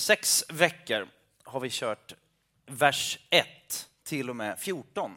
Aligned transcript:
sex 0.00 0.44
veckor 0.48 1.08
har 1.44 1.60
vi 1.60 1.68
kört 1.70 2.14
vers 2.66 3.18
1 3.30 3.46
till 4.04 4.30
och 4.30 4.36
med 4.36 4.58
14 4.58 5.16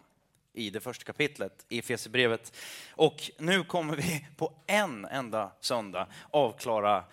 i 0.54 0.70
det 0.70 0.80
första 0.80 1.04
kapitlet 1.04 1.66
i 1.70 1.80
Efesierbrevet. 1.80 2.54
Och 2.92 3.32
nu 3.38 3.64
kommer 3.64 3.96
vi 3.96 4.28
på 4.38 4.54
en 4.68 5.06
enda 5.06 5.52
söndag 5.62 6.08
avklara 6.32 7.04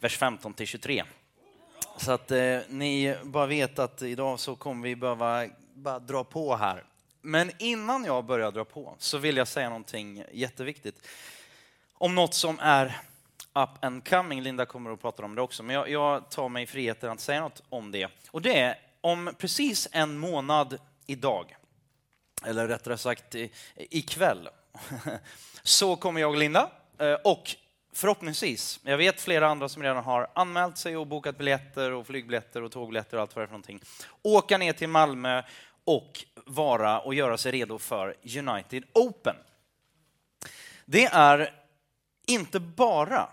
vers 0.00 0.18
15 0.18 0.54
till 0.54 0.66
23. 0.66 1.04
Så 1.96 2.12
att 2.12 2.30
eh, 2.30 2.58
ni 2.68 3.16
bara 3.22 3.46
vet 3.46 3.78
att 3.78 4.02
idag 4.02 4.40
så 4.40 4.56
kommer 4.56 4.88
vi 4.88 4.96
behöva 4.96 5.46
bara 5.74 5.98
dra 5.98 6.24
på 6.24 6.56
här. 6.56 6.84
Men 7.20 7.50
innan 7.58 8.04
jag 8.04 8.24
börjar 8.24 8.52
dra 8.52 8.64
på 8.64 8.94
så 8.98 9.18
vill 9.18 9.36
jag 9.36 9.48
säga 9.48 9.68
någonting 9.68 10.24
jätteviktigt. 10.32 11.06
Om 11.92 12.14
något 12.14 12.34
som 12.34 12.58
är 12.58 13.00
up 13.56 13.84
and 13.84 14.08
coming. 14.08 14.42
Linda 14.42 14.66
kommer 14.66 14.90
att 14.90 15.00
prata 15.00 15.24
om 15.24 15.34
det 15.34 15.42
också, 15.42 15.62
men 15.62 15.74
jag, 15.76 15.88
jag 15.88 16.30
tar 16.30 16.48
mig 16.48 16.66
friheten 16.66 17.10
att 17.10 17.20
säga 17.20 17.40
något 17.40 17.62
om 17.68 17.92
det. 17.92 18.08
Och 18.30 18.42
det 18.42 18.60
är 18.60 18.78
om 19.00 19.34
precis 19.38 19.88
en 19.92 20.18
månad 20.18 20.78
idag, 21.06 21.56
eller 22.44 22.68
rättare 22.68 22.98
sagt 22.98 23.34
ikväll, 23.76 24.48
så 25.62 25.96
kommer 25.96 26.20
jag 26.20 26.30
och 26.30 26.36
Linda 26.36 26.70
eh, 26.98 27.14
och 27.24 27.56
förhoppningsvis, 27.92 28.80
jag 28.82 28.96
vet 28.96 29.20
flera 29.20 29.48
andra 29.48 29.68
som 29.68 29.82
redan 29.82 30.04
har 30.04 30.30
anmält 30.34 30.78
sig 30.78 30.96
och 30.96 31.06
bokat 31.06 31.38
biljetter 31.38 31.92
och 31.92 32.06
flygbiljetter 32.06 32.62
och 32.62 32.72
tågbiljetter 32.72 33.16
och 33.16 33.20
allt 33.20 33.36
vad 33.36 33.42
det 33.42 33.44
är 33.44 33.46
för 33.46 33.52
någonting, 33.52 33.80
åka 34.22 34.58
ner 34.58 34.72
till 34.72 34.88
Malmö 34.88 35.42
och 35.84 36.24
vara 36.44 37.00
och 37.00 37.14
göra 37.14 37.38
sig 37.38 37.52
redo 37.52 37.78
för 37.78 38.16
United 38.38 38.84
Open. 38.92 39.36
Det 40.84 41.04
är 41.04 41.54
inte 42.26 42.60
bara 42.60 43.28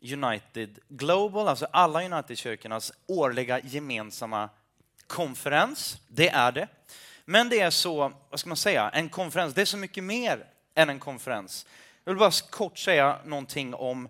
United 0.00 0.78
Global, 0.88 1.48
alltså 1.48 1.66
alla 1.70 2.02
United-kyrkornas 2.02 2.92
årliga 3.06 3.60
gemensamma 3.60 4.48
konferens. 5.06 5.98
Det 6.08 6.28
är 6.28 6.52
det. 6.52 6.68
Men 7.24 7.48
det 7.48 7.60
är 7.60 7.70
så, 7.70 8.12
vad 8.30 8.40
ska 8.40 8.48
man 8.48 8.56
säga, 8.56 8.88
en 8.88 9.08
konferens, 9.08 9.54
det 9.54 9.60
är 9.60 9.64
så 9.64 9.76
mycket 9.76 10.04
mer 10.04 10.46
än 10.74 10.90
en 10.90 11.00
konferens. 11.00 11.66
Jag 12.04 12.12
vill 12.12 12.18
bara 12.18 12.30
kort 12.50 12.78
säga 12.78 13.18
någonting 13.24 13.74
om 13.74 14.08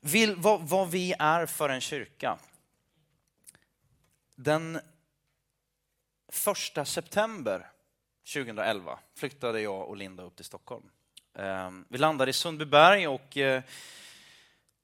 vill, 0.00 0.36
vad, 0.36 0.60
vad 0.60 0.90
vi 0.90 1.14
är 1.18 1.46
för 1.46 1.68
en 1.68 1.80
kyrka. 1.80 2.38
Den 4.36 4.80
första 6.28 6.84
september 6.84 7.70
2011 8.34 8.98
flyttade 9.14 9.60
jag 9.60 9.88
och 9.88 9.96
Linda 9.96 10.22
upp 10.22 10.36
till 10.36 10.44
Stockholm. 10.44 10.90
Ehm, 11.34 11.84
vi 11.88 11.98
landade 11.98 12.30
i 12.30 12.32
Sundbyberg 12.32 13.08
och 13.08 13.36
eh, 13.36 13.62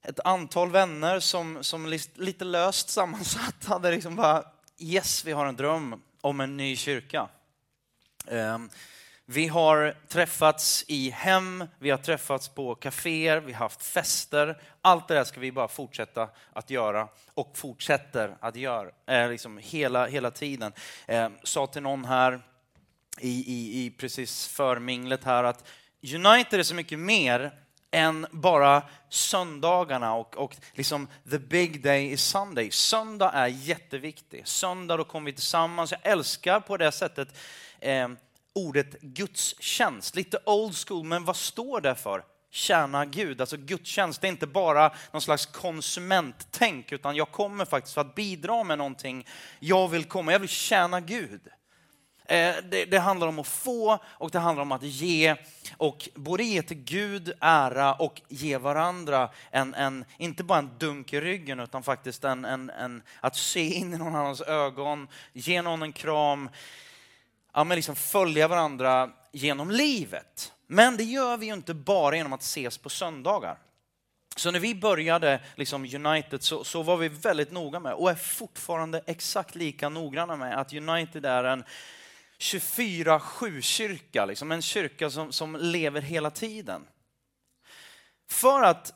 ett 0.07 0.19
antal 0.23 0.71
vänner 0.71 1.19
som, 1.19 1.63
som 1.63 1.99
lite 2.15 2.45
löst 2.45 2.89
sammansatt 2.89 3.65
hade 3.65 3.91
liksom 3.91 4.15
bara 4.15 4.43
yes, 4.79 5.25
vi 5.25 5.31
har 5.31 5.45
en 5.45 5.55
dröm 5.55 6.01
om 6.21 6.39
en 6.39 6.57
ny 6.57 6.75
kyrka. 6.75 7.29
Ehm, 8.27 8.69
vi 9.25 9.47
har 9.47 9.95
träffats 10.07 10.85
i 10.87 11.09
hem, 11.09 11.65
vi 11.79 11.89
har 11.89 11.97
träffats 11.97 12.49
på 12.49 12.75
kaféer, 12.75 13.39
vi 13.39 13.53
har 13.53 13.59
haft 13.59 13.83
fester. 13.83 14.61
Allt 14.81 15.07
det 15.07 15.13
där 15.13 15.23
ska 15.23 15.39
vi 15.39 15.51
bara 15.51 15.67
fortsätta 15.67 16.29
att 16.53 16.69
göra 16.69 17.07
och 17.33 17.57
fortsätter 17.57 18.37
att 18.39 18.55
göra 18.55 18.91
eh, 19.05 19.29
liksom 19.29 19.57
hela, 19.57 20.07
hela 20.07 20.31
tiden. 20.31 20.73
Ehm, 21.05 21.33
sa 21.43 21.67
till 21.67 21.81
någon 21.81 22.05
här 22.05 22.41
i, 23.19 23.29
i, 23.29 23.85
i 23.85 23.91
precis 23.91 24.47
förminglet 24.47 25.23
här 25.23 25.43
att 25.43 25.67
United 26.15 26.59
är 26.59 26.63
så 26.63 26.75
mycket 26.75 26.99
mer 26.99 27.66
än 27.91 28.27
bara 28.31 28.83
söndagarna 29.09 30.13
och, 30.13 30.37
och 30.37 30.55
liksom 30.73 31.07
the 31.31 31.39
big 31.39 31.83
day 31.83 32.11
is 32.11 32.21
Sunday. 32.21 32.71
Söndag 32.71 33.31
är 33.31 33.47
jätteviktig. 33.47 34.47
Söndag 34.47 34.97
då 34.97 35.03
kommer 35.03 35.25
vi 35.25 35.33
tillsammans. 35.33 35.91
Jag 35.91 36.11
älskar 36.11 36.59
på 36.59 36.77
det 36.77 36.91
sättet 36.91 37.37
eh, 37.79 38.09
ordet 38.53 39.01
gudstjänst. 39.01 40.15
Lite 40.15 40.39
old 40.45 40.75
school, 40.87 41.05
men 41.05 41.25
vad 41.25 41.35
står 41.35 41.81
det 41.81 41.95
för? 41.95 42.23
Tjäna 42.49 43.05
Gud. 43.05 43.41
Alltså 43.41 43.57
gudstjänst, 43.57 44.21
det 44.21 44.27
är 44.27 44.29
inte 44.29 44.47
bara 44.47 44.95
någon 45.11 45.21
slags 45.21 45.45
konsumenttänk, 45.45 46.91
utan 46.91 47.15
jag 47.15 47.31
kommer 47.31 47.65
faktiskt 47.65 47.93
för 47.93 48.01
att 48.01 48.15
bidra 48.15 48.63
med 48.63 48.77
någonting. 48.77 49.27
Jag 49.59 49.87
vill 49.87 50.05
komma, 50.05 50.31
jag 50.31 50.39
vill 50.39 50.49
tjäna 50.49 51.01
Gud. 51.01 51.41
Eh, 52.29 52.55
det, 52.69 52.85
det, 52.85 52.99
handlar 52.99 53.27
om 53.27 53.39
att 53.39 53.47
få 53.47 53.99
och 54.05 54.31
det 54.31 54.39
handlar 54.39 54.61
om 54.61 54.71
att 54.71 54.83
ge. 54.83 55.35
Och 55.77 56.09
både 56.15 56.43
ge 56.43 56.61
till 56.61 56.77
Gud 56.77 57.33
ära 57.41 57.93
och 57.93 58.21
ge 58.27 58.57
varandra 58.57 59.29
en, 59.51 59.73
en 59.73 60.05
inte 60.17 60.43
bara 60.43 60.59
en 60.59 60.69
dunk 60.77 61.13
i 61.13 61.21
ryggen 61.21 61.59
utan 61.59 61.83
faktiskt 61.83 62.23
en, 62.23 62.45
en, 62.45 62.69
en 62.69 63.03
att 63.19 63.35
se 63.35 63.73
in 63.73 63.93
i 63.93 63.97
någon 63.97 64.15
annans 64.15 64.41
ögon, 64.41 65.07
ge 65.33 65.61
någon 65.61 65.81
en 65.81 65.93
kram, 65.93 66.49
ja, 67.53 67.63
men 67.63 67.75
liksom 67.75 67.95
följa 67.95 68.47
varandra 68.47 69.09
genom 69.31 69.71
livet. 69.71 70.53
Men 70.67 70.97
det 70.97 71.03
gör 71.03 71.37
vi 71.37 71.45
ju 71.45 71.53
inte 71.53 71.73
bara 71.73 72.15
genom 72.15 72.33
att 72.33 72.41
ses 72.41 72.77
på 72.77 72.89
söndagar. 72.89 73.57
Så 74.35 74.51
när 74.51 74.59
vi 74.59 74.75
började 74.75 75.39
liksom 75.55 75.83
United 75.83 76.43
så, 76.43 76.63
så 76.63 76.83
var 76.83 76.97
vi 76.97 77.09
väldigt 77.09 77.51
noga 77.51 77.79
med 77.79 77.93
och 77.93 78.11
är 78.11 78.15
fortfarande 78.15 79.01
exakt 79.05 79.55
lika 79.55 79.89
noggranna 79.89 80.35
med 80.35 80.59
att 80.59 80.73
United 80.73 81.25
är 81.25 81.43
en 81.43 81.63
24-7-kyrka, 82.39 84.25
liksom 84.25 84.51
en 84.51 84.61
kyrka 84.61 85.09
som, 85.09 85.31
som 85.31 85.55
lever 85.55 86.01
hela 86.01 86.29
tiden. 86.29 86.87
För 88.29 88.63
att, 88.63 88.93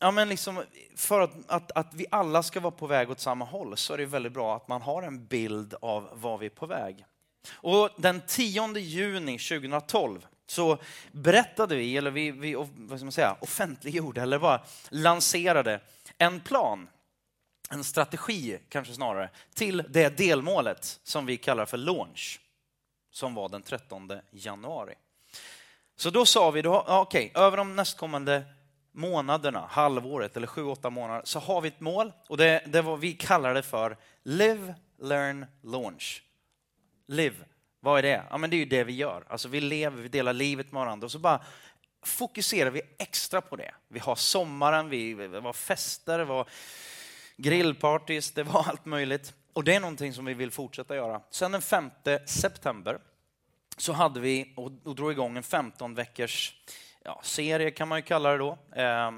ja 0.00 0.10
men 0.10 0.28
liksom, 0.28 0.64
för 0.96 1.20
att, 1.20 1.32
att, 1.46 1.70
att 1.72 1.94
vi 1.94 2.06
alla 2.10 2.42
ska 2.42 2.60
vara 2.60 2.70
på 2.70 2.86
väg 2.86 3.10
åt 3.10 3.20
samma 3.20 3.44
håll 3.44 3.76
så 3.76 3.94
är 3.94 3.98
det 3.98 4.06
väldigt 4.06 4.32
bra 4.32 4.56
att 4.56 4.68
man 4.68 4.82
har 4.82 5.02
en 5.02 5.26
bild 5.26 5.74
av 5.80 6.08
var 6.12 6.38
vi 6.38 6.46
är 6.46 6.50
på 6.50 6.66
väg. 6.66 7.04
Och 7.52 7.90
den 7.96 8.22
10 8.26 8.78
juni 8.78 9.38
2012 9.38 10.26
så 10.46 10.78
berättade 11.12 11.76
vi, 11.76 11.96
eller 11.96 12.10
vi, 12.10 12.30
vi 12.30 12.54
vad 12.54 12.98
ska 12.98 13.04
man 13.04 13.12
säga, 13.12 13.36
offentliggjorde, 13.40 14.22
eller 14.22 14.38
bara 14.38 14.64
lanserade 14.88 15.80
en 16.18 16.40
plan, 16.40 16.88
en 17.70 17.84
strategi 17.84 18.58
kanske 18.68 18.94
snarare, 18.94 19.30
till 19.54 19.84
det 19.88 20.08
delmålet 20.08 21.00
som 21.02 21.26
vi 21.26 21.36
kallar 21.36 21.66
för 21.66 21.76
launch 21.76 22.40
som 23.10 23.34
var 23.34 23.48
den 23.48 23.62
13 23.62 24.12
januari. 24.30 24.94
Så 25.96 26.10
då 26.10 26.26
sa 26.26 26.50
vi, 26.50 26.62
okej, 26.66 26.90
okay, 27.00 27.30
över 27.34 27.56
de 27.56 27.76
nästkommande 27.76 28.44
månaderna, 28.92 29.66
halvåret 29.70 30.36
eller 30.36 30.46
sju, 30.46 30.64
åtta 30.64 30.90
månader, 30.90 31.22
så 31.24 31.38
har 31.38 31.60
vi 31.60 31.68
ett 31.68 31.80
mål 31.80 32.12
och 32.28 32.36
det, 32.36 32.62
det 32.66 32.82
var, 32.82 32.96
vi 32.96 33.12
kallar 33.12 33.54
det 33.54 33.62
för 33.62 33.96
Live, 34.22 34.74
Learn, 34.98 35.46
Launch. 35.62 36.22
Live, 37.06 37.36
vad 37.80 37.98
är 37.98 38.02
det? 38.02 38.24
Ja, 38.30 38.38
men 38.38 38.50
det 38.50 38.56
är 38.56 38.58
ju 38.58 38.64
det 38.64 38.84
vi 38.84 38.92
gör. 38.92 39.24
Alltså 39.28 39.48
vi 39.48 39.60
lever, 39.60 40.02
vi 40.02 40.08
delar 40.08 40.32
livet 40.32 40.72
med 40.72 40.80
varandra 40.80 41.04
och 41.04 41.12
så 41.12 41.18
bara 41.18 41.40
fokuserar 42.02 42.70
vi 42.70 42.82
extra 42.98 43.40
på 43.40 43.56
det. 43.56 43.74
Vi 43.88 43.98
har 43.98 44.16
sommaren, 44.16 44.88
vi, 44.88 45.14
det 45.14 45.40
var 45.40 45.52
fester, 45.52 46.18
det 46.18 46.24
var 46.24 46.48
grillpartys, 47.36 48.32
det 48.32 48.42
var 48.42 48.64
allt 48.68 48.84
möjligt. 48.84 49.34
Och 49.52 49.64
det 49.64 49.74
är 49.74 49.80
någonting 49.80 50.14
som 50.14 50.24
vi 50.24 50.34
vill 50.34 50.50
fortsätta 50.50 50.96
göra. 50.96 51.20
Sen 51.30 51.52
den 51.52 51.62
5 51.62 51.90
september 52.26 52.98
så 53.76 53.92
hade 53.92 54.20
vi 54.20 54.52
och, 54.56 54.72
och 54.84 54.94
drog 54.94 55.12
igång 55.12 55.36
en 55.36 55.42
15 55.42 55.94
veckors 55.94 56.54
ja, 57.04 57.20
serie 57.22 57.70
kan 57.70 57.88
man 57.88 57.98
ju 57.98 58.02
kalla 58.02 58.30
det 58.30 58.38
då. 58.38 58.58
Eh, 58.72 59.10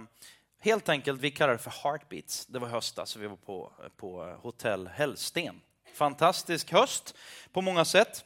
helt 0.60 0.88
enkelt, 0.88 1.20
vi 1.20 1.30
kallar 1.30 1.52
det 1.52 1.58
för 1.58 1.70
Heartbeats. 1.82 2.46
Det 2.46 2.58
var 2.58 2.68
höstas, 2.68 3.16
vi 3.16 3.26
var 3.26 3.36
på, 3.36 3.72
på 3.96 4.38
Hotell 4.42 4.88
Hällsten. 4.88 5.60
Fantastisk 5.94 6.72
höst 6.72 7.16
på 7.52 7.60
många 7.60 7.84
sätt. 7.84 8.24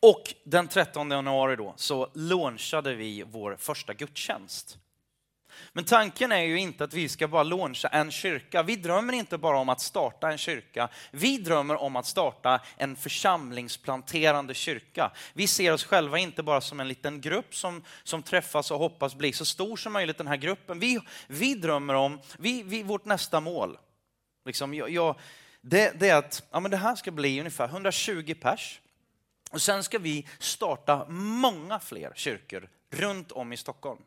Och 0.00 0.34
den 0.44 0.68
13 0.68 1.10
januari 1.10 1.56
då 1.56 1.74
så 1.76 2.10
launchade 2.14 2.94
vi 2.94 3.22
vår 3.22 3.56
första 3.58 3.94
gudstjänst. 3.94 4.78
Men 5.72 5.84
tanken 5.84 6.32
är 6.32 6.42
ju 6.42 6.58
inte 6.58 6.84
att 6.84 6.94
vi 6.94 7.08
ska 7.08 7.28
bara 7.28 7.42
launcha 7.42 7.88
en 7.88 8.10
kyrka. 8.10 8.62
Vi 8.62 8.76
drömmer 8.76 9.12
inte 9.12 9.38
bara 9.38 9.58
om 9.58 9.68
att 9.68 9.80
starta 9.80 10.30
en 10.30 10.38
kyrka. 10.38 10.88
Vi 11.10 11.38
drömmer 11.38 11.82
om 11.82 11.96
att 11.96 12.06
starta 12.06 12.60
en 12.76 12.96
församlingsplanterande 12.96 14.54
kyrka. 14.54 15.10
Vi 15.32 15.46
ser 15.46 15.72
oss 15.72 15.84
själva 15.84 16.18
inte 16.18 16.42
bara 16.42 16.60
som 16.60 16.80
en 16.80 16.88
liten 16.88 17.20
grupp 17.20 17.54
som, 17.54 17.84
som 18.02 18.22
träffas 18.22 18.70
och 18.70 18.78
hoppas 18.78 19.14
bli 19.14 19.32
så 19.32 19.44
stor 19.44 19.76
som 19.76 19.92
möjligt, 19.92 20.18
den 20.18 20.26
här 20.26 20.36
gruppen. 20.36 20.78
Vi, 20.78 21.00
vi 21.26 21.54
drömmer 21.54 21.94
om, 21.94 22.20
vi, 22.38 22.62
vi, 22.62 22.82
vårt 22.82 23.04
nästa 23.04 23.40
mål, 23.40 23.78
liksom, 24.44 24.74
jag, 24.74 24.90
jag, 24.90 25.16
det, 25.60 26.00
det, 26.00 26.08
är 26.08 26.16
att 26.16 26.42
ja, 26.50 26.60
men 26.60 26.70
det 26.70 26.76
här 26.76 26.94
ska 26.94 27.10
bli 27.10 27.38
ungefär 27.38 27.68
120 27.68 28.34
pers. 28.40 28.80
Och 29.50 29.62
sen 29.62 29.84
ska 29.84 29.98
vi 29.98 30.26
starta 30.38 31.06
många 31.08 31.78
fler 31.78 32.12
kyrkor 32.14 32.68
runt 32.90 33.32
om 33.32 33.52
i 33.52 33.56
Stockholm. 33.56 34.02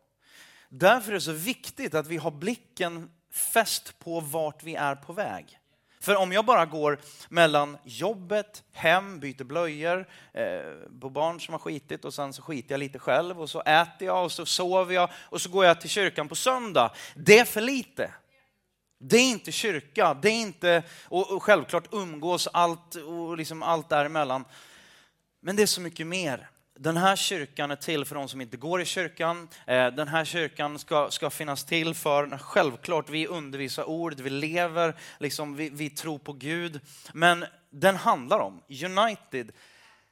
Därför 0.73 1.11
är 1.11 1.13
det 1.13 1.21
så 1.21 1.31
viktigt 1.31 1.93
att 1.93 2.07
vi 2.07 2.17
har 2.17 2.31
blicken 2.31 3.11
fäst 3.53 3.99
på 3.99 4.19
vart 4.19 4.63
vi 4.63 4.75
är 4.75 4.95
på 4.95 5.13
väg. 5.13 5.57
För 6.01 6.15
om 6.15 6.31
jag 6.31 6.45
bara 6.45 6.65
går 6.65 6.99
mellan 7.29 7.77
jobbet, 7.83 8.63
hem, 8.71 9.19
byter 9.19 9.43
blöjor 9.43 10.07
eh, 10.33 10.99
på 11.01 11.09
barn 11.09 11.39
som 11.39 11.51
har 11.51 11.59
skitit 11.59 12.05
och 12.05 12.13
sen 12.13 12.33
så 12.33 12.41
skiter 12.41 12.73
jag 12.73 12.79
lite 12.79 12.99
själv 12.99 13.41
och 13.41 13.49
så 13.49 13.61
äter 13.61 14.07
jag 14.07 14.23
och 14.23 14.31
så 14.31 14.45
sover 14.45 14.95
jag 14.95 15.09
och 15.15 15.41
så 15.41 15.49
går 15.49 15.65
jag 15.65 15.81
till 15.81 15.89
kyrkan 15.89 16.27
på 16.27 16.35
söndag. 16.35 16.91
Det 17.15 17.39
är 17.39 17.45
för 17.45 17.61
lite. 17.61 18.13
Det 18.99 19.17
är 19.17 19.31
inte 19.31 19.51
kyrka, 19.51 20.13
det 20.13 20.29
är 20.29 20.41
inte, 20.41 20.83
och, 21.03 21.31
och 21.31 21.43
självklart 21.43 21.93
umgås 21.93 22.47
allt 22.53 22.95
och 22.95 23.37
liksom 23.37 23.63
allt 23.63 23.89
däremellan. 23.89 24.45
Men 25.41 25.55
det 25.55 25.61
är 25.61 25.67
så 25.67 25.81
mycket 25.81 26.07
mer. 26.07 26.50
Den 26.79 26.97
här 26.97 27.15
kyrkan 27.15 27.71
är 27.71 27.75
till 27.75 28.05
för 28.05 28.15
de 28.15 28.27
som 28.27 28.41
inte 28.41 28.57
går 28.57 28.81
i 28.81 28.85
kyrkan. 28.85 29.47
Eh, 29.67 29.87
den 29.87 30.07
här 30.07 30.25
kyrkan 30.25 30.79
ska, 30.79 31.11
ska 31.11 31.29
finnas 31.29 31.63
till 31.63 31.93
för, 31.93 32.37
självklart, 32.37 33.09
vi 33.09 33.27
undervisar 33.27 33.89
ordet, 33.89 34.19
vi 34.19 34.29
lever, 34.29 34.95
liksom, 35.19 35.55
vi, 35.55 35.69
vi 35.69 35.89
tror 35.89 36.19
på 36.19 36.33
Gud. 36.33 36.79
Men 37.13 37.45
den 37.69 37.95
handlar 37.95 38.39
om, 38.39 38.61
United 38.85 39.51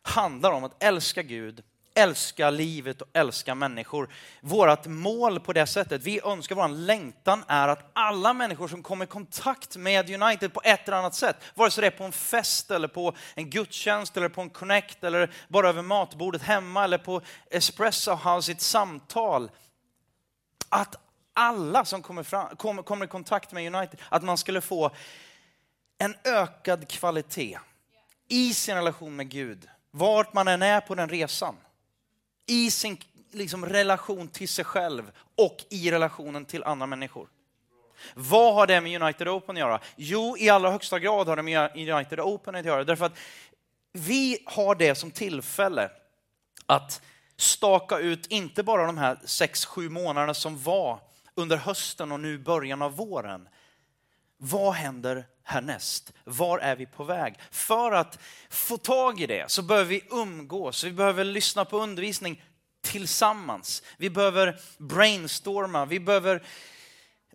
handlar 0.02 0.52
om 0.52 0.64
att 0.64 0.84
älska 0.84 1.24
Gud, 1.24 1.64
älska 1.94 2.50
livet 2.50 3.02
och 3.02 3.08
älska 3.14 3.56
människor. 3.56 4.10
Vårt 4.42 4.86
mål 4.86 5.40
på 5.40 5.54
det 5.54 5.68
sättet, 5.68 6.04
vi 6.04 6.22
önskar, 6.24 6.56
vår 6.56 6.68
längtan 6.68 7.44
är 7.48 7.68
att 7.68 7.90
alla 7.94 8.34
människor 8.34 8.68
som 8.68 8.84
kommer 8.84 9.06
i 9.06 9.08
kontakt 9.08 9.78
med 9.78 10.22
United 10.22 10.54
på 10.54 10.62
ett 10.64 10.88
eller 10.88 10.98
annat 10.98 11.16
sätt, 11.16 11.36
vare 11.56 11.72
sig 11.72 11.82
det 11.82 11.88
är 11.88 11.92
på 11.92 12.04
en 12.04 12.12
fest 12.12 12.72
eller 12.72 12.88
på 12.88 13.16
en 13.36 13.50
gudstjänst 13.50 14.18
eller 14.18 14.30
på 14.30 14.42
en 14.42 14.50
connect 14.50 15.04
eller 15.04 15.32
bara 15.48 15.70
över 15.70 15.82
matbordet 15.82 16.42
hemma 16.42 16.84
eller 16.84 16.98
på 16.98 17.22
Espresso 17.52 18.16
House 18.16 18.52
i 18.52 18.56
ett 18.56 18.62
samtal. 18.62 19.52
Att 20.70 20.96
alla 21.34 21.86
som 21.86 22.02
kommer, 22.02 22.24
fram, 22.24 22.56
kommer, 22.56 22.84
kommer 22.84 23.06
i 23.06 23.10
kontakt 23.10 23.52
med 23.52 23.76
United, 23.76 24.00
att 24.10 24.24
man 24.24 24.38
skulle 24.38 24.62
få 24.62 24.92
en 25.98 26.16
ökad 26.24 26.88
kvalitet 26.88 27.60
i 28.28 28.54
sin 28.54 28.76
relation 28.76 29.16
med 29.16 29.30
Gud, 29.30 29.68
vart 29.92 30.34
man 30.34 30.48
än 30.48 30.62
är 30.62 30.82
på 30.82 30.96
den 30.96 31.10
resan 31.10 31.56
i 32.50 32.72
sin 32.72 32.98
liksom, 33.32 33.66
relation 33.66 34.28
till 34.28 34.50
sig 34.50 34.66
själv 34.66 35.12
och 35.36 35.58
i 35.70 35.92
relationen 35.92 36.46
till 36.46 36.64
andra 36.64 36.86
människor. 36.86 37.28
Vad 38.14 38.56
har 38.56 38.68
det 38.68 38.82
med 38.82 39.02
United 39.02 39.28
Open 39.28 39.56
att 39.56 39.60
göra? 39.60 39.80
Jo, 39.96 40.38
i 40.38 40.50
allra 40.50 40.72
högsta 40.72 41.00
grad 41.00 41.28
har 41.28 41.36
det 41.36 41.44
med 41.44 41.90
United 41.90 42.20
Open 42.20 42.56
att 42.56 42.66
göra. 42.66 42.84
Därför 42.84 43.06
att 43.06 43.18
vi 43.92 44.38
har 44.46 44.76
det 44.76 44.96
som 44.96 45.12
tillfälle 45.12 45.92
att 46.66 47.02
staka 47.38 47.98
ut 47.98 48.28
inte 48.28 48.64
bara 48.64 48.86
de 48.86 48.98
här 48.98 49.20
sex, 49.26 49.66
sju 49.66 49.90
månaderna 49.90 50.34
som 50.34 50.64
var 50.64 51.00
under 51.36 51.58
hösten 51.58 52.12
och 52.12 52.20
nu 52.20 52.38
början 52.38 52.82
av 52.82 52.96
våren. 52.96 53.48
Vad 54.42 54.74
händer 54.74 55.28
härnäst? 55.44 56.14
Var 56.24 56.60
är 56.60 56.76
vi 56.76 56.86
på 56.86 57.04
väg? 57.04 57.36
För 57.52 57.92
att 57.92 58.20
få 58.50 58.78
tag 58.78 59.22
i 59.22 59.28
det 59.28 59.52
så 59.52 59.62
behöver 59.62 59.90
vi 59.90 60.04
umgås, 60.12 60.84
vi 60.84 60.92
behöver 60.92 61.24
lyssna 61.24 61.66
på 61.66 61.80
undervisning 61.80 62.44
tillsammans. 62.82 63.84
Vi 63.98 64.10
behöver 64.10 64.60
brainstorma, 64.78 65.86
vi 65.86 66.00
behöver 66.00 66.44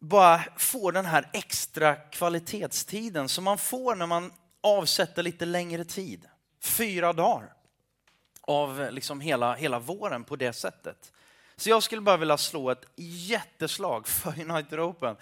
bara 0.01 0.45
få 0.57 0.91
den 0.91 1.07
här 1.07 1.31
extra 1.33 1.97
kvalitetstiden 1.97 3.29
som 3.29 3.45
man 3.45 3.59
får 3.59 3.95
när 3.95 4.07
man 4.07 4.33
avsätter 4.61 5.23
lite 5.23 5.45
längre 5.45 5.85
tid. 5.85 6.29
Fyra 6.63 7.13
dagar 7.13 7.53
av 8.41 8.89
liksom 8.91 9.21
hela, 9.21 9.55
hela 9.55 9.79
våren 9.79 10.25
på 10.25 10.37
det 10.37 10.53
sättet. 10.53 11.13
Så 11.57 11.71
jag 11.71 11.83
skulle 11.83 12.01
bara 12.01 12.17
vilja 12.17 12.37
slå 12.37 12.71
ett 12.71 12.87
jätteslag 12.97 14.09
för 14.09 14.51
United 14.51 14.81
Open 14.81 15.17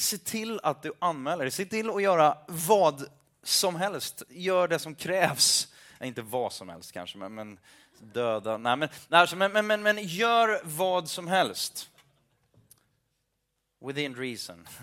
se 0.00 0.18
till 0.18 0.60
att 0.62 0.82
du 0.82 0.92
anmäler 0.98 1.44
dig. 1.44 1.50
Se 1.50 1.64
till 1.64 1.90
att 1.90 2.02
göra 2.02 2.38
vad 2.46 3.10
som 3.42 3.76
helst. 3.76 4.22
Gör 4.28 4.68
det 4.68 4.78
som 4.78 4.94
krävs. 4.94 5.74
Inte 6.00 6.22
vad 6.22 6.52
som 6.52 6.68
helst 6.68 6.92
kanske, 6.92 7.18
men, 7.18 7.34
men 7.34 7.58
döda. 8.00 8.56
Nej, 8.56 8.76
men, 8.76 8.88
nej, 9.08 9.20
alltså, 9.20 9.36
men, 9.36 9.52
men, 9.52 9.66
men, 9.66 9.82
men 9.82 9.98
gör 9.98 10.60
vad 10.64 11.08
som 11.08 11.28
helst. 11.28 11.90
Within 13.80 14.16
reason. 14.16 14.68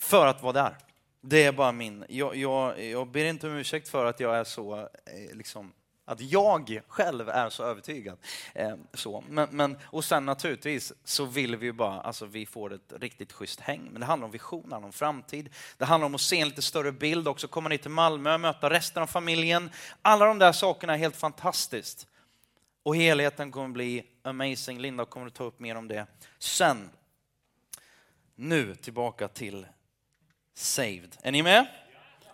För 0.00 0.26
att 0.26 0.42
vara 0.42 0.52
där. 0.52 0.76
Det 1.20 1.44
är 1.44 1.52
bara 1.52 1.72
min. 1.72 2.04
Jag, 2.08 2.36
jag, 2.36 2.84
jag 2.84 3.08
ber 3.08 3.24
inte 3.24 3.46
om 3.46 3.56
ursäkt 3.56 3.88
för 3.88 4.06
att 4.06 4.20
jag 4.20 4.36
är 4.36 4.44
så 4.44 4.80
eh, 4.80 5.36
liksom, 5.36 5.72
att 6.04 6.20
jag 6.20 6.80
själv 6.88 7.28
är 7.28 7.50
så 7.50 7.64
övertygad. 7.64 8.18
Eh, 8.54 8.74
så. 8.94 9.24
Men, 9.28 9.48
men, 9.50 9.78
och 9.82 10.04
sen 10.04 10.26
naturligtvis 10.26 10.92
så 11.04 11.24
vill 11.24 11.56
vi 11.56 11.66
ju 11.66 11.72
bara, 11.72 12.00
alltså 12.00 12.26
vi 12.26 12.46
får 12.46 12.72
ett 12.72 12.92
riktigt 13.00 13.32
schysst 13.32 13.60
häng. 13.60 13.88
Men 13.90 14.00
det 14.00 14.06
handlar 14.06 14.24
om 14.24 14.32
vision, 14.32 14.68
det 14.68 14.74
handlar 14.74 14.86
om 14.86 14.92
framtid. 14.92 15.48
Det 15.78 15.84
handlar 15.84 16.06
om 16.06 16.14
att 16.14 16.20
se 16.20 16.40
en 16.40 16.48
lite 16.48 16.62
större 16.62 16.92
bild 16.92 17.28
också, 17.28 17.48
komma 17.48 17.68
ner 17.68 17.76
till 17.76 17.90
Malmö, 17.90 18.38
möta 18.38 18.70
resten 18.70 19.02
av 19.02 19.06
familjen. 19.06 19.70
Alla 20.02 20.26
de 20.26 20.38
där 20.38 20.52
sakerna 20.52 20.94
är 20.94 20.98
helt 20.98 21.16
fantastiskt. 21.16 22.06
Och 22.82 22.96
helheten 22.96 23.50
kommer 23.50 23.68
bli 23.68 24.04
amazing. 24.22 24.78
Linda 24.78 25.04
kommer 25.04 25.26
att 25.26 25.34
ta 25.34 25.44
upp 25.44 25.60
mer 25.60 25.76
om 25.76 25.88
det 25.88 26.06
sen. 26.38 26.90
Nu 28.34 28.74
tillbaka 28.74 29.28
till 29.28 29.66
Saved. 30.54 31.16
Är 31.22 31.32
ni 31.32 31.42
med? 31.42 31.66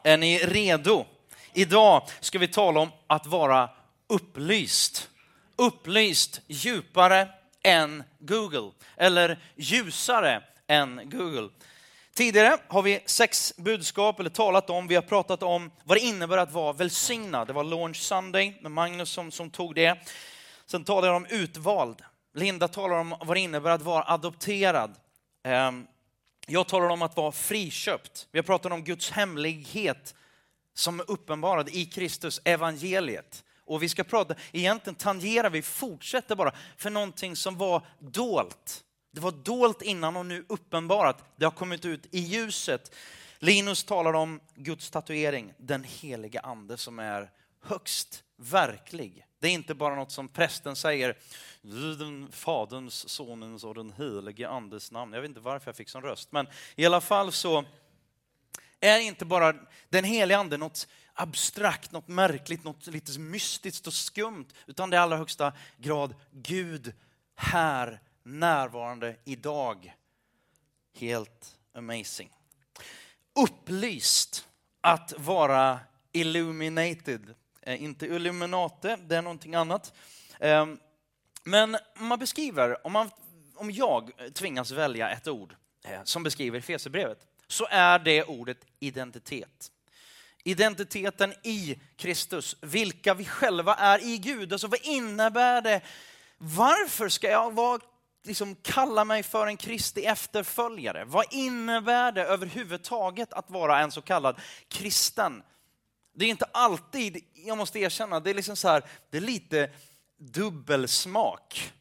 Är 0.02 0.16
ni 0.16 0.38
redo? 0.38 1.06
Idag 1.52 2.02
ska 2.20 2.38
vi 2.38 2.48
tala 2.48 2.80
om 2.80 2.90
att 3.06 3.26
vara 3.26 3.70
upplyst. 4.06 5.10
Upplyst 5.56 6.40
djupare 6.46 7.28
än 7.62 8.04
Google, 8.18 8.70
eller 8.96 9.38
ljusare 9.56 10.42
än 10.66 11.00
Google. 11.04 11.48
Tidigare 12.14 12.58
har 12.68 12.82
vi 12.82 13.00
sex 13.06 13.54
budskap, 13.56 14.20
eller 14.20 14.30
talat 14.30 14.70
om, 14.70 14.86
vi 14.86 14.94
har 14.94 15.02
pratat 15.02 15.42
om 15.42 15.70
vad 15.84 15.96
det 15.96 16.00
innebär 16.00 16.38
att 16.38 16.52
vara 16.52 16.72
välsignad. 16.72 17.46
Det 17.46 17.52
var 17.52 17.64
Launch 17.64 17.96
Sunday 17.96 18.58
med 18.62 18.72
Magnus 18.72 19.10
som, 19.10 19.30
som 19.30 19.50
tog 19.50 19.74
det. 19.74 19.98
Sen 20.66 20.84
talade 20.84 21.06
jag 21.06 21.16
om 21.16 21.26
utvald. 21.26 22.02
Linda 22.34 22.68
talar 22.68 22.96
om 22.96 23.14
vad 23.20 23.36
det 23.36 23.40
innebär 23.40 23.70
att 23.70 23.82
vara 23.82 24.04
adopterad. 24.12 24.94
Ehm, 25.44 25.86
jag 26.46 26.68
talar 26.68 26.88
om 26.88 27.02
att 27.02 27.16
vara 27.16 27.32
friköpt. 27.32 28.26
Vi 28.32 28.38
har 28.38 28.44
pratat 28.44 28.72
om 28.72 28.84
Guds 28.84 29.10
hemlighet 29.10 30.14
som 30.78 31.00
är 31.00 31.10
uppenbarad 31.10 31.68
i 31.68 31.86
Kristus, 31.86 32.40
evangeliet. 32.44 33.44
Och 33.64 33.82
vi 33.82 33.88
ska 33.88 34.04
prata, 34.04 34.34
egentligen 34.52 34.94
tangerar 34.94 35.50
vi, 35.50 35.62
fortsätter 35.62 36.36
bara, 36.36 36.52
för 36.76 36.90
någonting 36.90 37.36
som 37.36 37.56
var 37.56 37.82
dolt. 37.98 38.84
Det 39.12 39.20
var 39.20 39.30
dolt 39.30 39.82
innan 39.82 40.16
och 40.16 40.26
nu 40.26 40.44
uppenbarat. 40.48 41.24
Det 41.36 41.44
har 41.44 41.50
kommit 41.50 41.84
ut 41.84 42.06
i 42.10 42.18
ljuset. 42.18 42.94
Linus 43.38 43.84
talar 43.84 44.12
om 44.12 44.40
Guds 44.54 44.90
tatuering, 44.90 45.52
den 45.58 45.84
heliga 45.84 46.40
ande 46.40 46.76
som 46.76 46.98
är 46.98 47.30
högst 47.62 48.24
verklig. 48.36 49.24
Det 49.40 49.46
är 49.48 49.52
inte 49.52 49.74
bara 49.74 49.94
något 49.94 50.12
som 50.12 50.28
prästen 50.28 50.76
säger, 50.76 51.16
den 51.98 52.28
Faderns, 52.32 53.08
Sonens 53.08 53.64
och 53.64 53.74
den 53.74 53.92
helige 53.92 54.48
Andes 54.48 54.92
namn. 54.92 55.12
Jag 55.12 55.20
vet 55.20 55.28
inte 55.28 55.40
varför 55.40 55.68
jag 55.68 55.76
fick 55.76 55.88
sån 55.88 56.02
röst, 56.02 56.32
men 56.32 56.46
i 56.76 56.86
alla 56.86 57.00
fall 57.00 57.32
så 57.32 57.64
är 58.80 59.00
inte 59.00 59.24
bara 59.24 59.54
den 59.88 60.04
heliga 60.04 60.38
ande 60.38 60.56
något 60.56 60.88
abstrakt, 61.14 61.92
något 61.92 62.08
märkligt, 62.08 62.64
något 62.64 62.86
lite 62.86 63.18
mystiskt 63.18 63.86
och 63.86 63.94
skumt, 63.94 64.46
utan 64.66 64.90
det 64.90 64.96
är 64.96 64.98
i 64.98 65.02
allra 65.02 65.16
högsta 65.16 65.52
grad 65.76 66.14
Gud 66.30 66.92
här 67.34 68.00
närvarande 68.22 69.16
idag. 69.24 69.94
Helt 70.94 71.56
amazing. 71.74 72.30
Upplyst 73.40 74.48
att 74.80 75.12
vara 75.16 75.80
illuminated. 76.12 77.34
Eh, 77.62 77.82
inte 77.82 78.06
illuminate, 78.06 78.96
det 78.96 79.16
är 79.16 79.22
någonting 79.22 79.54
annat. 79.54 79.92
Ehm, 80.40 80.78
men 81.44 81.76
man 81.96 82.18
beskriver, 82.18 82.86
om, 82.86 82.92
man, 82.92 83.10
om 83.54 83.70
jag 83.70 84.10
tvingas 84.34 84.70
välja 84.70 85.10
ett 85.10 85.28
ord 85.28 85.54
eh, 85.84 86.02
som 86.04 86.22
beskriver 86.22 86.60
Fesebrevet, 86.60 87.18
så 87.48 87.66
är 87.70 87.98
det 87.98 88.24
ordet 88.24 88.58
identitet. 88.80 89.70
Identiteten 90.44 91.34
i 91.42 91.78
Kristus, 91.96 92.56
vilka 92.60 93.14
vi 93.14 93.24
själva 93.24 93.74
är 93.74 94.04
i 94.04 94.18
Gud. 94.18 94.52
Alltså 94.52 94.66
vad 94.66 94.80
innebär 94.82 95.62
det? 95.62 95.80
Varför 96.38 97.08
ska 97.08 97.30
jag 97.30 97.54
vara, 97.54 97.80
liksom, 98.24 98.56
kalla 98.62 99.04
mig 99.04 99.22
för 99.22 99.46
en 99.46 99.56
Kristi 99.56 100.04
efterföljare? 100.04 101.04
Vad 101.04 101.24
innebär 101.30 102.12
det 102.12 102.24
överhuvudtaget 102.24 103.32
att 103.32 103.50
vara 103.50 103.80
en 103.80 103.92
så 103.92 104.02
kallad 104.02 104.40
kristen? 104.68 105.42
Det 106.14 106.24
är 106.24 106.28
inte 106.28 106.48
alltid, 106.52 107.24
jag 107.34 107.58
måste 107.58 107.78
erkänna, 107.78 108.20
det 108.20 108.30
är, 108.30 108.34
liksom 108.34 108.56
så 108.56 108.68
här, 108.68 108.82
det 109.10 109.16
är 109.16 109.20
lite 109.20 109.70
dubbelsmak 110.18 111.72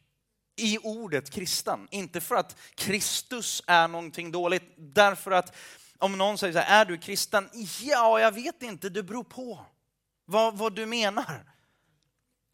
i 0.58 0.78
ordet 0.84 1.30
kristen. 1.30 1.88
Inte 1.92 2.22
för 2.22 2.36
att 2.36 2.56
Kristus 2.76 3.64
är 3.68 3.88
någonting 3.88 4.32
dåligt, 4.32 4.74
därför 4.78 5.32
att 5.32 5.56
om 5.98 6.18
någon 6.18 6.38
säger 6.38 6.54
så 6.54 6.60
här, 6.60 6.82
är 6.82 6.86
du 6.86 6.98
kristen? 6.98 7.50
Ja, 7.82 8.20
jag 8.20 8.32
vet 8.32 8.64
inte, 8.64 8.90
det 8.90 9.04
beror 9.04 9.24
på 9.24 9.66
vad, 10.26 10.58
vad 10.58 10.76
du 10.76 10.86
menar. 10.86 11.44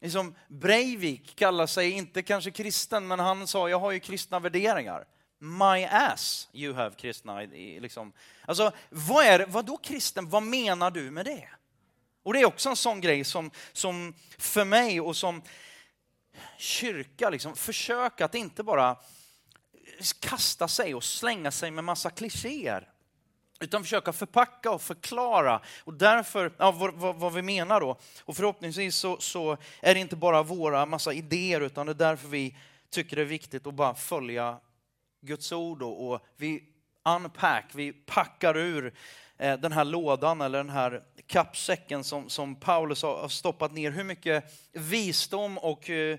Liksom 0.00 0.34
Breivik 0.48 1.36
kallar 1.36 1.66
sig 1.66 1.90
inte 1.90 2.22
kanske 2.22 2.50
kristen, 2.50 3.06
men 3.06 3.18
han 3.18 3.46
sa, 3.46 3.68
jag 3.68 3.78
har 3.78 3.90
ju 3.90 4.00
kristna 4.00 4.38
värderingar. 4.38 5.04
My 5.38 5.84
ass, 5.84 6.48
you 6.52 6.74
have 6.74 6.94
kristna. 6.96 7.40
Liksom. 7.40 8.12
Alltså, 8.46 8.72
vad, 8.90 9.24
är, 9.24 9.46
vad 9.46 9.64
då 9.64 9.76
kristen? 9.76 10.28
Vad 10.28 10.42
menar 10.42 10.90
du 10.90 11.10
med 11.10 11.24
det? 11.24 11.48
Och 12.22 12.32
det 12.32 12.40
är 12.40 12.44
också 12.44 12.68
en 12.68 12.76
sån 12.76 13.00
grej 13.00 13.24
som, 13.24 13.50
som 13.72 14.14
för 14.38 14.64
mig 14.64 15.00
och 15.00 15.16
som 15.16 15.42
kyrka 16.58 17.30
liksom, 17.30 17.56
försöka 17.56 18.24
att 18.24 18.34
inte 18.34 18.62
bara 18.62 18.96
kasta 20.20 20.68
sig 20.68 20.94
och 20.94 21.04
slänga 21.04 21.50
sig 21.50 21.70
med 21.70 21.84
massa 21.84 22.10
klichéer. 22.10 22.88
Utan 23.60 23.82
försöka 23.82 24.12
förpacka 24.12 24.70
och 24.70 24.82
förklara 24.82 25.60
och 25.84 25.94
därför, 25.94 26.52
ja, 26.58 26.70
vad, 26.70 26.94
vad, 26.94 27.16
vad 27.16 27.32
vi 27.32 27.42
menar 27.42 27.80
då. 27.80 27.98
Och 28.24 28.36
förhoppningsvis 28.36 28.96
så, 28.96 29.16
så, 29.20 29.56
är 29.80 29.94
det 29.94 30.00
inte 30.00 30.16
bara 30.16 30.42
våra 30.42 30.86
massa 30.86 31.12
idéer 31.12 31.60
utan 31.60 31.86
det 31.86 31.92
är 31.92 31.94
därför 31.94 32.28
vi 32.28 32.56
tycker 32.90 33.16
det 33.16 33.22
är 33.22 33.26
viktigt 33.26 33.66
att 33.66 33.74
bara 33.74 33.94
följa 33.94 34.60
Guds 35.20 35.52
ord 35.52 35.82
och, 35.82 36.10
och 36.10 36.26
vi 36.36 36.64
unpack, 37.04 37.70
vi 37.74 37.92
packar 37.92 38.56
ur 38.56 38.94
eh, 39.38 39.58
den 39.58 39.72
här 39.72 39.84
lådan 39.84 40.40
eller 40.40 40.58
den 40.58 40.70
här 40.70 41.02
kappsäcken 41.26 42.04
som, 42.04 42.28
som 42.28 42.54
Paulus 42.54 43.02
har 43.02 43.28
stoppat 43.28 43.72
ner 43.72 43.90
hur 43.90 44.04
mycket 44.04 44.44
visdom 44.72 45.58
och 45.58 45.90
eh, 45.90 46.18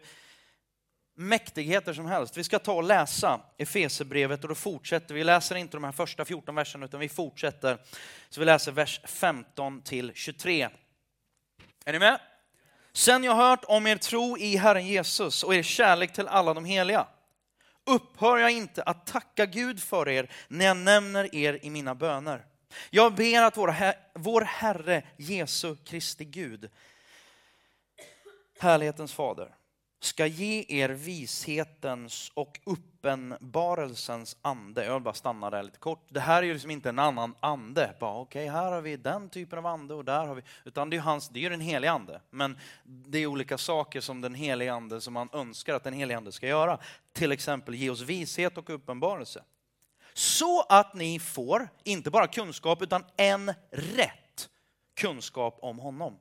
mäktigheter 1.15 1.93
som 1.93 2.05
helst. 2.05 2.37
Vi 2.37 2.43
ska 2.43 2.59
ta 2.59 2.73
och 2.73 2.83
läsa 2.83 3.41
Efesebrevet 3.57 4.43
och 4.43 4.49
då 4.49 4.55
fortsätter 4.55 5.15
vi. 5.15 5.23
läser 5.23 5.55
inte 5.55 5.77
de 5.77 5.83
här 5.83 5.91
första 5.91 6.25
14 6.25 6.55
verserna 6.55 6.85
utan 6.85 6.99
vi 6.99 7.09
fortsätter. 7.09 7.77
Så 8.29 8.39
vi 8.39 8.45
läser 8.45 8.71
vers 8.71 9.01
15 9.03 9.81
till 9.81 10.11
23. 10.15 10.69
Är 11.85 11.93
ni 11.93 11.99
med? 11.99 12.19
Sen 12.93 13.23
jag 13.23 13.35
hört 13.35 13.63
om 13.63 13.87
er 13.87 13.95
tro 13.95 14.37
i 14.37 14.57
Herren 14.57 14.87
Jesus 14.87 15.43
och 15.43 15.55
er 15.55 15.63
kärlek 15.63 16.13
till 16.13 16.27
alla 16.27 16.53
de 16.53 16.65
heliga 16.65 17.07
upphör 17.85 18.37
jag 18.37 18.51
inte 18.51 18.83
att 18.83 19.07
tacka 19.07 19.45
Gud 19.45 19.83
för 19.83 20.09
er 20.09 20.31
när 20.47 20.65
jag 20.65 20.77
nämner 20.77 21.35
er 21.35 21.59
i 21.61 21.69
mina 21.69 21.95
böner. 21.95 22.45
Jag 22.89 23.15
ber 23.15 23.41
att 23.41 23.57
vår, 24.13 24.41
Herre 24.41 25.03
Jesu 25.17 25.75
Kristi 25.75 26.25
Gud, 26.25 26.69
härlighetens 28.59 29.13
fader, 29.13 29.55
ska 30.05 30.25
ge 30.25 30.65
er 30.67 30.89
vishetens 30.89 32.31
och 32.33 32.59
uppenbarelsens 32.63 34.37
ande. 34.41 34.85
Jag 34.85 34.93
vill 34.93 35.03
bara 35.03 35.13
stanna 35.13 35.49
där 35.49 35.63
lite 35.63 35.77
kort. 35.77 36.07
Det 36.09 36.19
här 36.19 36.43
är 36.43 36.47
ju 36.47 36.53
liksom 36.53 36.71
inte 36.71 36.89
en 36.89 36.99
annan 36.99 37.35
ande. 37.39 37.93
Okej, 37.99 38.21
okay, 38.21 38.47
här 38.47 38.71
har 38.71 38.81
vi 38.81 38.97
den 38.97 39.29
typen 39.29 39.59
av 39.59 39.65
ande 39.65 39.93
och 39.93 40.05
där 40.05 40.25
har 40.25 40.35
vi... 40.35 40.41
Utan 40.65 40.89
det 40.89 40.97
är, 40.97 41.01
hans, 41.01 41.29
det 41.29 41.45
är 41.45 41.49
den 41.49 41.61
helige 41.61 41.91
ande. 41.91 42.21
Men 42.29 42.57
det 42.83 43.19
är 43.19 43.25
olika 43.25 43.57
saker 43.57 44.01
som 44.01 44.21
den 44.21 44.35
helige 44.35 44.73
ande 44.73 45.01
som 45.01 45.13
man 45.13 45.29
önskar 45.33 45.73
att 45.73 45.83
den 45.83 45.93
helige 45.93 46.17
ande 46.17 46.31
ska 46.31 46.47
göra. 46.47 46.79
Till 47.13 47.31
exempel 47.31 47.75
ge 47.75 47.89
oss 47.89 48.01
vishet 48.01 48.57
och 48.57 48.69
uppenbarelse. 48.69 49.43
Så 50.13 50.61
att 50.61 50.93
ni 50.93 51.19
får, 51.19 51.69
inte 51.83 52.11
bara 52.11 52.27
kunskap, 52.27 52.81
utan 52.81 53.03
en 53.17 53.53
rätt 53.71 54.49
kunskap 54.93 55.57
om 55.61 55.79
honom. 55.79 56.17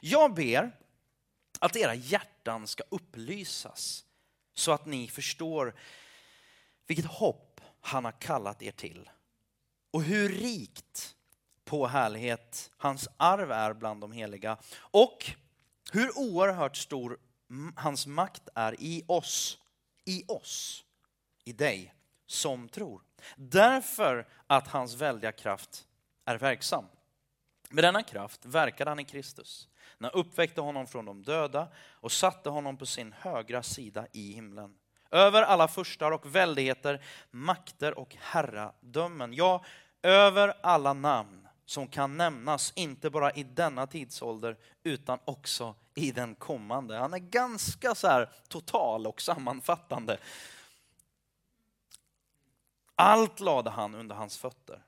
Jag 0.00 0.34
ber 0.34 0.72
att 1.58 1.76
era 1.76 1.94
hjärtan 1.94 2.66
ska 2.66 2.82
upplysas 2.88 4.04
så 4.54 4.72
att 4.72 4.86
ni 4.86 5.08
förstår 5.08 5.74
vilket 6.86 7.06
hopp 7.06 7.60
han 7.80 8.04
har 8.04 8.20
kallat 8.20 8.62
er 8.62 8.72
till 8.72 9.10
och 9.90 10.02
hur 10.02 10.28
rikt 10.28 11.16
på 11.64 11.86
härlighet 11.86 12.70
hans 12.76 13.08
arv 13.16 13.52
är 13.52 13.74
bland 13.74 14.00
de 14.00 14.12
heliga 14.12 14.58
och 14.76 15.30
hur 15.92 16.18
oerhört 16.18 16.76
stor 16.76 17.18
hans 17.76 18.06
makt 18.06 18.48
är 18.54 18.80
i 18.80 19.04
oss, 19.06 19.58
i 20.04 20.24
oss, 20.28 20.84
i 21.44 21.52
dig 21.52 21.94
som 22.26 22.68
tror. 22.68 23.02
Därför 23.36 24.28
att 24.46 24.68
hans 24.68 24.94
väldiga 24.94 25.32
kraft 25.32 25.86
är 26.24 26.38
verksam. 26.38 26.84
Med 27.70 27.84
denna 27.84 28.02
kraft 28.02 28.44
verkade 28.44 28.90
han 28.90 29.00
i 29.00 29.04
Kristus 29.04 29.68
när 29.98 30.10
han 30.10 30.20
uppväckte 30.20 30.60
honom 30.60 30.86
från 30.86 31.04
de 31.04 31.22
döda 31.22 31.68
och 31.92 32.12
satte 32.12 32.48
honom 32.48 32.76
på 32.76 32.86
sin 32.86 33.14
högra 33.20 33.62
sida 33.62 34.06
i 34.12 34.32
himlen. 34.32 34.74
Över 35.10 35.42
alla 35.42 35.68
furstar 35.68 36.10
och 36.10 36.34
väldigheter, 36.34 37.04
makter 37.30 37.98
och 37.98 38.16
herradömen. 38.20 39.34
Ja, 39.34 39.64
över 40.02 40.54
alla 40.62 40.92
namn 40.92 41.48
som 41.64 41.88
kan 41.88 42.16
nämnas, 42.16 42.72
inte 42.76 43.10
bara 43.10 43.32
i 43.32 43.42
denna 43.42 43.86
tidsålder 43.86 44.56
utan 44.82 45.18
också 45.24 45.74
i 45.94 46.10
den 46.10 46.34
kommande. 46.34 46.96
Han 46.96 47.14
är 47.14 47.18
ganska 47.18 47.94
så 47.94 48.08
här 48.08 48.30
total 48.48 49.06
och 49.06 49.20
sammanfattande. 49.20 50.18
Allt 52.94 53.40
lade 53.40 53.70
han 53.70 53.94
under 53.94 54.14
hans 54.14 54.38
fötter. 54.38 54.82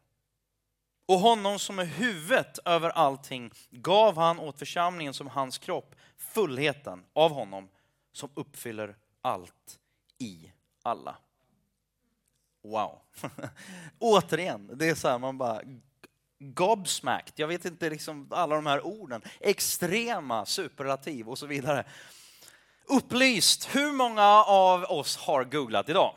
Och 1.11 1.21
honom 1.21 1.59
som 1.59 1.79
är 1.79 1.85
huvudet 1.85 2.59
över 2.65 2.91
allting 2.91 3.51
gav 3.71 4.17
han 4.17 4.39
åt 4.39 4.59
församlingen 4.59 5.15
som 5.15 5.27
hans 5.27 5.59
kropp, 5.59 5.95
fullheten 6.17 7.05
av 7.13 7.31
honom 7.31 7.69
som 8.13 8.31
uppfyller 8.35 8.97
allt 9.23 9.79
i 10.19 10.53
alla. 10.83 11.17
Wow. 12.63 12.99
Återigen, 13.99 14.71
det 14.79 14.89
är 14.89 14.95
så 14.95 15.09
här 15.09 15.19
man 15.19 15.39
bara 15.39 15.63
gobsmacked. 16.39 17.33
Jag 17.37 17.49
vet 17.49 17.65
inte 17.65 17.91
liksom 17.91 18.29
alla 18.31 18.55
de 18.55 18.67
här 18.67 18.87
orden. 18.87 19.23
Extrema 19.41 20.47
superlativ 20.47 21.29
och 21.29 21.39
så 21.39 21.47
vidare. 21.47 21.85
Upplyst. 22.85 23.77
Hur 23.77 23.93
många 23.93 24.45
av 24.45 24.83
oss 24.83 25.17
har 25.17 25.45
googlat 25.45 25.89
idag? 25.89 26.15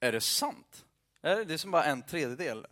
Är 0.00 0.12
det 0.12 0.20
sant? 0.20 0.84
Eh, 1.22 1.38
det 1.38 1.54
är 1.54 1.58
som 1.58 1.70
bara 1.70 1.84
en 1.84 2.02
tredjedel. 2.02 2.66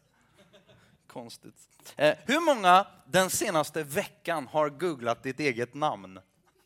Konstigt. 1.06 1.54
Eh, 1.96 2.16
hur 2.24 2.40
många 2.40 2.86
den 3.06 3.30
senaste 3.30 3.82
veckan 3.82 4.46
har 4.46 4.68
googlat 4.68 5.22
ditt 5.22 5.40
eget 5.40 5.74
namn? 5.74 6.20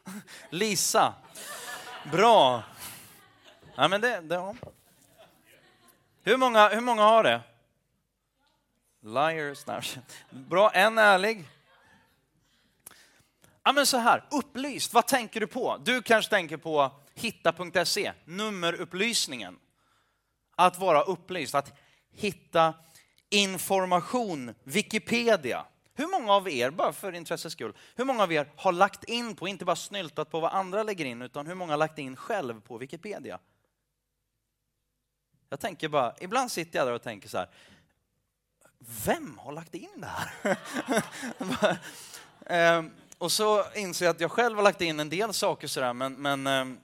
Lisa. 0.50 1.14
Bra. 2.12 2.62
Ja, 3.76 3.88
men 3.88 4.00
det, 4.00 4.20
det 4.20 4.34
ja. 4.34 4.54
Hur 6.22 6.36
många, 6.36 6.68
hur 6.68 6.80
många 6.80 7.02
har 7.02 7.22
det? 7.22 7.40
Liars. 9.00 9.96
Bra, 10.30 10.70
en 10.70 10.98
ärlig. 10.98 11.48
Ja, 13.62 13.72
men 13.72 13.86
så 13.86 13.98
här, 13.98 14.24
upplyst, 14.30 14.94
vad 14.94 15.06
tänker 15.06 15.40
du 15.40 15.46
på? 15.46 15.80
Du 15.84 16.02
kanske 16.02 16.30
tänker 16.30 16.56
på 16.56 16.90
hitta.se, 17.14 18.12
nummerupplysningen 18.24 19.58
att 20.56 20.78
vara 20.78 21.02
upplyst, 21.02 21.54
att 21.54 21.72
hitta 22.12 22.74
information, 23.30 24.54
Wikipedia. 24.64 25.66
Hur 25.94 26.06
många 26.06 26.32
av 26.32 26.48
er, 26.48 26.70
bara 26.70 26.92
för 26.92 27.12
intresses 27.12 27.52
skull, 27.52 27.76
hur 27.94 28.04
många 28.04 28.22
av 28.22 28.32
er 28.32 28.52
har 28.56 28.72
lagt 28.72 29.04
in 29.04 29.36
på, 29.36 29.48
inte 29.48 29.64
bara 29.64 29.76
snyltat 29.76 30.30
på 30.30 30.40
vad 30.40 30.52
andra 30.52 30.82
lägger 30.82 31.04
in, 31.04 31.22
utan 31.22 31.46
hur 31.46 31.54
många 31.54 31.72
har 31.72 31.78
lagt 31.78 31.98
in 31.98 32.16
själv 32.16 32.60
på 32.60 32.78
Wikipedia? 32.78 33.38
Jag 35.48 35.60
tänker 35.60 35.88
bara, 35.88 36.14
ibland 36.20 36.50
sitter 36.50 36.78
jag 36.78 36.88
där 36.88 36.92
och 36.92 37.02
tänker 37.02 37.28
så 37.28 37.38
här, 37.38 37.48
vem 39.04 39.38
har 39.38 39.52
lagt 39.52 39.74
in 39.74 39.88
det 39.96 40.06
här? 40.06 40.56
Ehm, 42.46 42.90
och 43.18 43.32
så 43.32 43.64
inser 43.74 44.04
jag 44.04 44.14
att 44.14 44.20
jag 44.20 44.30
själv 44.30 44.56
har 44.56 44.62
lagt 44.62 44.80
in 44.80 45.00
en 45.00 45.08
del 45.08 45.32
saker 45.32 45.68
sådär, 45.68 45.92
men, 45.92 46.14
men 46.14 46.46
ehm, 46.46 46.78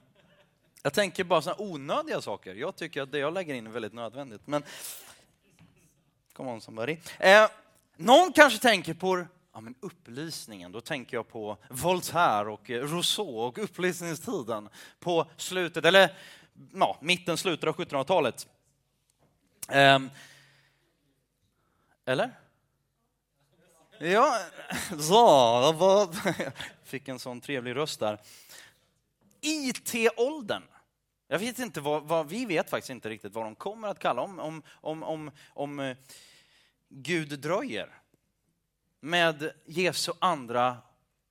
jag 0.83 0.93
tänker 0.93 1.23
bara 1.23 1.41
sådana 1.41 1.61
onödiga 1.61 2.21
saker. 2.21 2.55
Jag 2.55 2.75
tycker 2.75 3.01
att 3.01 3.11
det 3.11 3.19
jag 3.19 3.33
lägger 3.33 3.53
in 3.53 3.67
är 3.67 3.71
väldigt 3.71 3.93
nödvändigt. 3.93 4.47
Men... 4.47 4.63
Come 6.33 6.51
on 6.51 6.61
somebody. 6.61 6.97
Eh, 7.19 7.49
någon 7.97 8.33
kanske 8.33 8.59
tänker 8.59 8.93
på 8.93 9.25
ja, 9.53 9.61
men 9.61 9.75
upplysningen. 9.79 10.71
Då 10.71 10.81
tänker 10.81 11.17
jag 11.17 11.27
på 11.27 11.57
Voltaire 11.69 12.49
och 12.49 12.69
eh, 12.69 12.81
Rousseau 12.81 13.39
och 13.39 13.57
upplysningstiden 13.57 14.69
på 14.99 15.25
slutet, 15.37 15.85
eller 15.85 16.17
ja, 16.73 16.97
mitten, 17.01 17.37
slutet 17.37 17.69
av 17.69 17.75
1700-talet. 17.75 18.47
Eh, 19.69 19.99
eller? 22.05 22.31
Ja, 23.99 24.39
så, 24.99 26.13
fick 26.83 27.07
en 27.07 27.19
sån 27.19 27.41
trevlig 27.41 27.75
röst 27.75 27.99
där. 27.99 28.19
IT-åldern. 29.41 30.63
Jag 31.31 31.39
vet 31.39 31.59
inte 31.59 31.81
vad, 31.81 32.03
vad, 32.03 32.29
vi 32.29 32.45
vet 32.45 32.69
faktiskt 32.69 32.89
inte 32.89 33.09
riktigt 33.09 33.33
vad 33.33 33.45
de 33.45 33.55
kommer 33.55 33.87
att 33.87 33.99
kalla 33.99 34.21
om, 34.21 34.39
om, 34.39 34.63
om, 34.69 35.03
om, 35.03 35.31
om 35.49 35.79
eh, 35.79 35.97
Gud 36.89 37.39
dröjer 37.39 38.01
med 38.99 39.51
Jesu 39.65 40.11
andra 40.19 40.77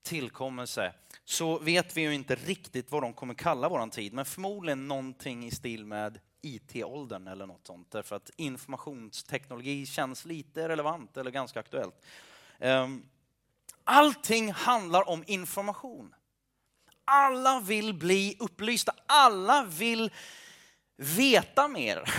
tillkommelse 0.02 0.95
så 1.25 1.59
vet 1.59 1.97
vi 1.97 2.00
ju 2.00 2.14
inte 2.14 2.35
riktigt 2.35 2.90
vad 2.90 3.02
de 3.02 3.12
kommer 3.12 3.35
kalla 3.35 3.69
våran 3.69 3.90
tid, 3.90 4.12
men 4.12 4.25
förmodligen 4.25 4.88
någonting 4.88 5.47
i 5.47 5.50
stil 5.50 5.87
med 5.87 6.21
IT-åldern 6.40 7.26
eller 7.26 7.47
något 7.47 7.66
sånt, 7.66 7.90
därför 7.90 8.16
att 8.16 8.30
informationsteknologi 8.37 9.87
känns 9.87 10.25
lite 10.25 10.69
relevant 10.69 11.16
eller 11.16 11.30
ganska 11.30 11.61
aktuellt. 11.61 12.04
Ehm, 12.59 13.02
allting 13.85 14.52
handlar 14.52 15.09
om 15.09 15.25
information. 15.26 16.14
Alla 17.12 17.60
vill 17.60 17.94
bli 17.94 18.36
upplysta. 18.38 18.94
Alla 19.06 19.64
vill 19.64 20.10
veta 20.96 21.68
mer. 21.68 22.14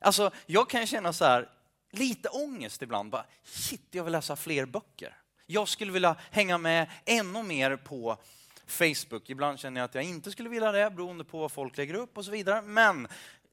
Alltså, 0.00 0.30
jag 0.46 0.70
kan 0.70 0.86
känna 0.86 1.12
så 1.12 1.24
här, 1.24 1.48
lite 1.92 2.28
ångest 2.28 2.82
ibland. 2.82 3.10
Bara, 3.10 3.24
shit, 3.44 3.88
jag 3.90 4.04
vill 4.04 4.12
läsa 4.12 4.36
fler 4.36 4.66
böcker. 4.66 5.16
Jag 5.46 5.68
skulle 5.68 5.92
vilja 5.92 6.16
hänga 6.30 6.58
med 6.58 6.90
ännu 7.04 7.42
mer 7.42 7.76
på 7.76 8.18
Facebook. 8.66 9.30
Ibland 9.30 9.58
känner 9.58 9.80
jag 9.80 9.84
att 9.84 9.94
jag 9.94 10.04
inte 10.04 10.30
skulle 10.30 10.48
vilja 10.48 10.72
det 10.72 10.90
beroende 10.90 11.24
på 11.24 11.38
vad 11.38 11.52
folk 11.52 11.76
lägger 11.76 11.94
upp 11.94 12.18
och 12.18 12.24
så 12.24 12.30
vidare. 12.30 12.62
Men 12.62 13.08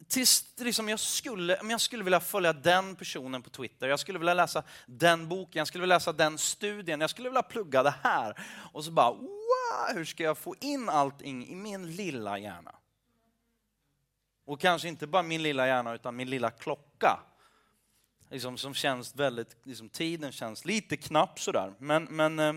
tills, 0.07 0.45
liksom 0.57 0.89
jag, 0.89 0.99
skulle, 0.99 1.59
jag 1.69 1.81
skulle 1.81 2.03
vilja 2.03 2.19
följa 2.19 2.53
den 2.53 2.95
personen 2.95 3.41
på 3.41 3.49
Twitter, 3.49 3.87
jag 3.87 3.99
skulle 3.99 4.19
vilja 4.19 4.33
läsa 4.33 4.63
den 4.85 5.29
boken, 5.29 5.59
jag 5.59 5.67
skulle 5.67 5.81
vilja 5.81 5.95
läsa 5.95 6.13
den 6.13 6.37
studien, 6.37 7.01
jag 7.01 7.09
skulle 7.09 7.29
vilja 7.29 7.43
plugga 7.43 7.83
det 7.83 7.93
här. 8.03 8.39
Och 8.73 8.85
så 8.85 8.91
bara, 8.91 9.15
hur 9.93 10.05
ska 10.05 10.23
jag 10.23 10.37
få 10.37 10.55
in 10.61 10.89
allting 10.89 11.47
i 11.47 11.55
min 11.55 11.95
lilla 11.95 12.39
hjärna? 12.39 12.75
Och 14.45 14.59
kanske 14.59 14.87
inte 14.87 15.07
bara 15.07 15.23
min 15.23 15.43
lilla 15.43 15.67
hjärna, 15.67 15.93
utan 15.93 16.15
min 16.15 16.29
lilla 16.29 16.51
klocka. 16.51 17.19
Liksom, 18.29 18.57
som 18.57 18.73
känns 18.73 19.15
väldigt, 19.15 19.57
liksom, 19.63 19.89
tiden 19.89 20.31
känns 20.31 20.65
lite 20.65 20.97
knapp 20.97 21.39
sådär. 21.39 21.73
Men, 21.77 22.03
men 22.03 22.39
eh, 22.39 22.53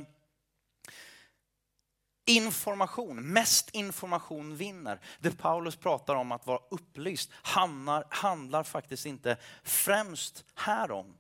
information, 2.24 3.32
mest 3.32 3.70
information 3.70 4.56
vinner. 4.56 5.00
Det 5.20 5.30
Paulus 5.30 5.76
pratar 5.76 6.14
om 6.14 6.32
att 6.32 6.46
vara 6.46 6.60
upplyst 6.70 7.30
handlar, 7.32 8.04
handlar 8.10 8.62
faktiskt 8.62 9.06
inte 9.06 9.36
främst 9.62 10.44
härom. 10.54 11.14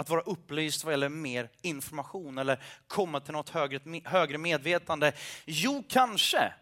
Att 0.00 0.08
vara 0.08 0.20
upplyst 0.20 0.84
vad 0.84 0.92
gäller 0.92 1.08
mer 1.08 1.50
information 1.62 2.38
eller 2.38 2.62
komma 2.86 3.20
till 3.20 3.32
något 3.32 3.48
högre, 3.48 4.00
högre 4.04 4.38
medvetande. 4.38 5.12
Jo, 5.44 5.84
kanske 5.88 6.54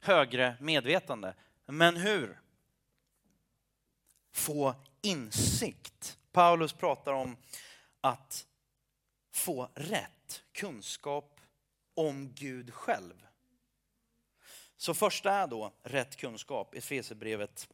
högre 0.00 0.56
medvetande. 0.60 1.34
Men 1.66 1.96
hur? 1.96 2.40
Få 4.32 4.74
insikt. 5.02 6.18
Paulus 6.32 6.72
pratar 6.72 7.12
om 7.12 7.36
att 8.00 8.46
få 9.32 9.70
rätt 9.74 10.42
kunskap 10.52 11.40
om 11.94 12.32
Gud 12.34 12.74
själv. 12.74 13.26
Så 14.76 14.94
första 14.94 15.32
är 15.32 15.46
då 15.46 15.72
rätt 15.82 16.16
kunskap, 16.16 16.74
Efesierbrevet 16.74 17.68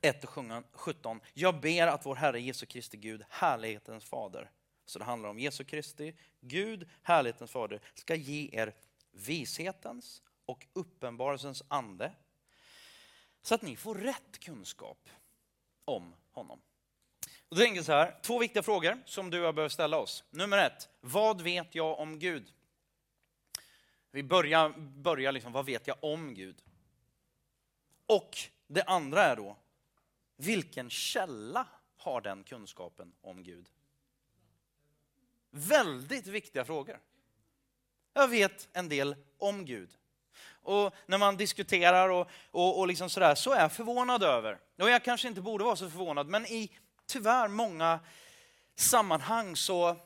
1 0.00 0.24
och 0.24 0.64
17. 0.72 1.20
Jag 1.34 1.60
ber 1.60 1.86
att 1.86 2.06
vår 2.06 2.16
Herre 2.16 2.40
Jesu 2.40 2.66
Kristi 2.66 2.96
Gud, 2.96 3.24
härlighetens 3.28 4.04
fader, 4.04 4.50
så 4.84 4.98
det 4.98 5.04
handlar 5.04 5.28
om 5.28 5.38
Jesu 5.38 5.64
Kristi, 5.64 6.14
Gud, 6.40 6.88
härlighetens 7.02 7.50
fader, 7.50 7.80
ska 7.94 8.14
ge 8.14 8.48
er 8.52 8.74
vishetens 9.12 10.22
och 10.46 10.66
uppenbarelsens 10.72 11.62
ande, 11.68 12.12
så 13.42 13.54
att 13.54 13.62
ni 13.62 13.76
får 13.76 13.94
rätt 13.94 14.40
kunskap 14.40 15.08
om 15.84 16.14
honom. 16.30 16.60
Och 17.48 17.56
då 17.56 17.62
tänker 17.62 17.76
jag 17.76 17.84
så 17.84 17.92
här, 17.92 18.18
två 18.22 18.38
viktiga 18.38 18.62
frågor 18.62 18.98
som 19.06 19.30
du 19.30 19.40
och 19.40 19.46
jag 19.46 19.54
behöver 19.54 19.68
ställa 19.68 19.98
oss. 19.98 20.24
Nummer 20.30 20.58
ett, 20.58 20.88
vad 21.00 21.40
vet 21.40 21.74
jag 21.74 21.98
om 21.98 22.18
Gud? 22.18 22.52
Vi 24.10 24.22
börjar, 24.22 24.68
börjar 24.78 25.32
liksom, 25.32 25.52
vad 25.52 25.66
vet 25.66 25.86
jag 25.86 25.96
om 26.00 26.34
Gud? 26.34 26.62
Och 28.06 28.38
det 28.66 28.82
andra 28.82 29.22
är 29.22 29.36
då, 29.36 29.56
vilken 30.40 30.90
källa 30.90 31.66
har 31.96 32.20
den 32.20 32.44
kunskapen 32.44 33.12
om 33.20 33.42
Gud? 33.42 33.68
Väldigt 35.50 36.26
viktiga 36.26 36.64
frågor. 36.64 37.00
Jag 38.12 38.28
vet 38.28 38.68
en 38.72 38.88
del 38.88 39.16
om 39.38 39.64
Gud. 39.64 39.90
Och 40.62 40.94
när 41.06 41.18
man 41.18 41.36
diskuterar 41.36 42.08
och, 42.08 42.30
och, 42.50 42.78
och 42.78 42.88
liksom 42.88 43.10
sådär, 43.10 43.34
så 43.34 43.52
är 43.52 43.60
jag 43.60 43.72
förvånad 43.72 44.22
över, 44.22 44.58
och 44.78 44.90
jag 44.90 45.04
kanske 45.04 45.28
inte 45.28 45.40
borde 45.40 45.64
vara 45.64 45.76
så 45.76 45.90
förvånad, 45.90 46.26
men 46.26 46.46
i 46.46 46.70
tyvärr 47.06 47.48
många 47.48 48.00
sammanhang 48.74 49.56
så 49.56 49.96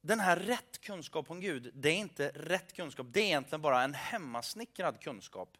den 0.00 0.20
här 0.20 0.36
rätt 0.36 0.80
kunskap 0.80 1.30
om 1.30 1.40
Gud, 1.40 1.70
det 1.74 1.88
är 1.88 1.96
inte 1.96 2.28
rätt 2.28 2.72
kunskap, 2.72 3.06
det 3.10 3.20
är 3.20 3.24
egentligen 3.24 3.62
bara 3.62 3.82
en 3.82 3.94
hemmasnickrad 3.94 5.00
kunskap 5.00 5.56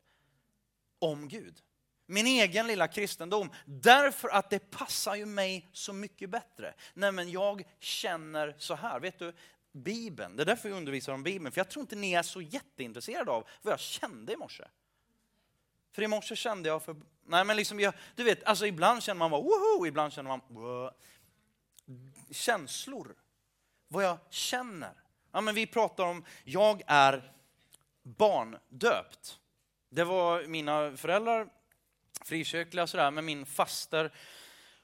om 0.99 1.29
Gud. 1.29 1.63
Min 2.07 2.27
egen 2.27 2.67
lilla 2.67 2.89
kristendom, 2.89 3.51
därför 3.65 4.29
att 4.29 4.51
det 4.51 4.71
passar 4.71 5.15
ju 5.15 5.27
mig 5.27 5.69
så 5.73 5.93
mycket 5.93 6.31
bättre. 6.31 6.75
Nej 6.95 7.13
men 7.13 7.31
jag 7.31 7.63
känner 7.79 8.55
så 8.59 8.75
här, 8.75 9.01
vet 9.01 9.19
du, 9.19 9.33
Bibeln, 9.73 10.37
det 10.37 10.43
är 10.43 10.45
därför 10.45 10.69
vi 10.69 10.75
undervisar 10.75 11.13
om 11.13 11.23
Bibeln, 11.23 11.53
för 11.53 11.61
jag 11.61 11.69
tror 11.69 11.81
inte 11.81 11.97
ni 11.97 12.13
är 12.13 12.23
så 12.23 12.41
jätteintresserade 12.41 13.31
av 13.31 13.49
vad 13.63 13.73
jag 13.73 13.81
kände 13.81 14.33
i 14.33 14.37
morse. 14.37 14.65
För 15.93 16.03
i 16.03 16.09
morse 16.09 16.37
kände 16.37 16.69
jag 16.69 16.83
för, 16.83 16.97
nej 17.27 17.45
men 17.45 17.57
liksom, 17.57 17.81
jag, 17.81 17.95
du 18.15 18.25
vet, 18.25 18.45
alltså 18.45 18.67
ibland 18.67 19.03
känner 19.03 19.19
man 19.19 19.31
bara 19.31 19.41
woho, 19.41 19.87
ibland 19.87 20.13
känner 20.13 20.29
man 20.29 20.41
wow. 20.49 20.91
känslor 22.31 23.15
vad 23.89 24.05
jag 24.05 24.19
känner. 24.31 24.93
Ja, 25.33 25.41
men 25.41 25.55
vi 25.55 25.67
pratar 25.67 26.05
om, 26.05 26.25
jag 26.45 26.83
är 26.87 27.33
barndöpt. 28.03 29.39
Det 29.89 30.05
var 30.05 30.43
mina 30.47 30.97
föräldrar, 30.97 31.49
frikyrkliga 32.25 32.87
sådär, 32.87 33.11
men 33.11 33.25
min 33.25 33.47
faster, 33.47 34.13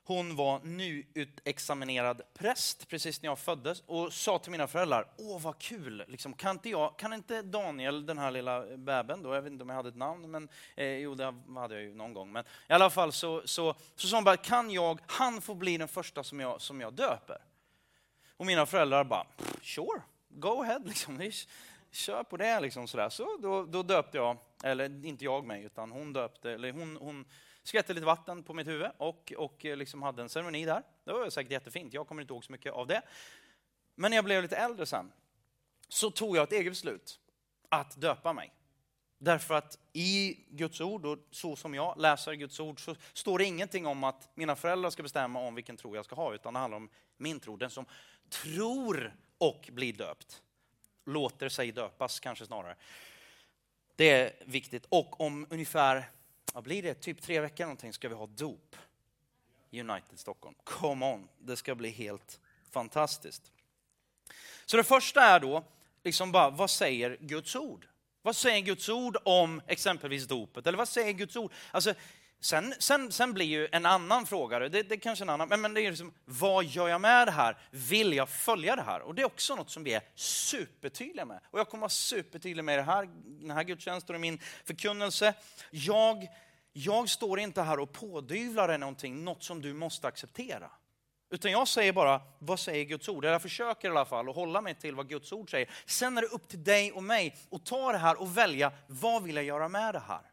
hon 0.04 0.36
var 0.36 0.60
nyutexaminerad 0.60 2.22
präst 2.34 2.88
precis 2.88 3.22
när 3.22 3.28
jag 3.28 3.38
föddes 3.38 3.82
och 3.86 4.12
sa 4.12 4.38
till 4.38 4.52
mina 4.52 4.66
föräldrar, 4.66 5.06
åh 5.18 5.40
vad 5.40 5.58
kul, 5.58 6.04
liksom, 6.08 6.34
kan, 6.34 6.50
inte 6.50 6.68
jag, 6.68 6.98
kan 6.98 7.12
inte 7.12 7.42
Daniel, 7.42 8.06
den 8.06 8.18
här 8.18 8.30
lilla 8.30 8.76
bäben 8.76 9.22
då, 9.22 9.34
jag 9.34 9.42
vet 9.42 9.52
inte 9.52 9.62
om 9.62 9.68
jag 9.68 9.76
hade 9.76 9.88
ett 9.88 9.96
namn, 9.96 10.30
men 10.30 10.48
eh, 10.76 10.86
jo 10.86 11.14
det 11.14 11.34
hade 11.54 11.74
jag 11.74 11.82
ju 11.82 11.94
någon 11.94 12.14
gång, 12.14 12.32
men 12.32 12.44
i 12.68 12.72
alla 12.72 12.90
fall 12.90 13.12
så, 13.12 13.42
så, 13.44 13.74
så 13.96 14.08
sa 14.08 14.16
hon 14.16 14.24
bara, 14.24 14.36
kan 14.36 14.70
jag, 14.70 15.00
han 15.06 15.40
får 15.40 15.54
bli 15.54 15.78
den 15.78 15.88
första 15.88 16.24
som 16.24 16.40
jag, 16.40 16.60
som 16.60 16.80
jag 16.80 16.92
döper. 16.92 17.38
Och 18.36 18.46
mina 18.46 18.66
föräldrar 18.66 19.04
bara, 19.04 19.26
sure, 19.62 20.02
go 20.28 20.62
ahead, 20.62 20.78
liksom. 20.84 21.30
kör 21.92 22.22
på 22.22 22.36
det. 22.36 22.60
Liksom, 22.60 22.88
sådär. 22.88 23.08
Så 23.08 23.36
då, 23.42 23.64
då, 23.64 23.82
döpte 23.82 24.16
jag, 24.18 24.36
eller 24.62 25.04
inte 25.06 25.24
jag 25.24 25.44
mig, 25.44 25.64
utan 25.64 25.90
hon 25.90 26.12
döpte, 26.12 26.50
eller 26.52 26.72
hon, 26.72 26.96
hon 26.96 27.24
skvätte 27.62 27.94
lite 27.94 28.06
vatten 28.06 28.42
på 28.42 28.54
mitt 28.54 28.66
huvud 28.66 28.90
och, 28.96 29.32
och 29.36 29.64
eh, 29.64 29.76
liksom 29.76 30.02
hade 30.02 30.22
en 30.22 30.28
ceremoni 30.28 30.64
där. 30.64 30.82
Det 31.04 31.12
var 31.12 31.30
säkert 31.30 31.52
jättefint, 31.52 31.94
jag 31.94 32.08
kommer 32.08 32.22
inte 32.22 32.34
ihåg 32.34 32.44
så 32.44 32.52
mycket 32.52 32.72
av 32.72 32.86
det. 32.86 33.02
Men 33.94 34.10
när 34.10 34.18
jag 34.18 34.24
blev 34.24 34.42
lite 34.42 34.56
äldre 34.56 34.86
sen, 34.86 35.12
så 35.88 36.10
tog 36.10 36.36
jag 36.36 36.42
ett 36.42 36.52
eget 36.52 36.72
beslut 36.72 37.20
att 37.68 38.00
döpa 38.00 38.32
mig. 38.32 38.52
Därför 39.18 39.54
att 39.54 39.78
i 39.92 40.38
Guds 40.48 40.80
ord, 40.80 41.06
och 41.06 41.18
så 41.30 41.56
som 41.56 41.74
jag 41.74 42.00
läser 42.00 42.32
Guds 42.32 42.60
ord, 42.60 42.84
så 42.84 42.94
står 43.12 43.38
det 43.38 43.44
ingenting 43.44 43.86
om 43.86 44.04
att 44.04 44.30
mina 44.34 44.56
föräldrar 44.56 44.90
ska 44.90 45.02
bestämma 45.02 45.40
om 45.40 45.54
vilken 45.54 45.76
tro 45.76 45.96
jag 45.96 46.04
ska 46.04 46.14
ha, 46.14 46.34
utan 46.34 46.54
det 46.54 46.60
handlar 46.60 46.76
om 46.76 46.88
min 47.16 47.40
tro. 47.40 47.56
Den 47.56 47.70
som 47.70 47.86
tror 48.28 49.16
och 49.38 49.68
blir 49.72 49.92
döpt. 49.92 50.42
Låter 51.04 51.48
sig 51.48 51.72
döpas 51.72 52.20
kanske 52.20 52.46
snarare. 52.46 52.76
Det 54.02 54.10
är 54.10 54.32
viktigt. 54.44 54.86
Och 54.88 55.20
om 55.20 55.46
ungefär, 55.50 56.10
vad 56.52 56.64
blir 56.64 56.82
det, 56.82 56.94
typ 56.94 57.22
tre 57.22 57.40
veckor 57.40 57.64
någonting 57.64 57.92
ska 57.92 58.08
vi 58.08 58.14
ha 58.14 58.26
dop. 58.26 58.76
United 59.72 60.18
Stockholm. 60.18 60.54
Come 60.64 61.06
on, 61.06 61.28
det 61.38 61.56
ska 61.56 61.74
bli 61.74 61.90
helt 61.90 62.40
fantastiskt. 62.70 63.52
Så 64.66 64.76
det 64.76 64.84
första 64.84 65.22
är 65.22 65.40
då, 65.40 65.64
liksom 66.04 66.32
bara, 66.32 66.50
vad 66.50 66.70
säger 66.70 67.16
Guds 67.20 67.56
ord? 67.56 67.88
Vad 68.22 68.36
säger 68.36 68.60
Guds 68.60 68.88
ord 68.88 69.16
om 69.24 69.62
exempelvis 69.66 70.26
dopet? 70.26 70.66
Eller 70.66 70.78
vad 70.78 70.88
säger 70.88 71.12
Guds 71.12 71.36
ord? 71.36 71.52
Alltså, 71.70 71.94
Sen, 72.44 72.74
sen, 72.78 73.12
sen 73.12 73.32
blir 73.32 73.46
ju 73.46 73.68
en 73.72 73.86
annan 73.86 74.26
fråga, 74.26 74.58
det, 74.58 74.82
det 74.82 74.94
är 74.94 74.98
kanske 74.98 75.24
en 75.24 75.28
annan, 75.28 75.48
men, 75.48 75.60
men 75.60 75.74
det 75.74 75.80
är 75.80 75.90
liksom, 75.90 76.14
vad 76.24 76.64
gör 76.64 76.88
jag 76.88 77.00
med 77.00 77.28
det 77.28 77.32
här? 77.32 77.56
Vill 77.70 78.12
jag 78.12 78.28
följa 78.28 78.76
det 78.76 78.82
här? 78.82 79.00
Och 79.00 79.14
det 79.14 79.22
är 79.22 79.26
också 79.26 79.54
något 79.54 79.70
som 79.70 79.84
vi 79.84 79.94
är 79.94 80.02
supertydliga 80.14 81.24
med. 81.24 81.40
Och 81.50 81.58
jag 81.58 81.68
kommer 81.68 81.80
vara 81.80 81.88
supertydlig 81.88 82.64
med 82.64 82.78
det 82.78 82.82
här, 82.82 83.08
den 83.24 83.50
här 83.50 83.62
gudstjänsten 83.62 84.14
och 84.14 84.20
min 84.20 84.38
förkunnelse. 84.64 85.34
Jag, 85.70 86.28
jag 86.72 87.08
står 87.08 87.40
inte 87.40 87.62
här 87.62 87.80
och 87.80 87.92
pådyvlar 87.92 88.68
dig 88.68 88.78
någonting, 88.78 89.24
något 89.24 89.42
som 89.42 89.62
du 89.62 89.72
måste 89.72 90.06
acceptera. 90.06 90.70
Utan 91.30 91.50
jag 91.50 91.68
säger 91.68 91.92
bara, 91.92 92.20
vad 92.38 92.60
säger 92.60 92.84
Guds 92.84 93.08
ord? 93.08 93.24
Jag 93.24 93.42
försöker 93.42 93.88
i 93.88 93.90
alla 93.90 94.04
fall 94.04 94.28
att 94.28 94.34
hålla 94.34 94.60
mig 94.60 94.74
till 94.74 94.94
vad 94.94 95.08
Guds 95.08 95.32
ord 95.32 95.50
säger. 95.50 95.70
Sen 95.86 96.18
är 96.18 96.22
det 96.22 96.28
upp 96.28 96.48
till 96.48 96.64
dig 96.64 96.92
och 96.92 97.02
mig 97.02 97.36
att 97.50 97.66
ta 97.66 97.92
det 97.92 97.98
här 97.98 98.20
och 98.20 98.36
välja, 98.36 98.72
vad 98.86 99.22
vill 99.22 99.36
jag 99.36 99.44
göra 99.44 99.68
med 99.68 99.94
det 99.94 100.02
här? 100.08 100.31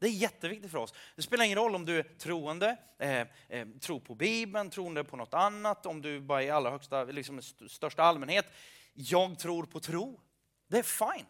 Det 0.00 0.06
är 0.06 0.10
jätteviktigt 0.10 0.70
för 0.70 0.78
oss. 0.78 0.94
Det 1.16 1.22
spelar 1.22 1.44
ingen 1.44 1.58
roll 1.58 1.74
om 1.74 1.84
du 1.84 1.98
är 1.98 2.02
troende, 2.02 2.76
eh, 2.98 3.20
eh, 3.48 3.66
tror 3.80 4.00
på 4.00 4.14
Bibeln, 4.14 4.70
troende 4.70 5.04
på 5.04 5.16
något 5.16 5.34
annat, 5.34 5.86
om 5.86 6.02
du 6.02 6.20
bara 6.20 6.42
i 6.42 6.50
allra 6.50 6.70
högsta, 6.70 7.04
liksom 7.04 7.42
största 7.68 8.02
allmänhet. 8.02 8.46
Jag 8.94 9.38
tror 9.38 9.66
på 9.66 9.80
tro. 9.80 10.20
Det 10.68 10.78
är 10.78 10.82
fine. 10.82 11.26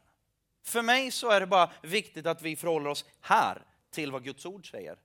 För 0.65 0.83
mig 0.83 1.11
så 1.11 1.31
är 1.31 1.41
det 1.41 1.47
bara 1.47 1.71
viktigt 1.83 2.27
att 2.27 2.43
vi 2.43 2.57
förhåller 2.57 2.91
oss 2.91 3.05
här 3.21 3.63
till 3.91 4.13
vad 4.13 4.25
Guds 4.25 4.47
ord 4.47 4.71
säger. 4.71 4.99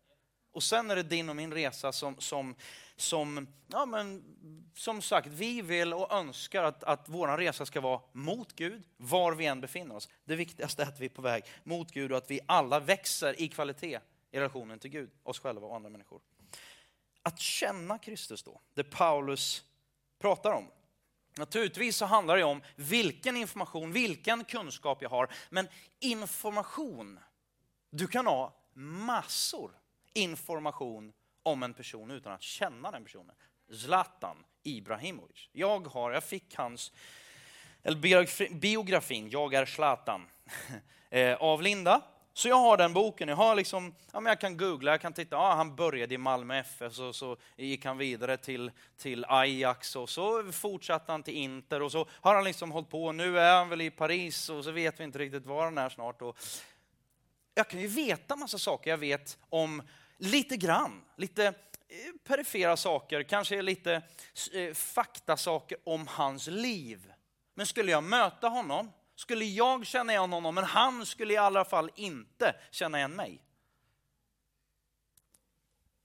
Och 0.52 0.64
sen 0.64 0.92
är 0.92 0.96
det 0.96 1.04
din 1.04 1.30
och 1.30 1.36
min 1.36 1.54
resa 1.54 1.92
som, 1.92 2.16
som, 2.20 2.56
som, 2.96 3.48
ja 3.68 3.86
men, 3.86 4.24
som 4.76 5.02
sagt, 5.02 5.28
vi 5.28 5.62
vill 5.62 5.94
och 5.94 6.14
önskar 6.14 6.64
att, 6.64 6.84
att 6.84 7.10
vår 7.10 7.38
resa 7.38 7.66
ska 7.66 7.82
vara 7.82 8.02
mot 8.12 8.54
Gud, 8.56 8.84
var 8.98 9.34
vi 9.34 9.46
än 9.46 9.62
befinner 9.62 9.96
oss. 9.96 10.10
Det 10.26 10.36
viktigaste 10.36 10.84
är 10.84 10.88
att 10.88 11.00
vi 11.00 11.06
är 11.06 11.10
på 11.10 11.22
väg 11.22 11.44
mot 11.64 11.92
Gud 11.92 12.12
och 12.12 12.18
att 12.18 12.32
vi 12.32 12.40
alla 12.46 12.80
växer 12.80 13.42
i 13.42 13.48
kvalitet 13.48 14.00
i 14.32 14.38
relationen 14.38 14.80
till 14.80 14.92
Gud, 14.92 15.10
oss 15.24 15.40
själva 15.40 15.68
och 15.68 15.76
andra 15.76 15.90
människor. 15.90 16.22
Att 17.22 17.40
känna 17.40 17.98
Kristus 17.98 18.44
då, 18.44 18.62
det 18.74 18.84
Paulus 18.84 19.64
pratar 20.20 20.52
om. 20.52 20.68
Naturligtvis 21.38 21.98
så 21.98 22.06
handlar 22.06 22.38
det 22.38 22.44
om 22.44 22.62
vilken 22.76 23.38
information, 23.38 23.92
vilken 23.92 24.44
kunskap 24.44 25.02
jag 25.02 25.10
har. 25.10 25.32
Men 25.50 25.68
information, 26.00 27.20
du 27.90 28.08
kan 28.08 28.28
ha 28.28 28.54
massor 28.74 29.72
information 30.14 31.14
om 31.46 31.64
en 31.64 31.74
person 31.74 32.12
utan 32.12 32.34
att 32.34 32.42
känna 32.42 32.92
den 32.92 33.04
personen. 33.04 33.36
Zlatan 33.74 34.38
Ibrahimovic. 34.64 35.50
Jag 35.52 35.88
har, 35.88 36.12
jag 36.12 36.24
fick 36.24 36.56
hans, 36.56 36.92
eller 37.84 37.98
biografin, 38.60 39.30
Jag 39.30 39.54
är 39.54 39.66
Zlatan, 39.66 40.28
eh, 41.10 41.36
av 41.36 41.62
Linda. 41.62 42.02
Så 42.34 42.48
jag 42.48 42.56
har 42.56 42.78
den 42.78 42.94
boken, 42.94 43.30
jag, 43.30 43.36
har 43.36 43.56
liksom, 43.56 43.96
ja, 44.14 44.20
men 44.20 44.30
jag 44.30 44.40
kan 44.40 44.58
googla, 44.58 44.92
jag 44.92 45.02
kan 45.02 45.14
titta, 45.14 45.36
ja, 45.36 45.54
han 45.54 45.76
började 45.76 46.16
i 46.16 46.18
Malmö 46.18 46.58
FF, 46.58 46.94
så, 46.94 47.14
så 47.14 47.38
gick 47.56 47.86
han 47.86 47.98
vidare 47.98 48.38
till, 48.38 48.72
till 48.98 49.26
Ajax 49.28 49.96
och 49.96 50.10
så 50.10 50.52
fortsatte 50.52 51.12
han 51.12 51.24
till 51.24 51.34
Inter 51.34 51.82
och 51.82 51.92
så 51.92 52.08
har 52.12 52.36
han 52.36 52.44
liksom 52.44 52.72
hållit 52.72 52.90
på, 52.90 53.12
nu 53.12 53.40
är 53.40 53.58
han 53.58 53.70
väl 53.70 53.82
i 53.82 53.90
Paris 53.90 54.50
och 54.50 54.64
så 54.64 54.72
vet 54.72 55.00
vi 55.00 55.04
inte 55.04 55.20
riktigt 55.20 55.46
var 55.46 55.64
han 55.64 55.78
är 55.78 55.90
snart. 55.90 56.22
Och 56.22 56.38
jag 57.54 57.70
kan 57.70 57.80
ju 57.80 57.88
veta 57.88 58.36
massa 58.36 58.58
saker, 58.58 58.90
jag 58.90 58.98
vet 58.98 59.38
om 59.50 59.82
lite 60.18 60.58
grann, 60.58 61.02
lite 61.16 61.46
eh, 61.46 61.54
perifera 62.24 62.78
saker, 62.78 63.24
kanske 63.24 63.62
lite 63.62 64.02
eh, 64.54 64.74
faktasaker 64.74 65.78
om 65.84 66.08
hans 66.08 66.48
liv. 66.48 67.14
Men 67.54 67.66
skulle 67.66 67.92
jag 67.92 68.04
möta 68.04 68.48
honom 68.48 68.92
skulle 69.16 69.46
jag 69.46 69.86
känna 69.86 70.14
igen 70.14 70.32
honom, 70.32 70.56
men 70.56 70.64
han 70.64 71.06
skulle 71.06 71.34
i 71.34 71.38
alla 71.38 71.66
fall 71.66 71.92
inte 71.96 72.56
känna 72.72 72.98
igen 72.98 73.16
mig. 73.16 73.42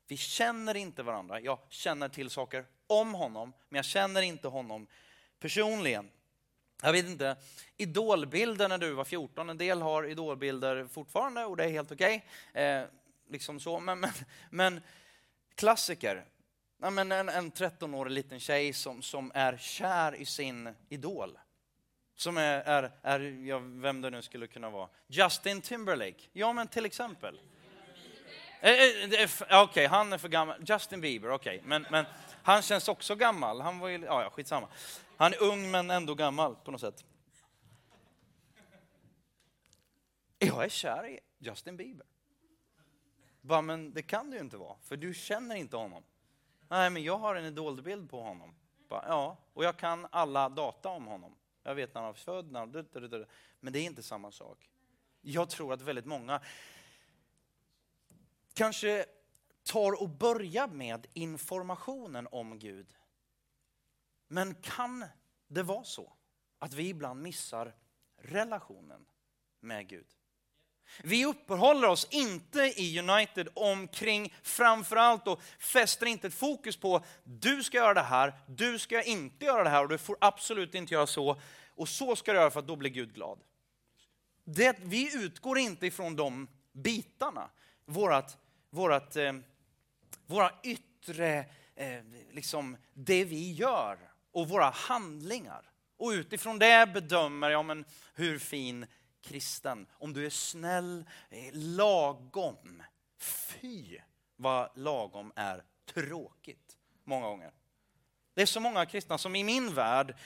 Vi 0.06 0.16
känner 0.16 0.76
inte 0.76 1.02
varandra. 1.02 1.40
Jag 1.40 1.58
känner 1.68 2.08
till 2.08 2.30
saker 2.30 2.64
om 2.86 3.14
honom, 3.14 3.52
men 3.68 3.76
jag 3.76 3.84
känner 3.84 4.22
inte 4.22 4.48
honom 4.48 4.86
personligen. 5.38 6.10
Jag 6.82 6.92
vet 6.92 7.06
inte, 7.06 7.36
idolbilder 7.76 8.68
när 8.68 8.78
du 8.78 8.92
var 8.92 9.04
14, 9.04 9.50
en 9.50 9.58
del 9.58 9.82
har 9.82 10.06
idolbilder 10.06 10.86
fortfarande 10.86 11.44
och 11.44 11.56
det 11.56 11.64
är 11.64 11.68
helt 11.68 11.92
okej. 11.92 12.26
Okay. 12.50 12.86
Liksom 13.30 13.60
så. 13.60 13.80
Men, 13.80 14.00
men, 14.00 14.10
men 14.50 14.80
klassiker, 15.54 16.24
ja, 16.80 16.90
men 16.90 17.12
en, 17.12 17.28
en 17.28 17.52
13-årig 17.52 18.12
liten 18.12 18.40
tjej 18.40 18.72
som, 18.72 19.02
som 19.02 19.32
är 19.34 19.56
kär 19.56 20.14
i 20.14 20.24
sin 20.24 20.74
idol. 20.88 21.38
Som 22.16 22.36
är, 22.36 22.60
är, 22.60 22.92
är 23.02 23.20
ja, 23.20 23.58
vem 23.58 24.00
det 24.00 24.10
nu 24.10 24.22
skulle 24.22 24.46
kunna 24.46 24.70
vara. 24.70 24.88
Justin 25.06 25.60
Timberlake. 25.60 26.20
Ja, 26.32 26.52
men 26.52 26.68
till 26.68 26.86
exempel. 26.86 27.40
Eh, 28.60 28.70
eh, 28.72 29.30
okej, 29.40 29.62
okay, 29.64 29.86
han 29.86 30.12
är 30.12 30.18
för 30.18 30.28
gammal. 30.28 30.64
Justin 30.66 31.00
Bieber, 31.00 31.30
okej. 31.30 31.56
Okay. 31.56 31.68
Men, 31.68 31.86
men 31.90 32.04
han 32.42 32.62
känns 32.62 32.88
också 32.88 33.14
gammal. 33.14 33.60
Han 33.60 33.78
var 33.78 33.88
ju, 33.88 33.98
ja, 33.98 34.22
ja, 34.22 34.30
skitsamma. 34.30 34.68
Han 35.16 35.32
är 35.32 35.42
ung 35.42 35.70
men 35.70 35.90
ändå 35.90 36.14
gammal 36.14 36.56
på 36.64 36.70
något 36.70 36.80
sätt. 36.80 37.04
Jag 40.38 40.64
är 40.64 40.68
kär 40.68 41.06
i 41.06 41.20
Justin 41.38 41.76
Bieber. 41.76 42.06
Bara, 43.40 43.62
men 43.62 43.92
det 43.92 44.02
kan 44.02 44.30
du 44.30 44.36
ju 44.36 44.42
inte 44.42 44.56
vara, 44.56 44.76
för 44.82 44.96
du 44.96 45.14
känner 45.14 45.54
inte 45.54 45.76
honom. 45.76 46.04
Nej, 46.68 46.90
men 46.90 47.02
jag 47.02 47.18
har 47.18 47.34
en 47.34 47.44
idolbild 47.44 48.10
på 48.10 48.22
honom. 48.22 48.54
Bara, 48.88 49.04
ja, 49.08 49.36
och 49.52 49.64
jag 49.64 49.76
kan 49.76 50.06
alla 50.10 50.48
data 50.48 50.88
om 50.88 51.06
honom. 51.06 51.36
Jag 51.62 51.74
vet 51.74 51.94
när 51.94 52.00
han 52.00 52.08
var 52.08 52.14
född, 52.14 52.52
när 52.52 52.60
han... 52.60 53.26
Men 53.60 53.72
det 53.72 53.78
är 53.78 53.84
inte 53.84 54.02
samma 54.02 54.32
sak. 54.32 54.70
Jag 55.20 55.50
tror 55.50 55.72
att 55.72 55.80
väldigt 55.80 56.06
många 56.06 56.40
kanske 58.54 59.06
tar 59.62 60.02
och 60.02 60.08
börjar 60.08 60.68
med 60.68 61.06
informationen 61.12 62.28
om 62.32 62.58
Gud. 62.58 62.94
Men 64.28 64.54
kan 64.54 65.04
det 65.48 65.62
vara 65.62 65.84
så 65.84 66.12
att 66.58 66.72
vi 66.72 66.88
ibland 66.88 67.22
missar 67.22 67.74
relationen 68.16 69.06
med 69.60 69.88
Gud? 69.88 70.06
Vi 71.02 71.24
uppehåller 71.24 71.88
oss 71.88 72.08
inte 72.10 72.60
i 72.60 72.98
United 72.98 73.48
omkring 73.54 74.34
framförallt 74.42 75.28
och 75.28 75.42
fäster 75.58 76.06
inte 76.06 76.26
ett 76.26 76.34
fokus 76.34 76.76
på 76.76 77.04
du 77.24 77.62
ska 77.62 77.76
göra 77.76 77.94
det 77.94 78.00
här, 78.00 78.34
du 78.46 78.78
ska 78.78 79.02
inte 79.02 79.44
göra 79.44 79.64
det 79.64 79.70
här 79.70 79.82
och 79.82 79.88
du 79.88 79.98
får 79.98 80.16
absolut 80.20 80.74
inte 80.74 80.94
göra 80.94 81.06
så 81.06 81.40
och 81.74 81.88
så 81.88 82.16
ska 82.16 82.32
du 82.32 82.38
göra 82.38 82.50
för 82.50 82.60
att 82.60 82.66
då 82.66 82.76
blir 82.76 82.90
Gud 82.90 83.14
glad. 83.14 83.38
Det, 84.44 84.76
vi 84.82 85.24
utgår 85.24 85.58
inte 85.58 85.86
ifrån 85.86 86.16
de 86.16 86.48
bitarna. 86.72 87.50
Vårat, 87.84 88.38
vårat, 88.70 89.16
eh, 89.16 89.32
våra 90.26 90.52
yttre, 90.62 91.38
eh, 91.74 92.02
liksom 92.32 92.76
det 92.94 93.24
vi 93.24 93.52
gör 93.52 93.98
och 94.32 94.48
våra 94.48 94.70
handlingar. 94.70 95.70
Och 95.96 96.10
utifrån 96.10 96.58
det 96.58 96.92
bedömer 96.94 97.50
jag 97.50 97.64
men 97.64 97.84
hur 98.14 98.38
fin 98.38 98.86
kristen, 99.22 99.86
om 99.92 100.12
du 100.12 100.26
är 100.26 100.30
snäll, 100.30 101.04
eh, 101.30 101.50
lagom. 101.52 102.82
Fy 103.18 103.98
vad 104.36 104.70
lagom 104.74 105.32
är 105.36 105.64
tråkigt 105.94 106.76
många 107.04 107.26
gånger. 107.26 107.50
Det 108.34 108.42
är 108.42 108.46
så 108.46 108.60
många 108.60 108.86
kristna 108.86 109.18
som 109.18 109.36
i 109.36 109.44
min 109.44 109.74
värld, 109.74 110.16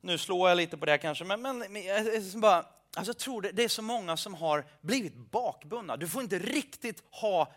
nu 0.00 0.18
slår 0.18 0.48
jag 0.48 0.56
lite 0.56 0.76
på 0.76 0.86
det 0.86 0.98
kanske, 0.98 1.24
men, 1.24 1.42
men, 1.42 1.58
men 1.58 1.76
eh, 1.76 1.82
eh, 1.82 2.06
jag, 2.06 2.40
bara, 2.40 2.66
alltså 2.96 3.10
jag 3.10 3.18
tror 3.18 3.42
det, 3.42 3.52
det 3.52 3.64
är 3.64 3.68
så 3.68 3.82
många 3.82 4.16
som 4.16 4.34
har 4.34 4.64
blivit 4.80 5.16
bakbundna. 5.16 5.96
Du 5.96 6.08
får 6.08 6.22
inte 6.22 6.38
riktigt 6.38 7.02
ha, 7.10 7.52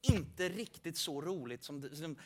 inte 0.00 0.48
riktigt 0.48 0.96
så 0.96 1.20
roligt 1.20 1.64
som, 1.64 1.96
som 1.96 2.16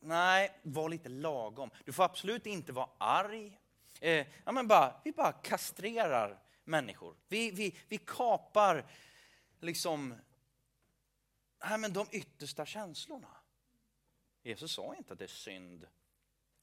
Nej, 0.00 0.60
var 0.62 0.88
lite 0.88 1.08
lagom. 1.08 1.70
Du 1.84 1.92
får 1.92 2.04
absolut 2.04 2.46
inte 2.46 2.72
vara 2.72 2.88
arg. 2.98 3.58
Eh, 4.00 4.26
ja, 4.44 4.52
men 4.52 4.68
bara, 4.68 5.00
vi 5.04 5.12
bara 5.12 5.32
kastrerar 5.32 6.42
människor. 6.64 7.16
Vi, 7.28 7.50
vi, 7.50 7.76
vi 7.88 7.98
kapar 7.98 8.86
liksom 9.60 10.14
nej, 11.64 11.78
men 11.78 11.92
de 11.92 12.06
yttersta 12.10 12.66
känslorna. 12.66 13.36
Jesus 14.42 14.72
sa 14.72 14.94
inte 14.94 15.12
att 15.12 15.18
det 15.18 15.24
är 15.24 15.28
synd 15.28 15.86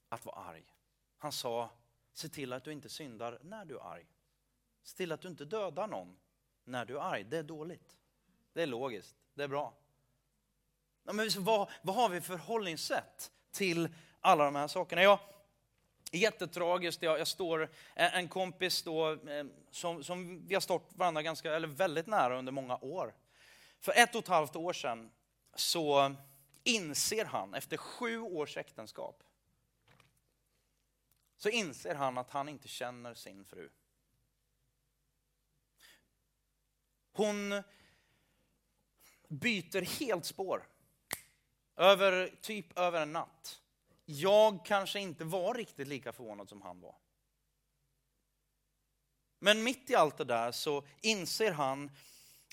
att 0.08 0.24
vara 0.24 0.36
arg. 0.36 0.64
Han 1.18 1.32
sa, 1.32 1.70
se 2.12 2.28
till 2.28 2.52
att 2.52 2.64
du 2.64 2.72
inte 2.72 2.88
syndar 2.88 3.38
när 3.42 3.64
du 3.64 3.76
är 3.76 3.92
arg. 3.92 4.06
Se 4.82 4.96
till 4.96 5.12
att 5.12 5.20
du 5.20 5.28
inte 5.28 5.44
dödar 5.44 5.86
någon 5.86 6.16
när 6.64 6.84
du 6.84 6.96
är 6.96 7.00
arg. 7.00 7.24
Det 7.24 7.38
är 7.38 7.42
dåligt. 7.42 7.96
Det 8.52 8.62
är 8.62 8.66
logiskt. 8.66 9.16
Det 9.34 9.44
är 9.44 9.48
bra. 9.48 9.74
Ja, 11.04 11.12
men 11.12 11.30
vad, 11.38 11.70
vad 11.82 11.96
har 11.96 12.08
vi 12.08 12.20
för 12.20 12.38
förhållningssätt 12.38 13.32
till 13.50 13.88
alla 14.20 14.44
de 14.44 14.54
här 14.54 14.68
sakerna? 14.68 15.02
Jag, 15.02 15.18
Jättetragiskt, 16.12 17.02
jag, 17.02 17.18
jag 17.18 17.28
står, 17.28 17.62
eh, 17.94 18.16
en 18.16 18.28
kompis 18.28 18.82
då, 18.82 19.12
eh, 19.12 19.46
som, 19.70 20.04
som 20.04 20.46
vi 20.46 20.54
har 20.54 20.60
stått 20.60 20.90
varandra 20.94 21.22
ganska, 21.22 21.54
eller 21.54 21.68
väldigt 21.68 22.06
nära 22.06 22.38
under 22.38 22.52
många 22.52 22.76
år. 22.76 23.14
För 23.80 23.92
ett 23.96 24.14
och 24.14 24.22
ett 24.22 24.28
halvt 24.28 24.56
år 24.56 24.72
sedan 24.72 25.10
så 25.54 26.14
inser 26.64 27.24
han, 27.24 27.54
efter 27.54 27.76
sju 27.76 28.20
års 28.20 28.56
äktenskap, 28.56 29.22
så 31.36 31.48
inser 31.48 31.94
han 31.94 32.18
att 32.18 32.30
han 32.30 32.48
inte 32.48 32.68
känner 32.68 33.14
sin 33.14 33.44
fru. 33.44 33.68
Hon 37.12 37.62
byter 39.28 40.00
helt 40.00 40.24
spår. 40.24 40.68
Över, 41.76 42.36
typ 42.40 42.78
över 42.78 43.00
en 43.00 43.12
natt 43.12 43.60
jag 44.06 44.64
kanske 44.64 45.00
inte 45.00 45.24
var 45.24 45.54
riktigt 45.54 45.88
lika 45.88 46.12
förvånad 46.12 46.48
som 46.48 46.62
han 46.62 46.80
var. 46.80 46.96
Men 49.38 49.62
mitt 49.62 49.90
i 49.90 49.94
allt 49.94 50.16
det 50.16 50.24
där 50.24 50.52
så 50.52 50.86
inser 51.00 51.52
han 51.52 51.90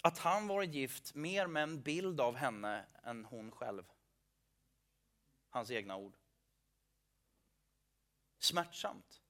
att 0.03 0.17
han 0.17 0.47
varit 0.47 0.73
gift 0.73 1.15
mer 1.15 1.47
med 1.47 1.63
en 1.63 1.81
bild 1.81 2.21
av 2.21 2.35
henne 2.35 2.85
än 3.03 3.25
hon 3.25 3.51
själv. 3.51 3.83
Hans 5.49 5.71
egna 5.71 5.97
ord. 5.97 6.17
Smärtsamt. 8.39 9.21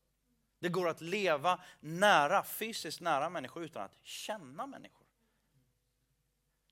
Det 0.60 0.70
går 0.70 0.88
att 0.88 1.02
leva 1.02 1.64
nära, 1.80 2.44
fysiskt 2.44 3.02
nära 3.02 3.30
människor 3.30 3.64
utan 3.64 3.84
att 3.84 3.98
känna 4.04 4.68
människor. 4.68 5.08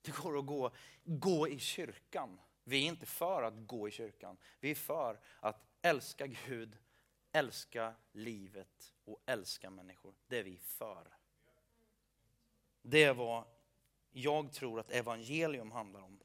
Det 0.02 0.16
går 0.16 0.38
att 0.38 0.46
gå, 0.46 0.70
gå 1.04 1.48
i 1.48 1.58
kyrkan 1.58 2.40
vi 2.64 2.84
är 2.84 2.88
inte 2.88 3.06
för 3.06 3.42
att 3.42 3.66
gå 3.66 3.88
i 3.88 3.90
kyrkan. 3.90 4.36
Vi 4.60 4.70
är 4.70 4.74
för 4.74 5.20
att 5.40 5.64
älska 5.82 6.26
Gud, 6.26 6.76
älska 7.32 7.94
livet 8.12 8.94
och 9.04 9.22
älska 9.26 9.70
människor. 9.70 10.14
Det 10.26 10.38
är 10.38 10.42
vi 10.42 10.58
för. 10.58 11.16
Det 12.82 13.04
är 13.04 13.14
vad 13.14 13.44
jag 14.10 14.52
tror 14.52 14.80
att 14.80 14.90
evangelium 14.90 15.70
handlar 15.70 16.00
om. 16.00 16.20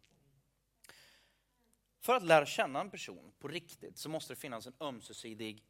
För 2.00 2.16
att 2.16 2.24
lära 2.24 2.46
känna 2.46 2.82
en 2.82 2.90
person 2.90 3.34
på 3.40 3.48
riktigt 3.48 3.98
så 3.98 4.10
måste 4.10 4.34
det 4.34 4.40
finnas 4.40 4.68
en 4.68 4.74
ömsesidig 4.80 5.64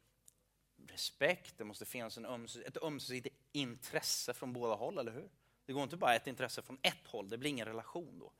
respekt, 0.86 1.58
det 1.58 1.64
måste 1.64 1.84
finnas 1.84 2.18
en 2.18 2.26
ömses 2.26 2.62
ett 2.66 2.82
ömsesidigt 2.82 3.36
intresse 3.52 4.34
från 4.34 4.52
båda 4.52 4.74
håll, 4.74 4.98
eller 4.98 5.12
hur? 5.12 5.30
Det 5.66 5.72
går 5.72 5.82
inte 5.82 5.96
bara 5.96 6.14
ett 6.14 6.26
intresse 6.26 6.62
från 6.62 6.78
ett 6.82 7.06
håll, 7.06 7.28
det 7.28 7.38
blir 7.38 7.50
ingen 7.50 7.66
relation 7.66 8.18
då 8.18 8.32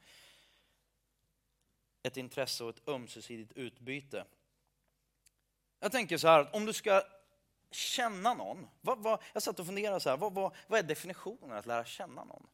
ett 2.02 2.16
intresse 2.16 2.64
och 2.64 2.70
ett 2.70 2.88
ömsesidigt 2.88 3.52
utbyte. 3.52 4.24
Jag 5.80 5.92
tänker 5.92 6.18
så 6.18 6.28
här, 6.28 6.56
om 6.56 6.66
du 6.66 6.72
ska 6.72 7.02
känna 7.70 8.34
någon. 8.34 8.66
Vad, 8.80 8.98
vad, 8.98 9.22
jag 9.32 9.42
satt 9.42 9.60
och 9.60 9.66
funderade 9.66 10.00
så 10.00 10.10
här, 10.10 10.16
vad, 10.16 10.34
vad, 10.34 10.54
vad 10.66 10.78
är 10.78 10.82
definitionen 10.82 11.52
att 11.52 11.66
lära 11.66 11.84
känna 11.84 12.24
någon? 12.24 12.46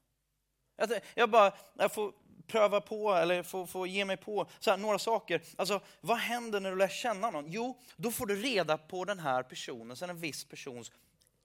Jag, 0.76 1.00
jag 1.14 1.30
bara, 1.30 1.54
jag 1.74 1.94
får 1.94 2.12
pröva 2.46 2.80
på 2.80 3.12
eller 3.12 3.42
få, 3.42 3.66
får 3.66 3.88
ge 3.88 4.04
mig 4.04 4.16
på 4.16 4.46
så 4.58 4.70
här, 4.70 4.78
några 4.78 4.98
saker. 4.98 5.42
Alltså, 5.56 5.80
vad 6.00 6.18
händer 6.18 6.60
när 6.60 6.70
du 6.70 6.76
lär 6.76 6.88
känna 6.88 7.30
någon? 7.30 7.50
Jo, 7.52 7.80
då 7.96 8.10
får 8.10 8.26
du 8.26 8.36
reda 8.36 8.78
på 8.78 9.04
den 9.04 9.18
här 9.18 9.42
personens, 9.42 10.02
en 10.02 10.20
viss 10.20 10.44
persons 10.44 10.92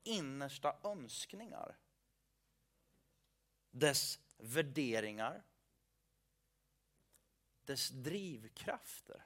innersta 0.04 0.76
önskningar. 0.84 1.78
Dess 3.72 4.20
värderingar. 4.38 5.44
Dess 7.70 7.90
drivkrafter. 7.90 9.26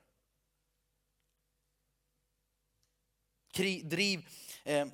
driv, 3.83 4.29
eh, 4.63 4.87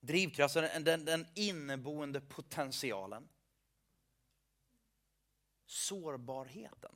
drivkraft, 0.00 0.54
den, 0.54 0.84
den, 0.84 1.04
den 1.04 1.26
inneboende 1.34 2.20
potentialen. 2.20 3.28
Sårbarheten. 5.66 6.94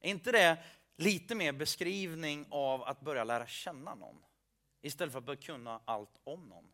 Är 0.00 0.10
inte 0.10 0.32
det 0.32 0.64
lite 0.96 1.34
mer 1.34 1.52
beskrivning 1.52 2.46
av 2.50 2.82
att 2.82 3.00
börja 3.00 3.24
lära 3.24 3.46
känna 3.46 3.94
någon? 3.94 4.24
Istället 4.80 5.12
för 5.12 5.18
att 5.18 5.24
börja 5.24 5.40
kunna 5.40 5.80
allt 5.84 6.20
om 6.24 6.48
någon. 6.48 6.72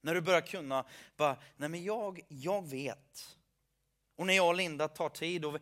När 0.00 0.14
du 0.14 0.20
börjar 0.20 0.40
kunna, 0.40 0.86
bara, 1.16 1.42
nej 1.56 1.68
men 1.68 1.84
jag, 1.84 2.20
jag 2.28 2.68
vet. 2.68 3.38
Och 4.16 4.26
när 4.26 4.34
jag 4.34 4.48
och 4.48 4.54
Linda 4.54 4.88
tar 4.88 5.08
tid 5.08 5.44
och 5.44 5.58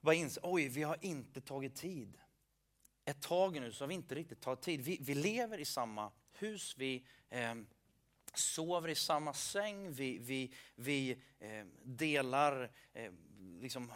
bara 0.00 0.14
inser, 0.14 0.42
oj 0.44 0.68
vi 0.68 0.82
har 0.82 0.98
inte 1.00 1.40
tagit 1.40 1.76
tid 1.76 2.18
ett 3.08 3.22
tag 3.22 3.60
nu 3.60 3.72
så 3.72 3.84
har 3.84 3.88
vi 3.88 3.94
inte 3.94 4.14
riktigt 4.14 4.40
tagit 4.40 4.60
tid. 4.60 4.80
Vi, 4.80 4.98
vi 5.00 5.14
lever 5.14 5.58
i 5.58 5.64
samma 5.64 6.12
hus, 6.32 6.74
vi 6.76 7.04
eh, 7.30 7.54
sover 8.34 8.88
i 8.88 8.94
samma 8.94 9.32
säng, 9.32 9.92
vi, 9.92 10.18
vi, 10.18 10.54
vi 10.74 11.10
eh, 11.38 11.66
delar 11.82 12.70
eh, 12.92 13.12
liksom, 13.60 13.92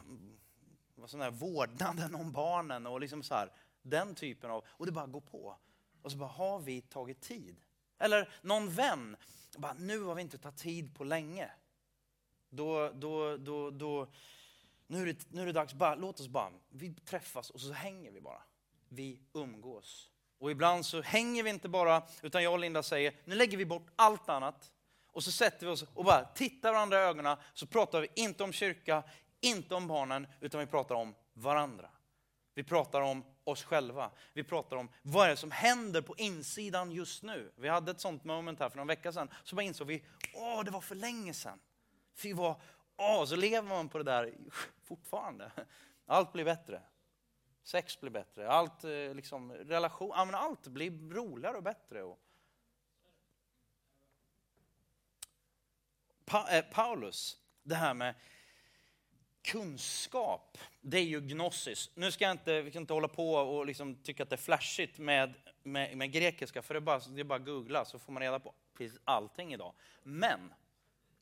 vad 0.94 1.10
sån 1.10 1.20
där, 1.20 1.30
vårdnaden 1.30 2.14
om 2.14 2.32
barnen 2.32 2.86
och 2.86 3.00
liksom 3.00 3.22
så 3.22 3.34
här, 3.34 3.52
den 3.82 4.14
typen 4.14 4.50
av, 4.50 4.64
och 4.68 4.86
det 4.86 4.92
bara 4.92 5.06
går 5.06 5.20
på. 5.20 5.58
Och 6.02 6.12
så 6.12 6.18
bara, 6.18 6.28
har 6.28 6.58
vi 6.58 6.80
tagit 6.80 7.20
tid? 7.20 7.56
Eller 7.98 8.32
någon 8.42 8.70
vän, 8.70 9.16
bara, 9.56 9.72
nu 9.72 10.02
har 10.02 10.14
vi 10.14 10.22
inte 10.22 10.38
tagit 10.38 10.58
tid 10.58 10.94
på 10.94 11.04
länge. 11.04 11.50
Då, 12.54 12.90
då, 12.94 13.36
då, 13.36 13.70
då, 13.70 14.06
nu, 14.86 15.02
är 15.02 15.06
det, 15.06 15.30
nu 15.30 15.42
är 15.42 15.46
det 15.46 15.52
dags, 15.52 15.74
bara, 15.74 15.94
låt 15.94 16.20
oss 16.20 16.28
bara, 16.28 16.50
vi 16.68 16.94
träffas 16.94 17.50
och 17.50 17.60
så 17.60 17.72
hänger 17.72 18.10
vi 18.10 18.20
bara 18.20 18.42
vi 18.94 19.18
umgås. 19.32 20.08
Och 20.38 20.50
ibland 20.50 20.86
så 20.86 21.02
hänger 21.02 21.42
vi 21.42 21.50
inte 21.50 21.68
bara, 21.68 22.02
utan 22.22 22.42
jag 22.42 22.52
och 22.52 22.58
Linda 22.58 22.82
säger, 22.82 23.14
nu 23.24 23.34
lägger 23.34 23.58
vi 23.58 23.64
bort 23.64 23.86
allt 23.96 24.28
annat. 24.28 24.72
Och 25.06 25.24
så 25.24 25.32
sätter 25.32 25.66
vi 25.66 25.72
oss 25.72 25.84
och 25.94 26.04
bara 26.04 26.24
tittar 26.24 26.72
varandra 26.72 26.98
i 26.98 27.02
ögonen, 27.02 27.36
så 27.54 27.66
pratar 27.66 28.00
vi 28.00 28.08
inte 28.14 28.44
om 28.44 28.52
kyrka, 28.52 29.02
inte 29.40 29.74
om 29.74 29.88
barnen, 29.88 30.26
utan 30.40 30.60
vi 30.60 30.66
pratar 30.66 30.94
om 30.94 31.14
varandra. 31.32 31.90
Vi 32.54 32.64
pratar 32.64 33.00
om 33.00 33.24
oss 33.44 33.64
själva. 33.64 34.10
Vi 34.32 34.44
pratar 34.44 34.76
om 34.76 34.88
vad 35.02 35.26
är 35.26 35.30
det 35.30 35.36
som 35.36 35.50
händer 35.50 36.02
på 36.02 36.14
insidan 36.16 36.92
just 36.92 37.22
nu. 37.22 37.52
Vi 37.56 37.68
hade 37.68 37.90
ett 37.90 38.00
sånt 38.00 38.24
moment 38.24 38.60
här 38.60 38.68
för 38.68 38.76
någon 38.76 38.86
vecka 38.86 39.12
sedan, 39.12 39.28
så 39.44 39.56
bara 39.56 39.62
insåg 39.62 39.86
vi, 39.86 40.04
åh, 40.34 40.64
det 40.64 40.70
var 40.70 40.80
för 40.80 40.94
länge 40.94 41.34
sedan. 41.34 41.58
Fy 42.14 42.32
vad 42.32 42.56
åh, 42.96 43.24
så 43.24 43.36
lever 43.36 43.68
man 43.68 43.88
på 43.88 43.98
det 43.98 44.04
där 44.04 44.34
fortfarande. 44.82 45.50
Allt 46.06 46.32
blir 46.32 46.44
bättre. 46.44 46.82
Sex 47.62 48.00
blir 48.00 48.10
bättre, 48.10 48.50
allt, 48.50 48.84
eh, 48.84 49.14
liksom, 49.14 49.52
relation, 49.52 50.12
allt 50.14 50.66
blir 50.66 51.10
roligare 51.14 51.56
och 51.56 51.62
bättre. 51.62 52.02
Och... 52.02 52.20
Pa, 56.24 56.50
eh, 56.50 56.64
Paulus, 56.64 57.38
det 57.62 57.74
här 57.74 57.94
med 57.94 58.14
kunskap, 59.42 60.58
det 60.80 60.98
är 60.98 61.04
ju 61.04 61.20
gnosis. 61.20 61.90
Nu 61.94 62.12
ska 62.12 62.24
jag 62.24 62.32
inte, 62.32 62.62
vi 62.62 62.70
ska 62.70 62.78
inte 62.78 62.92
hålla 62.92 63.08
på 63.08 63.34
och 63.34 63.66
liksom 63.66 63.94
tycka 63.94 64.22
att 64.22 64.30
det 64.30 64.34
är 64.34 64.38
flashigt 64.38 64.98
med, 64.98 65.34
med, 65.62 65.96
med 65.96 66.12
grekiska, 66.12 66.62
för 66.62 66.74
det 66.74 66.78
är, 66.78 66.80
bara, 66.80 66.98
det 66.98 67.20
är 67.20 67.24
bara 67.24 67.38
att 67.38 67.46
googla 67.46 67.84
så 67.84 67.98
får 67.98 68.12
man 68.12 68.22
reda 68.22 68.40
på 68.40 68.54
precis 68.74 69.00
allting 69.04 69.52
idag. 69.54 69.74
Men 70.02 70.52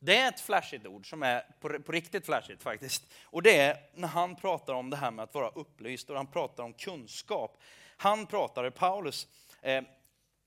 det 0.03 0.17
är 0.17 0.29
ett 0.29 0.39
flashigt 0.39 0.87
ord 0.87 1.09
som 1.09 1.23
är 1.23 1.45
på, 1.59 1.79
på, 1.79 1.91
riktigt 1.91 2.25
flashigt 2.25 2.63
faktiskt. 2.63 3.03
Och 3.23 3.43
det 3.43 3.57
är 3.57 3.77
när 3.93 4.07
han 4.07 4.35
pratar 4.35 4.73
om 4.73 4.89
det 4.89 4.97
här 4.97 5.11
med 5.11 5.23
att 5.23 5.33
vara 5.33 5.49
upplyst 5.49 6.09
och 6.09 6.15
han 6.15 6.27
pratar 6.27 6.63
om 6.63 6.73
kunskap. 6.73 7.61
Han 7.97 8.25
pratar, 8.25 8.69
Paulus, 8.69 9.27
eh, 9.61 9.83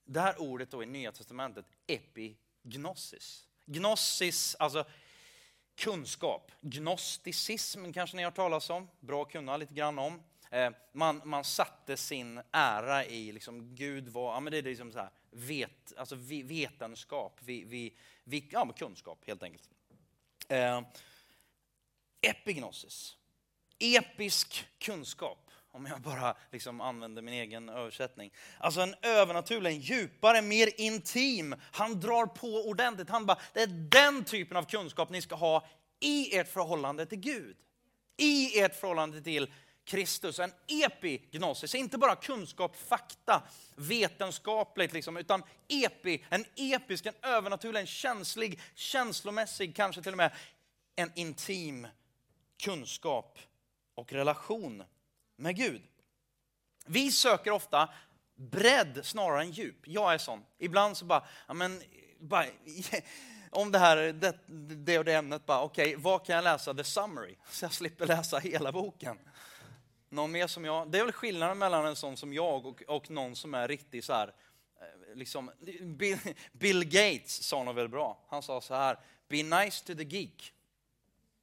det 0.05 0.19
här 0.19 0.41
ordet 0.41 0.71
då 0.71 0.83
i 0.83 0.85
Nya 0.85 1.11
Testamentet, 1.11 1.65
epignosis. 1.87 3.47
Gnosis, 3.65 4.55
alltså 4.59 4.85
kunskap. 5.75 6.51
Gnosticism 6.61 7.91
kanske 7.91 8.15
ni 8.17 8.23
har 8.23 8.31
hört 8.31 8.35
talas 8.35 8.69
om, 8.69 8.89
bra 8.99 9.21
att 9.21 9.31
kunna 9.31 9.57
lite 9.57 9.73
grann 9.73 9.99
om. 9.99 10.23
Eh, 10.55 10.71
man, 10.91 11.21
man 11.25 11.43
satte 11.43 11.97
sin 11.97 12.41
ära 12.51 13.05
i, 13.05 13.31
liksom, 13.31 13.75
Gud 13.75 14.07
var, 14.07 14.33
ja 14.33 14.39
men 14.39 14.51
det 14.51 14.57
är 14.57 14.63
liksom 14.63 14.91
så 14.91 14.99
här, 14.99 15.09
vet, 15.31 15.93
alltså 15.97 16.15
vetenskap, 16.15 17.39
vi, 17.43 17.63
vi, 17.63 17.97
vi, 18.23 18.49
ja, 18.51 18.73
kunskap 18.77 19.23
helt 19.27 19.43
enkelt. 19.43 19.69
Eh, 20.47 20.81
epignosis, 22.21 23.17
episk 23.79 24.67
kunskap, 24.79 25.51
om 25.71 25.85
jag 25.85 26.01
bara 26.01 26.37
liksom 26.51 26.81
använder 26.81 27.21
min 27.21 27.33
egen 27.33 27.69
översättning. 27.69 28.31
Alltså 28.57 28.81
en 28.81 28.95
övernaturlig, 29.01 29.69
en 29.69 29.79
djupare, 29.79 30.41
mer 30.41 30.81
intim. 30.81 31.55
Han 31.71 31.99
drar 31.99 32.25
på 32.25 32.47
ordentligt. 32.47 33.09
Han 33.09 33.25
bara, 33.25 33.39
det 33.53 33.61
är 33.61 33.67
den 33.67 34.25
typen 34.25 34.57
av 34.57 34.63
kunskap 34.63 35.09
ni 35.09 35.21
ska 35.21 35.35
ha 35.35 35.67
i 35.99 36.37
ert 36.37 36.47
förhållande 36.47 37.05
till 37.05 37.19
Gud. 37.19 37.57
I 38.17 38.59
ert 38.59 38.75
förhållande 38.75 39.21
till 39.21 39.51
Kristus, 39.85 40.39
en 40.39 40.51
epignosis, 40.67 41.75
inte 41.75 41.97
bara 41.97 42.15
kunskap, 42.15 42.75
fakta, 42.75 43.43
vetenskapligt, 43.75 44.93
liksom, 44.93 45.17
utan 45.17 45.43
epi, 45.67 46.25
en 46.29 46.45
episk, 46.55 47.05
en 47.05 47.13
övernaturlig, 47.21 47.79
en 47.79 47.87
känslig, 47.87 48.59
känslomässig, 48.75 49.75
kanske 49.75 50.01
till 50.01 50.11
och 50.11 50.17
med 50.17 50.31
en 50.95 51.11
intim 51.15 51.87
kunskap 52.63 53.39
och 53.95 54.13
relation 54.13 54.83
med 55.35 55.55
Gud. 55.55 55.81
Vi 56.85 57.11
söker 57.11 57.51
ofta 57.51 57.89
bredd 58.35 58.99
snarare 59.03 59.41
än 59.41 59.51
djup. 59.51 59.87
Jag 59.87 60.13
är 60.13 60.17
sån. 60.17 60.45
Ibland 60.57 60.97
så 60.97 61.05
bara, 61.05 61.27
ja 61.47 61.53
men, 61.53 61.81
bara 62.19 62.45
om 63.51 63.71
det 63.71 63.79
här, 63.79 63.97
det, 63.97 64.37
det 64.75 64.99
och 64.99 65.05
det 65.05 65.13
ämnet, 65.13 65.45
bara 65.45 65.61
okej, 65.61 65.87
okay, 65.87 66.03
vad 66.03 66.25
kan 66.25 66.35
jag 66.35 66.43
läsa? 66.43 66.73
The 66.73 66.83
summary, 66.83 67.35
så 67.49 67.65
jag 67.65 67.73
slipper 67.73 68.07
läsa 68.07 68.39
hela 68.39 68.71
boken. 68.71 69.17
Någon 70.15 70.31
mer 70.31 70.47
som 70.47 70.65
jag? 70.65 70.91
Det 70.91 70.99
är 70.99 71.03
väl 71.03 71.11
skillnaden 71.11 71.57
mellan 71.57 71.85
en 71.85 71.95
sån 71.95 72.17
som 72.17 72.33
jag 72.33 72.65
och, 72.65 72.81
och 72.87 73.11
någon 73.11 73.35
som 73.35 73.53
är 73.53 73.67
riktig 73.67 74.03
så 74.03 74.13
här, 74.13 74.33
eh, 74.81 75.15
liksom, 75.15 75.51
Bill, 75.81 76.17
Bill 76.51 76.85
Gates 76.85 77.43
sa 77.43 77.63
något 77.63 77.75
väldigt 77.75 77.91
bra. 77.91 78.17
Han 78.29 78.43
sa 78.43 78.61
så 78.61 78.75
här, 78.75 78.99
be 79.27 79.43
nice 79.43 79.85
to 79.85 79.95
the 79.95 80.03
geek. 80.03 80.53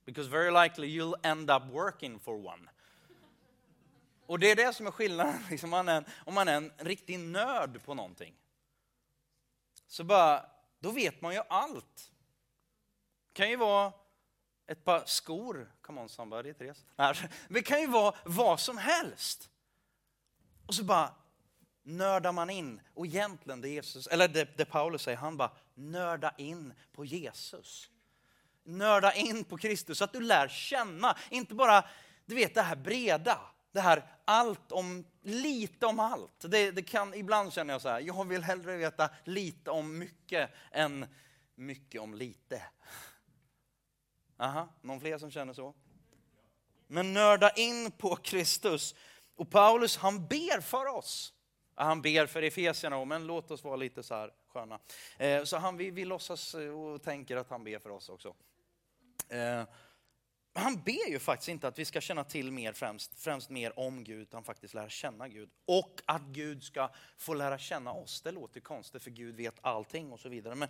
Because 0.04 0.30
very 0.30 0.50
likely 0.62 0.88
you'll 0.88 1.20
end 1.22 1.50
up 1.50 1.62
working 1.72 2.18
for 2.18 2.46
one. 2.46 2.70
Och 4.26 4.38
det 4.38 4.50
är 4.50 4.56
det 4.56 4.72
som 4.72 4.86
är 4.86 4.90
skillnaden, 4.90 5.44
liksom 5.50 5.70
man 5.70 5.88
är, 5.88 6.04
om 6.26 6.34
man 6.34 6.48
är 6.48 6.56
en 6.56 6.72
riktig 6.78 7.18
nörd 7.18 7.84
på 7.84 7.94
någonting. 7.94 8.34
Så 9.86 10.04
bara, 10.04 10.46
då 10.78 10.90
vet 10.90 11.20
man 11.20 11.34
ju 11.34 11.40
allt. 11.48 12.12
Det 13.26 13.32
kan 13.32 13.50
ju 13.50 13.56
vara 13.56 13.92
ett 14.72 14.84
par 14.84 15.02
skor. 15.06 15.72
Come 15.80 16.00
on 16.00 16.08
somebody, 16.08 16.54
Therese. 16.54 16.84
Det 17.48 17.62
kan 17.62 17.80
ju 17.80 17.86
vara 17.86 18.14
vad 18.24 18.60
som 18.60 18.78
helst. 18.78 19.50
Och 20.66 20.74
så 20.74 20.84
bara 20.84 21.14
nördar 21.82 22.32
man 22.32 22.50
in. 22.50 22.80
Och 22.94 23.06
egentligen 23.06 23.60
det 23.60 23.68
Jesus, 23.68 24.06
eller 24.06 24.28
det, 24.28 24.56
det 24.56 24.64
Paulus 24.64 25.02
säger, 25.02 25.18
han 25.18 25.36
bara 25.36 25.50
nörda 25.74 26.34
in 26.38 26.74
på 26.92 27.04
Jesus. 27.04 27.90
Nörda 28.64 29.12
in 29.12 29.44
på 29.44 29.58
Kristus 29.58 29.98
så 29.98 30.04
att 30.04 30.12
du 30.12 30.20
lär 30.20 30.48
känna, 30.48 31.16
inte 31.30 31.54
bara 31.54 31.84
du 32.26 32.34
vet 32.34 32.54
det 32.54 32.62
här 32.62 32.76
breda, 32.76 33.38
det 33.72 33.80
här 33.80 34.06
allt 34.24 34.72
om, 34.72 35.04
lite 35.22 35.86
om 35.86 36.00
allt. 36.00 36.44
Det, 36.48 36.70
det 36.70 36.82
kan, 36.82 37.14
ibland 37.14 37.52
känner 37.52 37.74
jag 37.74 37.82
så 37.82 37.88
här, 37.88 38.00
jag 38.00 38.28
vill 38.28 38.42
hellre 38.42 38.76
veta 38.76 39.10
lite 39.24 39.70
om 39.70 39.98
mycket 39.98 40.50
än 40.70 41.06
mycket 41.54 42.00
om 42.00 42.14
lite. 42.14 42.62
Aha, 44.36 44.68
någon 44.80 45.00
fler 45.00 45.18
som 45.18 45.30
känner 45.30 45.52
så? 45.52 45.74
Men 46.86 47.12
nörda 47.12 47.50
in 47.50 47.90
på 47.90 48.16
Kristus. 48.16 48.94
Och 49.36 49.50
Paulus 49.50 49.96
han 49.96 50.26
ber 50.26 50.60
för 50.60 50.86
oss. 50.86 51.32
Han 51.74 52.02
ber 52.02 52.26
för 52.26 52.42
Efesierna, 52.42 53.04
men 53.04 53.26
låt 53.26 53.50
oss 53.50 53.64
vara 53.64 53.76
lite 53.76 54.02
så 54.02 54.14
här 54.14 54.32
sköna. 54.48 54.78
Eh, 55.18 55.44
så 55.44 55.56
han, 55.56 55.76
vi, 55.76 55.90
vi 55.90 56.04
låtsas 56.04 56.54
eh, 56.54 56.80
och 56.80 57.02
tänker 57.02 57.36
att 57.36 57.50
han 57.50 57.64
ber 57.64 57.78
för 57.78 57.90
oss 57.90 58.08
också. 58.08 58.34
Eh, 59.28 59.64
han 60.54 60.82
ber 60.82 61.10
ju 61.10 61.18
faktiskt 61.18 61.48
inte 61.48 61.68
att 61.68 61.78
vi 61.78 61.84
ska 61.84 62.00
känna 62.00 62.24
till 62.24 62.52
mer 62.52 62.72
främst, 62.72 63.18
främst 63.18 63.50
mer 63.50 63.78
om 63.78 64.04
Gud, 64.04 64.20
utan 64.20 64.44
faktiskt 64.44 64.74
lära 64.74 64.88
känna 64.88 65.28
Gud. 65.28 65.50
Och 65.64 66.00
att 66.04 66.22
Gud 66.22 66.62
ska 66.62 66.90
få 67.18 67.34
lära 67.34 67.58
känna 67.58 67.92
oss. 67.92 68.22
Det 68.22 68.30
låter 68.30 68.60
konstigt 68.60 69.02
för 69.02 69.10
Gud 69.10 69.36
vet 69.36 69.54
allting 69.60 70.12
och 70.12 70.20
så 70.20 70.28
vidare. 70.28 70.54
Men 70.54 70.68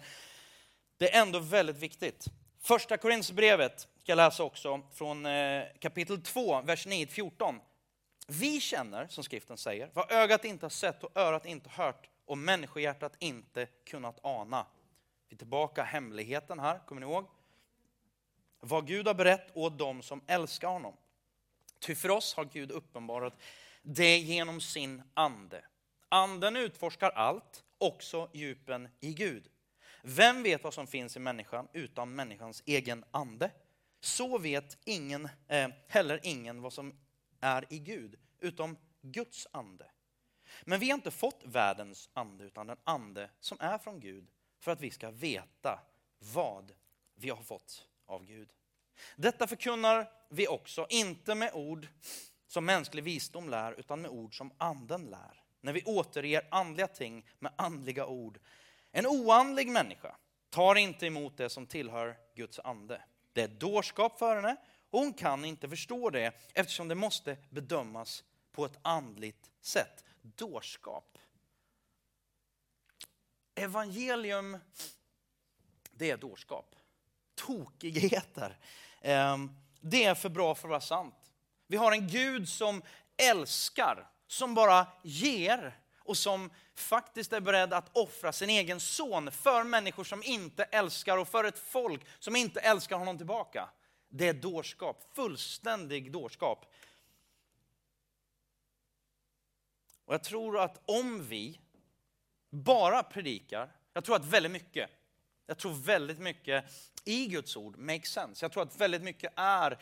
det 0.97 1.15
är 1.15 1.23
ändå 1.23 1.39
väldigt 1.39 1.77
viktigt. 1.77 2.27
Första 2.65 2.97
Korinthierbrevet 2.97 3.81
ska 3.81 4.13
jag 4.13 4.17
läsa 4.17 4.43
också 4.43 4.83
från 4.95 5.27
eh, 5.27 5.65
kapitel 5.79 6.23
2, 6.23 6.61
vers 6.61 6.87
9-14. 6.87 7.61
Vi 8.27 8.61
känner, 8.61 9.07
som 9.09 9.25
skriften 9.25 9.57
säger, 9.57 9.91
vad 9.93 10.13
ögat 10.13 10.45
inte 10.45 10.65
har 10.65 10.71
sett 10.71 11.05
och 11.05 11.17
örat 11.17 11.47
inte 11.47 11.71
hört 11.71 12.11
och 12.25 12.39
människohjärtat 12.39 13.17
inte 13.19 13.67
kunnat 13.67 14.19
ana. 14.23 14.67
Vi 15.29 15.35
är 15.35 15.39
tillbaka 15.39 15.83
hemligheten 15.83 16.59
här, 16.59 16.79
kommer 16.87 17.01
ni 17.01 17.07
ihåg? 17.07 17.27
Vad 18.61 18.87
Gud 18.87 19.07
har 19.07 19.15
berett 19.15 19.57
åt 19.57 19.79
dem 19.79 20.03
som 20.03 20.21
älskar 20.27 20.69
honom. 20.69 20.97
Ty 21.79 21.95
för 21.95 22.11
oss 22.11 22.35
har 22.35 22.45
Gud 22.45 22.71
uppenbarat 22.71 23.35
det 23.83 24.19
genom 24.19 24.61
sin 24.61 25.03
ande. 25.15 25.65
Anden 26.09 26.57
utforskar 26.57 27.11
allt, 27.11 27.65
också 27.79 28.31
djupen 28.33 28.89
i 29.01 29.13
Gud. 29.15 29.49
Vem 30.03 30.43
vet 30.43 30.65
vad 30.65 30.75
som 30.75 30.87
finns 30.87 31.17
i 31.17 31.21
människan 31.21 31.69
utan 31.73 32.15
människans 32.15 32.63
egen 32.67 33.05
ande? 33.11 33.51
Så 34.01 34.39
vet 34.39 34.79
ingen, 34.85 35.29
eh, 35.49 35.69
heller 35.89 36.21
ingen 36.23 36.63
vad 36.63 36.73
som 36.73 36.95
är 37.41 37.67
i 37.71 37.79
Gud, 37.79 38.17
utom 38.41 38.77
Guds 39.03 39.47
ande. 39.51 39.91
Men 40.63 40.81
vi 40.81 40.91
har 40.91 40.95
inte 40.95 41.11
fått 41.11 41.43
världens 41.45 42.11
ande, 42.13 42.45
utan 42.45 42.67
den 42.67 42.77
ande 42.85 43.31
som 43.41 43.59
är 43.61 43.79
från 43.79 44.01
Gud, 44.01 44.31
för 44.61 44.71
att 44.71 44.81
vi 44.81 44.91
ska 44.91 45.11
veta 45.11 45.81
vad 46.19 46.73
vi 47.15 47.31
har 47.31 47.43
fått 47.43 47.89
av 48.07 48.25
Gud. 48.25 48.53
Detta 49.17 49.47
förkunnar 49.47 50.11
vi 50.29 50.49
också, 50.49 50.87
inte 50.91 51.35
med 51.35 51.51
ord 51.55 51.87
som 52.47 52.65
mänsklig 52.65 53.05
visdom 53.05 53.49
lär, 53.49 53.73
utan 53.73 54.03
med 54.03 54.11
ord 54.11 54.39
som 54.39 54.53
anden 54.59 55.07
lär. 55.07 55.43
När 55.61 55.73
vi 55.73 55.83
återger 55.83 56.49
andliga 56.51 56.87
ting 56.87 57.27
med 57.39 57.53
andliga 57.57 58.07
ord. 58.07 58.39
En 58.93 59.07
oandlig 59.07 59.69
människa 59.69 60.17
tar 60.51 60.75
inte 60.75 61.07
emot 61.07 61.37
det 61.37 61.49
som 61.49 61.67
tillhör 61.67 62.17
Guds 62.35 62.59
ande. 62.59 63.03
Det 63.33 63.43
är 63.43 63.49
dårskap 63.49 64.19
för 64.19 64.37
henne 64.37 64.57
och 64.91 64.99
hon 64.99 65.13
kan 65.13 65.45
inte 65.45 65.69
förstå 65.69 66.11
det 66.11 66.33
eftersom 66.55 66.89
det 66.89 66.95
måste 66.95 67.37
bedömas 67.51 68.25
på 68.53 68.65
ett 68.65 68.79
andligt 68.83 69.51
sätt. 69.61 70.05
Dårskap. 70.23 71.19
Evangelium, 73.55 74.59
det 75.91 76.11
är 76.11 76.17
dårskap. 76.17 76.77
Tokigheter. 77.35 78.59
Ehm, 79.01 79.51
det 79.81 80.05
är 80.05 80.15
för 80.15 80.29
bra 80.29 80.55
för 80.55 80.69
att 80.69 80.71
vara 80.71 80.81
sant. 80.81 81.33
Vi 81.67 81.77
har 81.77 81.93
en 81.93 82.09
Gud 82.09 82.49
som 82.49 82.83
älskar, 83.17 84.11
som 84.27 84.55
bara 84.55 84.87
ger 85.03 85.82
och 86.05 86.17
som 86.17 86.51
faktiskt 86.75 87.33
är 87.33 87.41
beredd 87.41 87.73
att 87.73 87.97
offra 87.97 88.33
sin 88.33 88.51
egen 88.51 88.81
son 88.81 89.31
för 89.31 89.65
människor 89.65 90.05
som 90.05 90.23
inte 90.23 90.65
älskar 90.65 91.19
och 91.19 91.29
för 91.29 91.45
ett 91.45 91.59
folk 91.59 92.07
som 92.19 92.37
inte 92.37 92.61
älskar 92.61 92.97
honom 92.97 93.17
tillbaka. 93.17 93.69
Det 94.09 94.29
är 94.29 94.35
dårskap, 94.35 95.05
fullständig 95.15 96.13
dårskap. 96.13 96.73
Och 100.05 100.15
jag 100.15 100.25
tror 100.25 100.59
att 100.61 100.81
om 100.85 101.27
vi 101.27 101.61
bara 102.51 103.03
predikar, 103.03 103.73
jag 103.93 104.05
tror 104.05 104.17
att 104.17 104.25
väldigt 104.25 104.53
mycket, 104.53 104.91
jag 105.47 105.59
tror 105.59 105.73
väldigt 105.73 106.19
mycket 106.19 106.65
i 107.05 107.27
Guds 107.27 107.57
ord 107.57 107.79
makes 107.79 108.13
sense. 108.13 108.45
Jag 108.45 108.53
tror 108.53 108.63
att 108.63 108.81
väldigt 108.81 109.03
mycket 109.03 109.33
är 109.37 109.79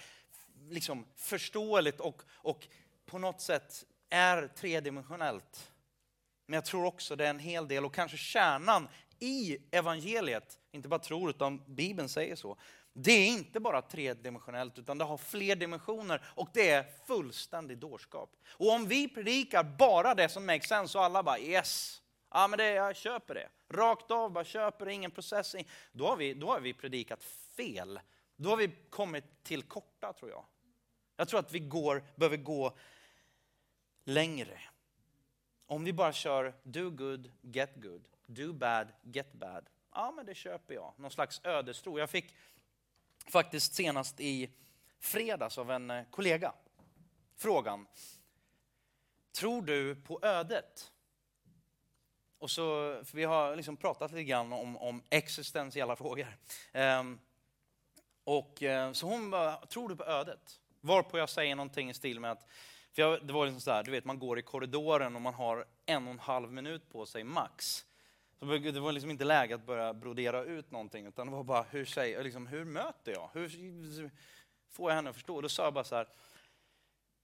liksom 0.69 1.07
förståeligt 1.17 2.01
och, 2.01 2.23
och 2.31 2.69
på 3.07 3.19
något 3.19 3.41
sätt 3.41 3.85
är 4.11 4.49
tredimensionellt. 4.49 5.71
Men 6.51 6.55
jag 6.55 6.65
tror 6.65 6.85
också 6.85 7.17
det 7.17 7.27
är 7.27 7.31
en 7.31 7.39
hel 7.39 7.69
del, 7.69 7.85
och 7.85 7.95
kanske 7.95 8.17
kärnan 8.17 8.89
i 9.19 9.59
evangeliet, 9.71 10.59
inte 10.73 10.89
bara 10.89 11.01
tror 11.01 11.31
utan 11.31 11.75
Bibeln 11.75 12.09
säger 12.09 12.37
så. 12.37 12.57
Det 12.93 13.13
är 13.13 13.27
inte 13.27 13.61
bara 13.61 13.83
tredimensionellt 13.83 14.79
utan 14.79 14.99
det 14.99 15.05
har 15.05 15.17
fler 15.17 15.57
dimensioner 15.57 16.25
och 16.27 16.49
det 16.53 16.71
är 16.71 16.87
fullständig 17.07 17.79
dårskap. 17.79 18.37
Och 18.49 18.73
om 18.73 18.87
vi 18.87 19.09
predikar 19.09 19.65
bara 19.65 20.15
det 20.15 20.29
som 20.29 20.47
makes 20.47 20.69
sense 20.69 20.99
och 20.99 21.05
alla 21.05 21.23
bara 21.23 21.39
yes, 21.39 22.03
ja 22.31 22.49
men 22.49 22.59
det, 22.59 22.71
jag 22.71 22.97
köper 22.97 23.35
det. 23.35 23.49
Rakt 23.69 24.11
av, 24.11 24.33
bara 24.33 24.45
köper 24.45 24.87
det, 24.87 24.93
ingen 24.93 25.11
processing. 25.11 25.69
Då 25.93 26.07
har, 26.07 26.17
vi, 26.17 26.35
då 26.35 26.53
har 26.53 26.61
vi 26.61 26.75
predikat 26.75 27.25
fel. 27.57 28.01
Då 28.37 28.51
har 28.51 28.57
vi 28.57 28.71
kommit 28.91 29.25
till 29.43 29.63
korta 29.63 30.13
tror 30.13 30.31
jag. 30.31 30.45
Jag 31.17 31.29
tror 31.29 31.41
att 31.41 31.53
vi 31.53 31.59
går, 31.59 32.05
behöver 32.17 32.37
gå 32.37 32.77
längre. 34.05 34.61
Om 35.71 35.85
vi 35.85 35.93
bara 35.93 36.13
kör 36.13 36.55
do 36.63 36.91
good, 36.91 37.31
get 37.43 37.71
good, 37.75 38.09
do 38.27 38.53
bad, 38.53 38.89
get 39.03 39.33
bad. 39.33 39.69
Ja, 39.95 40.13
men 40.17 40.27
det 40.27 40.35
köper 40.35 40.75
jag. 40.75 40.95
Någon 40.97 41.11
slags 41.11 41.41
ödestro. 41.45 41.99
Jag 41.99 42.11
fick 42.11 42.35
faktiskt 43.27 43.75
senast 43.75 44.21
i 44.21 44.51
fredags 44.99 45.59
av 45.59 45.71
en 45.71 45.91
eh, 45.91 46.05
kollega 46.11 46.53
frågan. 47.37 47.87
Tror 49.33 49.63
du 49.63 49.97
på 49.97 50.19
ödet? 50.23 50.93
Och 52.39 52.51
så, 52.51 52.97
vi 53.13 53.25
har 53.25 53.57
liksom 53.57 53.77
pratat 53.77 54.11
lite 54.11 54.25
grann 54.25 54.53
om, 54.53 54.77
om 54.77 55.03
existentiella 55.11 55.97
frågor. 55.97 56.37
Ehm, 56.73 57.21
och 58.25 58.63
eh, 58.63 58.93
Så 58.93 59.07
hon 59.07 59.31
bara, 59.31 59.67
tror 59.67 59.89
du 59.89 59.97
på 59.97 60.05
ödet? 60.05 60.61
Varpå 60.81 61.19
jag 61.19 61.29
säger 61.29 61.55
någonting 61.55 61.91
i 61.91 61.95
stil 61.95 62.21
med 62.21 62.31
att, 62.31 62.47
för 63.01 63.11
jag, 63.11 63.27
det 63.27 63.33
var 63.33 63.47
liksom 63.47 63.61
så 63.61 63.71
här, 63.71 63.83
du 63.83 63.91
vet 63.91 64.05
man 64.05 64.19
går 64.19 64.39
i 64.39 64.43
korridoren 64.43 65.17
och 65.17 65.23
man 65.23 65.35
har 65.35 65.65
en 65.87 66.07
och 66.07 66.13
en 66.13 66.19
halv 66.19 66.53
minut 66.53 66.91
på 66.91 67.07
sig 67.07 67.25
max. 67.25 67.87
Så 68.39 68.45
det 68.45 68.81
var 68.81 68.93
liksom 68.93 69.11
inte 69.11 69.25
läge 69.25 69.55
att 69.55 69.67
börja 69.67 69.95
brodera 69.95 70.45
ut 70.45 70.71
någonting, 70.71 71.07
utan 71.07 71.27
det 71.27 71.33
var 71.33 71.45
bara, 71.45 71.63
hur, 71.71 71.85
säger, 71.85 72.25
liksom, 72.25 72.47
hur 72.47 72.65
möter 72.65 73.13
jag? 73.13 73.31
Hur 73.33 74.11
får 74.71 74.91
jag 74.91 74.97
henne 74.97 75.11
att 75.11 75.17
förstå? 75.17 75.41
Då 75.41 75.49
sa 75.49 75.65
jag 75.65 75.75
bara 75.75 75.85
så 75.85 75.97
här, 75.97 76.09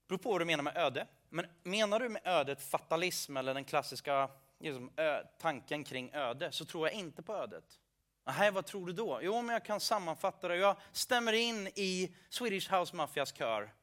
beror 0.08 0.18
på 0.18 0.30
vad 0.30 0.40
du 0.40 0.44
menar 0.44 0.62
med 0.64 0.76
öde. 0.76 1.06
Men 1.28 1.46
menar 1.62 2.00
du 2.00 2.08
med 2.08 2.22
ödet 2.24 2.62
fatalism 2.62 3.36
eller 3.36 3.54
den 3.54 3.64
klassiska 3.64 4.30
liksom, 4.60 4.90
ö, 4.96 5.22
tanken 5.38 5.84
kring 5.84 6.10
öde, 6.14 6.52
så 6.52 6.64
tror 6.64 6.88
jag 6.88 6.94
inte 6.94 7.22
på 7.22 7.34
ödet. 7.34 7.80
Nej, 8.26 8.50
vad 8.50 8.66
tror 8.66 8.86
du 8.86 8.92
då? 8.92 9.20
Jo, 9.22 9.42
men 9.42 9.52
jag 9.52 9.64
kan 9.64 9.80
sammanfatta 9.80 10.48
det. 10.48 10.56
Jag 10.56 10.76
stämmer 10.92 11.32
in 11.32 11.66
i 11.66 12.14
Swedish 12.28 12.72
House 12.72 12.96
Mafias 12.96 13.32
kör. 13.34 13.75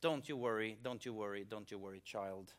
Don't 0.00 0.30
you 0.30 0.38
worry, 0.38 0.78
don't 0.82 1.06
you 1.06 1.14
worry, 1.14 1.44
don't 1.44 1.72
you 1.72 1.80
worry 1.80 2.00
child. 2.00 2.54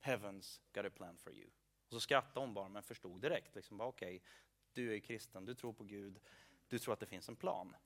Heaven's 0.00 0.60
got 0.72 0.86
a 0.86 0.90
plan 0.90 1.16
for 1.16 1.32
you. 1.32 1.46
Och 1.86 1.92
så 1.92 2.00
skrattade 2.00 2.40
hon 2.40 2.54
bara, 2.54 2.68
men 2.68 2.82
förstod 2.82 3.20
direkt. 3.20 3.54
Liksom, 3.54 3.80
Okej, 3.80 4.16
okay, 4.16 4.20
du 4.72 4.94
är 4.94 4.98
kristen, 4.98 5.44
du 5.44 5.54
tror 5.54 5.72
på 5.72 5.84
Gud, 5.84 6.20
du 6.68 6.78
tror 6.78 6.94
att 6.94 7.00
det 7.00 7.06
finns 7.06 7.28
en 7.28 7.36
plan. 7.36 7.76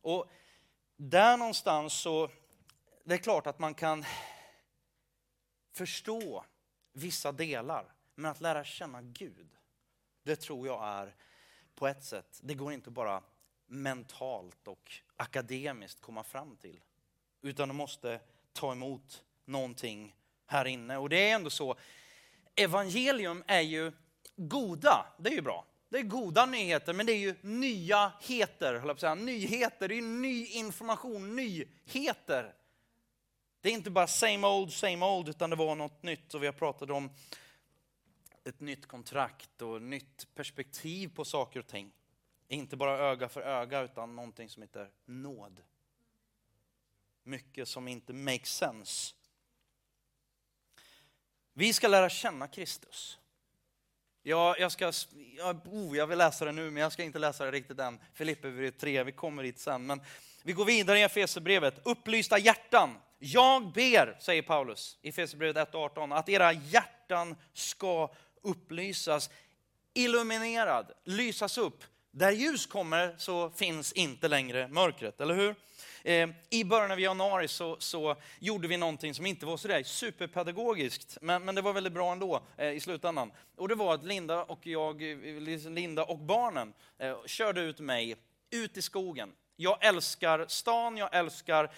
Och 0.00 0.30
där 0.96 1.36
någonstans 1.36 1.92
så, 1.92 2.30
det 3.04 3.14
är 3.14 3.18
klart 3.18 3.46
att 3.46 3.58
man 3.58 3.74
kan 3.74 4.04
förstå 5.72 6.44
vissa 6.92 7.32
delar. 7.32 7.94
Men 8.14 8.30
att 8.30 8.40
lära 8.40 8.64
känna 8.64 9.02
Gud, 9.02 9.56
det 10.22 10.36
tror 10.36 10.66
jag 10.66 10.84
är 10.84 11.16
på 11.74 11.86
ett 11.86 12.04
sätt, 12.04 12.40
det 12.42 12.54
går 12.54 12.72
inte 12.72 12.90
bara 12.90 13.22
mentalt 13.66 14.68
och 14.68 14.92
akademiskt 15.16 16.00
komma 16.00 16.24
fram 16.24 16.56
till. 16.56 16.80
Utan 17.42 17.68
de 17.68 17.76
måste 17.76 18.20
ta 18.52 18.72
emot 18.72 19.24
någonting 19.44 20.14
här 20.46 20.64
inne. 20.64 20.96
Och 20.96 21.08
det 21.08 21.30
är 21.30 21.34
ändå 21.34 21.50
så, 21.50 21.76
evangelium 22.54 23.44
är 23.46 23.60
ju 23.60 23.92
goda, 24.36 25.06
det 25.18 25.30
är 25.30 25.34
ju 25.34 25.42
bra. 25.42 25.66
Det 25.88 25.98
är 25.98 26.02
goda 26.02 26.46
nyheter, 26.46 26.92
men 26.92 27.06
det 27.06 27.12
är 27.12 27.18
ju 27.18 27.34
nya 27.40 28.12
heter, 28.20 28.74
höll 28.74 28.74
jag 28.74 28.84
på 28.84 28.90
att 28.90 29.00
säga. 29.00 29.14
Nyheter, 29.14 29.88
det 29.88 29.98
är 29.98 30.02
ny 30.02 30.46
information, 30.46 31.36
nyheter. 31.36 32.54
Det 33.60 33.68
är 33.68 33.72
inte 33.72 33.90
bara 33.90 34.06
same 34.06 34.46
old, 34.46 34.72
same 34.72 35.06
old, 35.06 35.28
utan 35.28 35.50
det 35.50 35.56
var 35.56 35.74
något 35.74 36.02
nytt. 36.02 36.34
Och 36.34 36.42
vi 36.42 36.46
har 36.46 36.52
pratat 36.52 36.90
om 36.90 37.10
ett 38.44 38.60
nytt 38.60 38.86
kontrakt 38.86 39.62
och 39.62 39.82
nytt 39.82 40.34
perspektiv 40.34 41.14
på 41.14 41.24
saker 41.24 41.60
och 41.60 41.66
ting. 41.66 41.92
Inte 42.48 42.76
bara 42.76 42.98
öga 42.98 43.28
för 43.28 43.40
öga, 43.40 43.80
utan 43.80 44.16
någonting 44.16 44.48
som 44.48 44.62
heter 44.62 44.90
nåd. 45.04 45.60
Mycket 47.24 47.68
som 47.68 47.88
inte 47.88 48.12
makes 48.12 48.56
sense. 48.56 49.14
Vi 51.52 51.72
ska 51.72 51.88
lära 51.88 52.08
känna 52.08 52.48
Kristus. 52.48 53.18
Ja, 54.22 54.56
jag, 54.58 54.72
ska, 54.72 54.92
ja, 55.36 55.54
oh, 55.64 55.96
jag 55.96 56.06
vill 56.06 56.18
läsa 56.18 56.44
det 56.44 56.52
nu, 56.52 56.70
men 56.70 56.82
jag 56.82 56.92
ska 56.92 57.02
inte 57.02 57.18
läsa 57.18 57.44
det 57.44 57.50
riktigt 57.50 57.78
än. 57.78 58.00
Filippe 58.14 58.70
3, 58.70 59.04
vi 59.04 59.12
kommer 59.12 59.42
dit 59.42 59.58
sen. 59.58 59.86
Men 59.86 60.00
vi 60.42 60.52
går 60.52 60.64
vidare 60.64 60.98
i 60.98 61.02
Efesierbrevet. 61.02 61.74
Upplysta 61.84 62.38
hjärtan. 62.38 62.98
Jag 63.18 63.72
ber, 63.72 64.16
säger 64.20 64.42
Paulus 64.42 64.98
i 65.02 65.08
Efesierbrevet 65.08 65.72
1.18, 65.72 66.18
att 66.18 66.28
era 66.28 66.52
hjärtan 66.52 67.36
ska 67.52 68.10
upplysas, 68.42 69.30
illuminerad, 69.94 70.92
lysas 71.04 71.58
upp. 71.58 71.84
Där 72.10 72.30
ljus 72.30 72.66
kommer 72.66 73.14
så 73.18 73.50
finns 73.50 73.92
inte 73.92 74.28
längre 74.28 74.68
mörkret, 74.68 75.20
eller 75.20 75.34
hur? 75.34 75.54
Eh, 76.04 76.28
I 76.50 76.64
början 76.64 76.90
av 76.90 77.00
januari 77.00 77.48
så, 77.48 77.76
så, 77.78 78.16
gjorde 78.38 78.68
vi 78.68 78.76
någonting 78.76 79.14
som 79.14 79.26
inte 79.26 79.46
var 79.46 79.56
sådär 79.56 79.82
superpedagogiskt, 79.82 81.18
men, 81.20 81.44
men 81.44 81.54
det 81.54 81.62
var 81.62 81.72
väldigt 81.72 81.92
bra 81.92 82.12
ändå 82.12 82.40
eh, 82.56 82.70
i 82.70 82.80
slutändan. 82.80 83.32
Och 83.56 83.68
det 83.68 83.74
var 83.74 83.94
att 83.94 84.04
Linda 84.04 84.42
och 84.44 84.66
jag, 84.66 85.02
eh, 85.02 85.40
Linda 85.70 86.04
och 86.04 86.18
barnen 86.18 86.72
eh, 86.98 87.16
körde 87.26 87.60
ut 87.60 87.80
mig 87.80 88.16
ut 88.50 88.76
i 88.76 88.82
skogen. 88.82 89.32
Jag 89.56 89.84
älskar 89.84 90.46
stan, 90.48 90.96
jag 90.96 91.14
älskar 91.14 91.70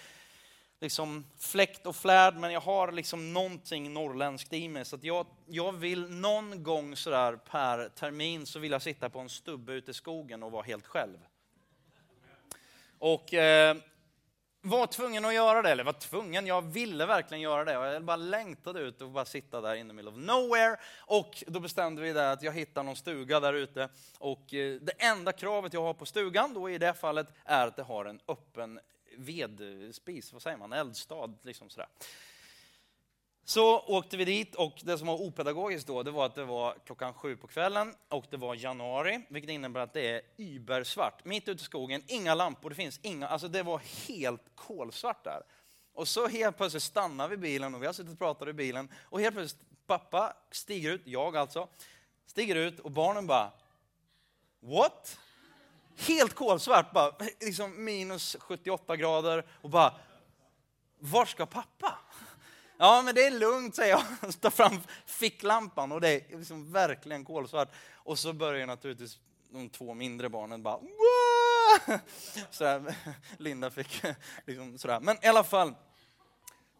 liksom 0.79 1.25
fläkt 1.37 1.85
och 1.85 1.95
flärd, 1.95 2.35
men 2.35 2.51
jag 2.51 2.61
har 2.61 2.91
liksom 2.91 3.33
någonting 3.33 3.93
norrländskt 3.93 4.53
i 4.53 4.67
mig. 4.67 4.85
Så 4.85 4.95
att 4.95 5.03
jag, 5.03 5.25
jag 5.47 5.71
vill 5.71 6.09
någon 6.09 6.63
gång 6.63 6.95
sådär 6.95 7.35
per 7.35 7.89
termin 7.89 8.45
så 8.45 8.59
vill 8.59 8.71
jag 8.71 8.81
sitta 8.81 9.09
på 9.09 9.19
en 9.19 9.29
stubbe 9.29 9.73
ute 9.73 9.91
i 9.91 9.93
skogen 9.93 10.43
och 10.43 10.51
vara 10.51 10.63
helt 10.63 10.87
själv. 10.87 11.17
Och 12.99 13.33
eh, 13.33 13.77
var 14.65 14.87
tvungen 14.87 15.25
att 15.25 15.33
göra 15.33 15.61
det, 15.61 15.69
eller 15.69 15.83
var 15.83 15.93
tvungen, 15.93 16.47
jag 16.47 16.61
ville 16.61 17.05
verkligen 17.05 17.41
göra 17.41 17.65
det. 17.65 17.71
Jag 17.71 18.03
bara 18.03 18.17
längtade 18.17 18.79
ut 18.79 19.01
och 19.01 19.09
bara 19.09 19.25
sitta 19.25 19.61
där 19.61 19.75
in 19.75 19.87
the 19.87 19.93
middle 19.93 20.11
of 20.11 20.17
nowhere. 20.17 20.77
Och 20.99 21.43
då 21.47 21.59
bestämde 21.59 22.01
vi 22.01 22.13
det 22.13 22.31
att 22.31 22.43
jag 22.43 22.51
hittar 22.51 22.83
någon 22.83 22.95
stuga 22.95 23.39
där 23.39 23.53
ute. 23.53 23.89
Och 24.19 24.53
eh, 24.53 24.79
det 24.81 24.91
enda 24.97 25.31
kravet 25.31 25.73
jag 25.73 25.81
har 25.81 25.93
på 25.93 26.05
stugan 26.05 26.53
då 26.53 26.69
i 26.69 26.77
det 26.77 26.93
fallet 26.93 27.27
är 27.45 27.67
att 27.67 27.75
det 27.75 27.83
har 27.83 28.05
en 28.05 28.19
öppen 28.27 28.79
vedspis, 29.17 30.33
vad 30.33 30.41
säger 30.41 30.57
man, 30.57 30.73
eldstad. 30.73 31.33
Liksom 31.41 31.69
sådär. 31.69 31.87
Så 33.45 33.79
åkte 33.79 34.17
vi 34.17 34.25
dit 34.25 34.55
och 34.55 34.81
det 34.83 34.97
som 34.97 35.07
var 35.07 35.21
opedagogiskt 35.21 35.87
då, 35.87 36.03
det 36.03 36.11
var 36.11 36.25
att 36.25 36.35
det 36.35 36.45
var 36.45 36.75
klockan 36.85 37.13
sju 37.13 37.37
på 37.37 37.47
kvällen 37.47 37.95
och 38.09 38.25
det 38.29 38.37
var 38.37 38.55
januari, 38.55 39.21
vilket 39.29 39.51
innebär 39.51 39.79
att 39.79 39.93
det 39.93 40.09
är 40.09 40.21
ybersvart. 40.37 41.25
Mitt 41.25 41.47
ute 41.47 41.61
i 41.61 41.65
skogen, 41.65 42.03
inga 42.07 42.35
lampor, 42.35 42.69
det 42.69 42.75
finns 42.75 42.99
inga, 43.03 43.27
alltså 43.27 43.47
det 43.47 43.63
var 43.63 43.81
helt 44.07 44.41
kolsvart 44.55 45.23
där. 45.23 45.41
Och 45.93 46.07
så 46.07 46.27
helt 46.27 46.57
plötsligt 46.57 46.83
stannar 46.83 47.27
vi 47.27 47.37
bilen 47.37 47.75
och 47.75 47.81
vi 47.81 47.85
har 47.85 47.93
suttit 47.93 48.11
och 48.11 48.19
pratat 48.19 48.47
i 48.47 48.53
bilen 48.53 48.89
och 48.95 49.21
helt 49.21 49.35
plötsligt 49.35 49.61
pappa 49.87 50.33
stiger 50.51 50.91
ut, 50.91 51.01
jag 51.05 51.37
alltså, 51.37 51.67
stiger 52.25 52.55
ut 52.55 52.79
och 52.79 52.91
barnen 52.91 53.27
bara 53.27 53.51
What? 54.59 55.19
Helt 55.97 56.33
kolsvart, 56.33 56.91
bara, 56.91 57.15
liksom 57.41 57.85
minus 57.85 58.35
78 58.39 58.95
grader 58.95 59.45
och 59.61 59.69
bara, 59.69 59.93
var 60.99 61.25
ska 61.25 61.45
pappa? 61.45 61.97
Ja, 62.77 63.01
men 63.01 63.15
det 63.15 63.25
är 63.25 63.31
lugnt, 63.31 63.75
säger 63.75 63.91
jag. 63.91 64.33
Tar 64.41 64.49
fram 64.49 64.79
ficklampan 65.05 65.91
och 65.91 66.01
det 66.01 66.09
är 66.09 66.37
liksom 66.37 66.71
verkligen 66.71 67.25
kolsvart. 67.25 67.71
Och 67.93 68.19
så 68.19 68.33
börjar 68.33 68.67
naturligtvis 68.67 69.19
de 69.49 69.69
två 69.69 69.93
mindre 69.93 70.29
barnen 70.29 70.63
bara 70.63 70.79
sådär, 72.51 72.95
Linda 73.37 73.71
fick 73.71 74.01
liksom 74.45 74.77
sådär. 74.77 74.99
Men 74.99 75.17
i 75.21 75.27
alla 75.27 75.43
fall, 75.43 75.73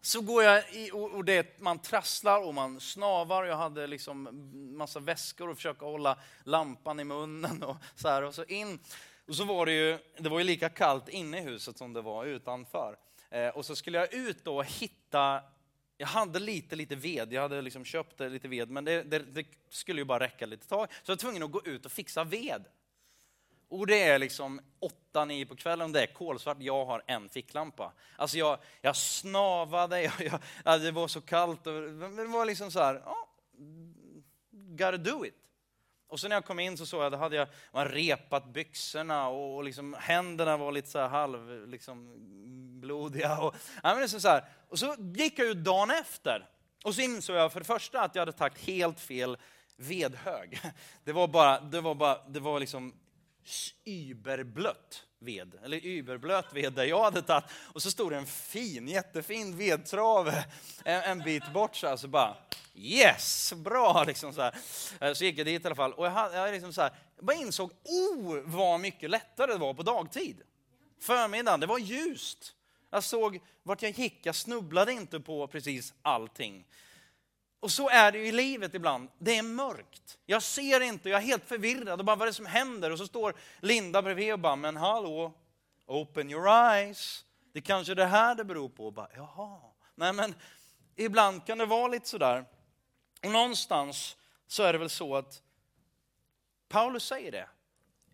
så 0.00 0.20
går 0.20 0.42
jag 0.42 0.74
i, 0.74 0.90
och 0.92 1.24
det, 1.24 1.60
man 1.60 1.78
trasslar 1.78 2.40
och 2.40 2.54
man 2.54 2.80
snavar. 2.80 3.44
Jag 3.44 3.56
hade 3.56 3.86
liksom 3.86 4.28
massa 4.76 5.00
väskor 5.00 5.48
och 5.48 5.56
försöka 5.56 5.86
hålla 5.86 6.18
lampan 6.44 7.00
i 7.00 7.04
munnen 7.04 7.62
och 7.62 7.76
så 7.94 8.08
här. 8.08 8.22
Och 8.22 8.34
så 8.34 8.44
in. 8.44 8.78
Och 9.28 9.34
så 9.34 9.44
var 9.44 9.66
det 9.66 9.72
ju, 9.72 9.98
det 10.18 10.28
var 10.28 10.38
ju 10.38 10.44
lika 10.44 10.68
kallt 10.68 11.08
inne 11.08 11.38
i 11.38 11.40
huset 11.40 11.78
som 11.78 11.92
det 11.92 12.02
var 12.02 12.24
utanför. 12.24 12.96
Eh, 13.30 13.48
och 13.48 13.66
så 13.66 13.76
skulle 13.76 13.98
jag 13.98 14.14
ut 14.14 14.44
då 14.44 14.56
och 14.56 14.64
hitta 14.64 15.42
jag 15.96 16.06
hade 16.06 16.38
lite, 16.38 16.76
lite 16.76 16.96
ved, 16.96 17.32
jag 17.32 17.42
hade 17.42 17.62
liksom 17.62 17.84
köpt 17.84 18.20
lite 18.20 18.48
ved, 18.48 18.70
men 18.70 18.84
det, 18.84 19.02
det, 19.02 19.18
det, 19.18 19.46
skulle 19.68 20.00
ju 20.00 20.04
bara 20.04 20.24
räcka 20.24 20.46
lite 20.46 20.68
tag. 20.68 20.88
Så 21.02 21.10
jag 21.10 21.16
var 21.16 21.20
tvungen 21.20 21.42
att 21.42 21.50
gå 21.50 21.62
ut 21.64 21.86
och 21.86 21.92
fixa 21.92 22.24
ved. 22.24 22.64
Och 23.68 23.86
det 23.86 24.02
är 24.02 24.18
liksom 24.18 24.60
8-9 25.12 25.44
på 25.44 25.56
kvällen, 25.56 25.92
det 25.92 26.02
är 26.02 26.06
kolsvart, 26.06 26.56
jag 26.60 26.84
har 26.84 27.02
en 27.06 27.28
ficklampa. 27.28 27.92
Alltså 28.16 28.38
jag, 28.38 28.58
jag 28.80 28.96
snavade, 28.96 30.02
jag, 30.02 30.12
jag, 30.18 30.40
alltså, 30.62 30.84
det 30.84 30.92
var 30.92 31.08
så 31.08 31.20
kallt, 31.20 31.66
och, 31.66 31.82
det 31.82 32.26
var 32.26 32.44
liksom 32.44 32.70
så 32.70 32.80
här, 32.80 32.96
oh, 32.96 33.26
gotta 34.50 34.96
do 34.96 35.26
it. 35.26 35.34
Och 36.14 36.20
så 36.20 36.28
när 36.28 36.36
jag 36.36 36.44
kom 36.44 36.60
in 36.60 36.76
så 36.76 36.86
såg 36.86 37.02
jag, 37.02 37.12
då 37.12 37.18
hade 37.18 37.36
jag 37.36 37.48
man 37.72 37.88
repat 37.88 38.52
byxorna 38.52 39.28
och, 39.28 39.56
och 39.56 39.64
liksom, 39.64 39.96
händerna 39.98 40.56
var 40.56 40.72
lite 40.72 40.88
så 40.88 40.98
här 40.98 41.08
halv, 41.08 41.68
liksom, 41.68 42.14
blodiga. 42.80 43.38
Och, 43.38 43.54
ja, 43.82 43.94
men 43.94 44.08
så 44.08 44.28
här. 44.28 44.44
och 44.68 44.78
så 44.78 44.96
gick 45.14 45.38
jag 45.38 45.46
ut 45.46 45.56
dagen 45.56 45.90
efter 45.90 46.48
och 46.84 46.94
så 46.94 47.00
insåg 47.00 47.36
jag 47.36 47.52
för 47.52 47.60
det 47.60 47.66
första 47.66 48.00
att 48.00 48.14
jag 48.14 48.22
hade 48.22 48.32
tagit 48.32 48.58
helt 48.58 49.00
fel 49.00 49.36
vedhög. 49.76 50.60
Det 51.04 51.12
var 51.12 51.28
bara, 51.28 51.60
det 51.60 51.80
var 51.80 51.94
bara, 51.94 52.28
det 52.28 52.40
var 52.40 52.60
liksom 52.60 52.94
überblött 53.84 55.06
ved, 55.24 55.54
eller 55.64 55.86
überblöt 55.86 56.52
ved 56.52 56.72
där 56.72 56.84
jag 56.84 57.04
hade 57.04 57.22
tagit. 57.22 57.44
Och 57.72 57.82
så 57.82 57.90
stod 57.90 58.12
det 58.12 58.16
en 58.16 58.26
fin, 58.26 58.88
jättefin 58.88 59.56
vedtrave 59.56 60.44
en, 60.84 61.02
en 61.02 61.18
bit 61.18 61.52
bort 61.52 61.76
så, 61.76 61.86
här, 61.86 61.96
så 61.96 62.08
bara 62.08 62.36
yes, 62.74 63.52
bra 63.56 64.04
liksom 64.04 64.32
så 64.32 64.42
här. 64.42 64.54
Eh, 65.00 65.12
så 65.12 65.24
gick 65.24 65.38
jag 65.38 65.46
dit 65.46 65.64
i 65.64 65.66
alla 65.66 65.74
fall 65.74 65.92
och 65.92 66.06
jag, 66.06 66.34
jag, 66.34 66.52
liksom 66.52 66.72
så 66.72 66.82
här, 66.82 66.92
bara 67.20 67.36
insåg, 67.36 67.70
oh 67.84 68.40
vad 68.44 68.80
mycket 68.80 69.10
lättare 69.10 69.52
det 69.52 69.58
var 69.58 69.74
på 69.74 69.82
dagtid. 69.82 70.42
Förmiddagen, 71.00 71.60
det 71.60 71.66
var 71.66 71.78
ljust. 71.78 72.54
Jag 72.90 73.04
såg 73.04 73.40
vart 73.62 73.82
jag 73.82 73.90
gick, 73.90 74.20
jag 74.22 74.34
snubblade 74.34 74.92
inte 74.92 75.20
på 75.20 75.46
precis 75.46 75.94
allting. 76.02 76.64
Och 77.64 77.70
så 77.70 77.88
är 77.88 78.12
det 78.12 78.18
ju 78.18 78.26
i 78.26 78.32
livet 78.32 78.74
ibland. 78.74 79.08
Det 79.18 79.38
är 79.38 79.42
mörkt. 79.42 80.18
Jag 80.26 80.42
ser 80.42 80.80
inte, 80.80 81.08
jag 81.08 81.22
är 81.22 81.26
helt 81.26 81.48
förvirrad. 81.48 81.98
Och 81.98 82.04
bara, 82.04 82.16
vad 82.16 82.22
är 82.22 82.30
det 82.30 82.34
som 82.34 82.46
händer? 82.46 82.90
Och 82.90 82.98
så 82.98 83.06
står 83.06 83.34
Linda 83.60 84.02
bredvid 84.02 84.32
och 84.32 84.38
bara, 84.38 84.56
men 84.56 84.76
hallå, 84.76 85.32
open 85.86 86.30
your 86.30 86.48
eyes. 86.48 87.24
Det 87.52 87.58
är 87.58 87.62
kanske 87.62 87.94
det 87.94 88.04
här 88.04 88.34
det 88.34 88.44
beror 88.44 88.68
på. 88.68 88.86
Och 88.86 88.92
bara, 88.92 89.08
Jaha. 89.16 89.60
Nej 89.94 90.12
men, 90.12 90.34
ibland 90.96 91.46
kan 91.46 91.58
det 91.58 91.66
vara 91.66 91.88
lite 91.88 92.08
sådär. 92.08 92.44
Och 93.24 93.30
någonstans 93.30 94.16
så 94.46 94.62
är 94.62 94.72
det 94.72 94.78
väl 94.78 94.90
så 94.90 95.16
att 95.16 95.42
Paulus 96.68 97.04
säger 97.04 97.32
det 97.32 97.48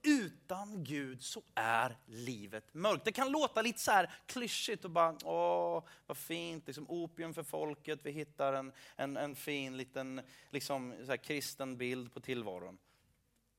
utan 0.03 0.85
Gud 0.85 1.23
så 1.23 1.43
är 1.55 1.97
livet 2.07 2.75
mörkt. 2.75 3.05
Det 3.05 3.13
kan 3.13 3.33
låta 3.33 3.63
lite 3.63 3.81
så 3.81 3.91
här 3.91 4.13
klyschigt 4.27 4.85
och 4.85 4.91
bara, 4.91 5.17
åh, 5.25 5.85
vad 6.07 6.17
fint, 6.17 6.67
liksom 6.67 6.91
opium 6.91 7.35
för 7.35 7.43
folket, 7.43 8.01
vi 8.03 8.11
hittar 8.11 8.53
en, 8.53 8.73
en, 8.97 9.17
en 9.17 9.37
fin 9.37 9.77
liten 9.77 10.21
liksom, 10.51 10.95
så 11.05 11.11
här, 11.11 11.17
kristen 11.17 11.77
bild 11.77 12.15
på 12.15 12.21
tillvaron. 12.21 12.79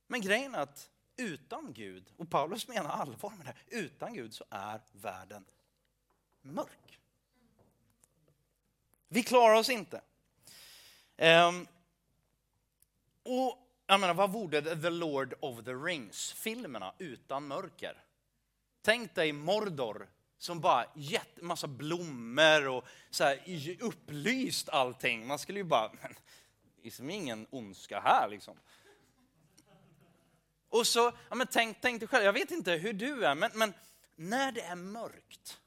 Men 0.07 0.21
grejen 0.21 0.55
är 0.55 0.59
att 0.59 0.89
utan 1.17 1.73
Gud, 1.73 2.13
och 2.17 2.29
Paulus 2.29 2.67
menar 2.67 2.89
allvar 2.89 3.29
med 3.29 3.45
det, 3.45 3.75
utan 3.77 4.13
Gud 4.13 4.33
så 4.33 4.45
är 4.49 4.81
världen 4.91 5.45
mörk. 6.41 6.99
Vi 9.07 9.23
klarar 9.23 9.55
oss 9.55 9.69
inte. 9.69 10.01
Um, 11.17 11.67
och 13.23 13.70
jag 13.91 13.99
menar, 13.99 14.13
vad 14.13 14.31
vore 14.31 14.61
The 14.61 14.89
Lord 14.89 15.33
of 15.39 15.65
the 15.65 15.73
Rings-filmerna 15.73 16.93
utan 16.97 17.47
mörker? 17.47 18.03
Tänk 18.81 19.15
dig 19.15 19.31
Mordor 19.31 20.09
som 20.37 20.59
bara 20.59 20.85
gett 20.95 21.41
massa 21.41 21.67
blommor 21.67 22.67
och 22.67 22.85
så 23.09 23.23
här, 23.23 23.77
upplyst 23.79 24.69
allting. 24.69 25.27
Man 25.27 25.39
skulle 25.39 25.59
ju 25.59 25.63
bara, 25.63 25.91
men 26.01 26.15
det 26.81 26.87
är 26.87 26.91
som 26.91 27.09
ingen 27.09 27.47
ondska 27.49 27.99
här 27.99 28.29
liksom. 28.29 28.57
Och 30.69 30.87
så, 30.87 31.11
ja, 31.29 31.35
men 31.35 31.47
tänk, 31.47 31.77
tänk 31.81 31.99
dig 31.99 32.07
själv, 32.07 32.25
jag 32.25 32.33
vet 32.33 32.51
inte 32.51 32.71
hur 32.71 32.93
du 32.93 33.25
är, 33.25 33.35
men, 33.35 33.51
men 33.53 33.73
när 34.15 34.51
det 34.51 34.61
är 34.61 34.75
mörkt, 34.75 35.59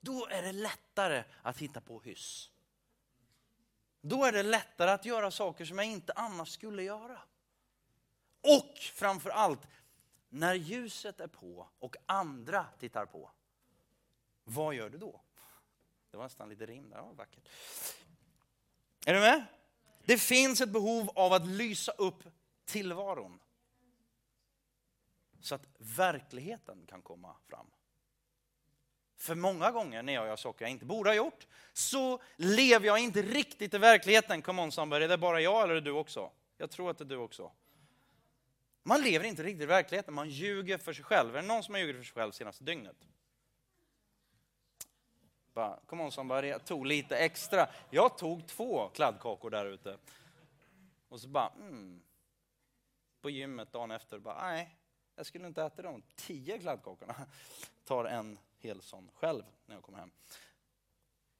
då 0.00 0.26
är 0.26 0.42
det 0.42 0.52
lättare 0.52 1.24
att 1.42 1.58
hitta 1.58 1.80
på 1.80 2.00
hyss. 2.00 2.50
Då 4.08 4.24
är 4.24 4.32
det 4.32 4.42
lättare 4.42 4.90
att 4.90 5.04
göra 5.04 5.30
saker 5.30 5.64
som 5.64 5.78
jag 5.78 5.86
inte 5.86 6.12
annars 6.12 6.48
skulle 6.48 6.82
göra. 6.82 7.22
Och 8.40 8.76
framför 8.78 9.30
allt, 9.30 9.68
när 10.28 10.54
ljuset 10.54 11.20
är 11.20 11.26
på 11.26 11.68
och 11.78 11.96
andra 12.06 12.66
tittar 12.78 13.06
på, 13.06 13.30
vad 14.44 14.74
gör 14.74 14.90
du 14.90 14.98
då? 14.98 15.20
Det 16.10 16.16
var 16.16 16.24
nästan 16.24 16.48
lite 16.48 16.66
rim 16.66 16.90
där, 16.90 16.96
ja, 16.96 17.12
vackert. 17.12 17.48
Är 19.06 19.14
du 19.14 19.20
med? 19.20 19.44
Det 20.04 20.18
finns 20.18 20.60
ett 20.60 20.70
behov 20.70 21.10
av 21.14 21.32
att 21.32 21.46
lysa 21.46 21.92
upp 21.92 22.22
tillvaron. 22.64 23.40
Så 25.40 25.54
att 25.54 25.68
verkligheten 25.78 26.86
kan 26.86 27.02
komma 27.02 27.36
fram. 27.46 27.66
För 29.16 29.34
många 29.34 29.70
gånger 29.70 30.02
när 30.02 30.12
jag 30.12 30.26
gör 30.26 30.36
saker 30.36 30.64
jag 30.64 30.70
inte 30.70 30.84
borde 30.84 31.10
ha 31.10 31.14
gjort, 31.14 31.46
så 31.72 32.22
lever 32.36 32.86
jag 32.86 32.98
inte 32.98 33.22
riktigt 33.22 33.74
i 33.74 33.78
verkligheten. 33.78 34.42
Come 34.42 34.62
on 34.62 34.72
somebody, 34.72 35.04
är 35.04 35.08
det 35.08 35.18
bara 35.18 35.40
jag 35.40 35.62
eller 35.62 35.74
är 35.74 35.80
det 35.80 35.80
du 35.80 35.90
också? 35.90 36.30
Jag 36.56 36.70
tror 36.70 36.90
att 36.90 36.98
det 36.98 37.04
är 37.04 37.06
du 37.06 37.16
också. 37.16 37.52
Man 38.82 39.02
lever 39.02 39.24
inte 39.24 39.42
riktigt 39.42 39.62
i 39.62 39.66
verkligheten, 39.66 40.14
man 40.14 40.28
ljuger 40.28 40.78
för 40.78 40.92
sig 40.92 41.04
själv. 41.04 41.36
Är 41.36 41.42
det 41.42 41.48
någon 41.48 41.62
som 41.62 41.74
har 41.74 41.80
ljugit 41.80 41.96
för 41.96 42.04
sig 42.04 42.14
själv 42.14 42.32
senaste 42.32 42.64
dygnet? 42.64 42.96
Bara, 45.54 45.80
come 45.86 46.02
on 46.02 46.12
somebody, 46.12 46.48
jag 46.48 46.64
tog 46.64 46.86
lite 46.86 47.18
extra. 47.18 47.68
Jag 47.90 48.18
tog 48.18 48.46
två 48.46 48.88
kladdkakor 48.88 49.50
där 49.50 49.66
ute. 49.66 49.98
Och 51.08 51.20
så 51.20 51.28
bara, 51.28 51.52
mm. 51.60 52.02
På 53.20 53.30
gymmet 53.30 53.72
dagen 53.72 53.90
efter, 53.90 54.18
bara, 54.18 54.50
nej, 54.50 54.76
jag 55.14 55.26
skulle 55.26 55.46
inte 55.46 55.62
äta 55.62 55.82
de 55.82 56.02
tio 56.16 56.58
kladdkakorna. 56.58 57.14
Tar 57.84 58.04
en 58.04 58.38
Helsson 58.60 59.10
själv 59.14 59.42
när 59.66 59.74
jag 59.74 59.84
kom 59.84 59.94
hem. 59.94 60.10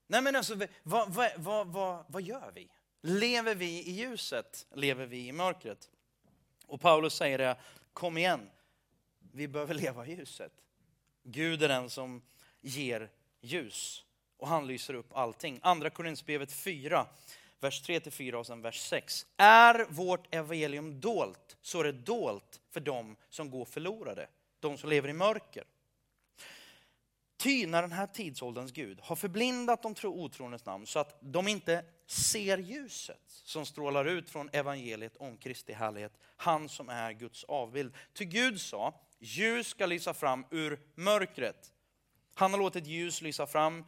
Nej 0.06 0.22
men 0.22 0.36
alltså, 0.36 0.54
vad, 0.82 1.14
vad, 1.14 1.32
vad, 1.36 1.66
vad, 1.66 2.04
vad 2.08 2.22
gör 2.22 2.52
vi? 2.54 2.68
Lever 3.02 3.54
vi 3.54 3.82
i 3.86 3.92
ljuset? 3.92 4.66
Lever 4.74 5.06
vi 5.06 5.28
i 5.28 5.32
mörkret? 5.32 5.90
Och 6.66 6.80
Paulus 6.80 7.14
säger 7.14 7.38
det, 7.38 7.56
kom 7.92 8.18
igen, 8.18 8.50
vi 9.32 9.48
behöver 9.48 9.74
leva 9.74 10.06
i 10.06 10.16
ljuset. 10.16 10.52
Gud 11.22 11.62
är 11.62 11.68
den 11.68 11.90
som 11.90 12.22
ger 12.60 13.10
ljus 13.40 14.04
och 14.36 14.48
han 14.48 14.66
lyser 14.66 14.94
upp 14.94 15.16
allting. 15.16 15.60
Andra 15.62 15.90
Korinthierbrevet 15.90 16.52
4, 16.52 17.06
vers 17.60 17.88
3-4 17.88 18.32
och 18.32 18.46
sen 18.46 18.62
vers 18.62 18.80
6. 18.80 19.26
Är 19.36 19.86
vårt 19.88 20.34
evangelium 20.34 21.00
dolt 21.00 21.56
så 21.62 21.80
är 21.80 21.84
det 21.84 21.92
dolt 21.92 22.60
för 22.70 22.80
dem 22.80 23.16
som 23.28 23.50
går 23.50 23.64
förlorade, 23.64 24.28
de 24.60 24.78
som 24.78 24.90
lever 24.90 25.08
i 25.08 25.12
mörker. 25.12 25.64
Ty 27.36 27.66
när 27.66 27.82
den 27.82 27.92
här 27.92 28.06
tidsålderns 28.06 28.72
Gud 28.72 29.00
har 29.02 29.16
förblindat 29.16 29.82
de 29.82 29.94
otroendes 30.02 30.64
namn 30.64 30.86
så 30.86 30.98
att 30.98 31.18
de 31.20 31.48
inte 31.48 31.84
ser 32.06 32.58
ljuset 32.58 33.22
som 33.26 33.66
strålar 33.66 34.04
ut 34.04 34.30
från 34.30 34.50
evangeliet 34.52 35.16
om 35.16 35.36
Kristi 35.36 35.72
härlighet, 35.72 36.12
han 36.36 36.68
som 36.68 36.88
är 36.88 37.12
Guds 37.12 37.44
avbild. 37.44 37.94
Ty 38.14 38.24
Gud 38.24 38.60
sa, 38.60 39.00
ljus 39.18 39.66
ska 39.66 39.86
lysa 39.86 40.14
fram 40.14 40.44
ur 40.50 40.80
mörkret. 40.94 41.72
Han 42.34 42.50
har 42.50 42.58
låtit 42.58 42.86
ljus 42.86 43.22
lysa, 43.22 43.46
fram, 43.46 43.84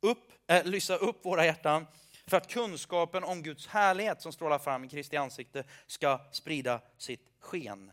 upp, 0.00 0.32
äh, 0.46 0.64
lysa 0.64 0.96
upp 0.96 1.24
våra 1.24 1.44
hjärtan 1.44 1.86
för 2.26 2.36
att 2.36 2.48
kunskapen 2.48 3.24
om 3.24 3.42
Guds 3.42 3.66
härlighet 3.66 4.22
som 4.22 4.32
strålar 4.32 4.58
fram 4.58 4.84
i 4.84 4.88
Kristi 4.88 5.16
ansikte 5.16 5.64
ska 5.86 6.20
sprida 6.32 6.80
sitt 6.98 7.30
sken. 7.40 7.92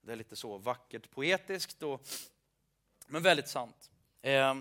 Det 0.00 0.12
är 0.12 0.16
lite 0.16 0.36
så 0.36 0.58
vackert 0.58 1.10
poetiskt, 1.10 1.82
och, 1.82 2.06
men 3.08 3.22
väldigt 3.22 3.48
sant. 3.48 3.90
Eh, 4.22 4.54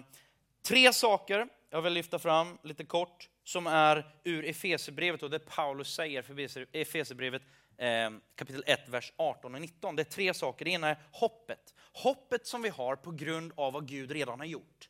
tre 0.64 0.94
saker 0.94 1.48
jag 1.70 1.82
vill 1.82 1.94
lyfta 1.94 2.20
fram 2.20 2.58
lite 2.64 2.86
kort 2.86 3.30
som 3.44 3.68
är 3.68 4.16
ur 4.24 4.46
Efesierbrevet 4.46 5.24
och 5.24 5.30
det 5.30 5.40
Paulus 5.40 5.94
säger 5.94 6.22
för 6.22 6.66
Efesierbrevet 6.76 7.42
eh, 7.78 8.10
kapitel 8.36 8.64
1, 8.68 8.90
vers 8.90 9.14
18 9.18 9.56
och 9.56 9.62
19. 9.62 9.96
Det 9.96 10.02
är 10.02 10.04
tre 10.04 10.34
saker. 10.34 10.66
Det 10.66 10.72
ena 10.72 10.90
är 10.90 10.98
hoppet. 11.12 11.74
Hoppet 11.94 12.48
som 12.48 12.62
vi 12.62 12.70
har 12.70 12.96
på 12.96 13.12
grund 13.12 13.54
av 13.56 13.74
vad 13.74 13.88
Gud 13.88 14.12
redan 14.12 14.40
har 14.40 14.48
gjort. 14.48 14.90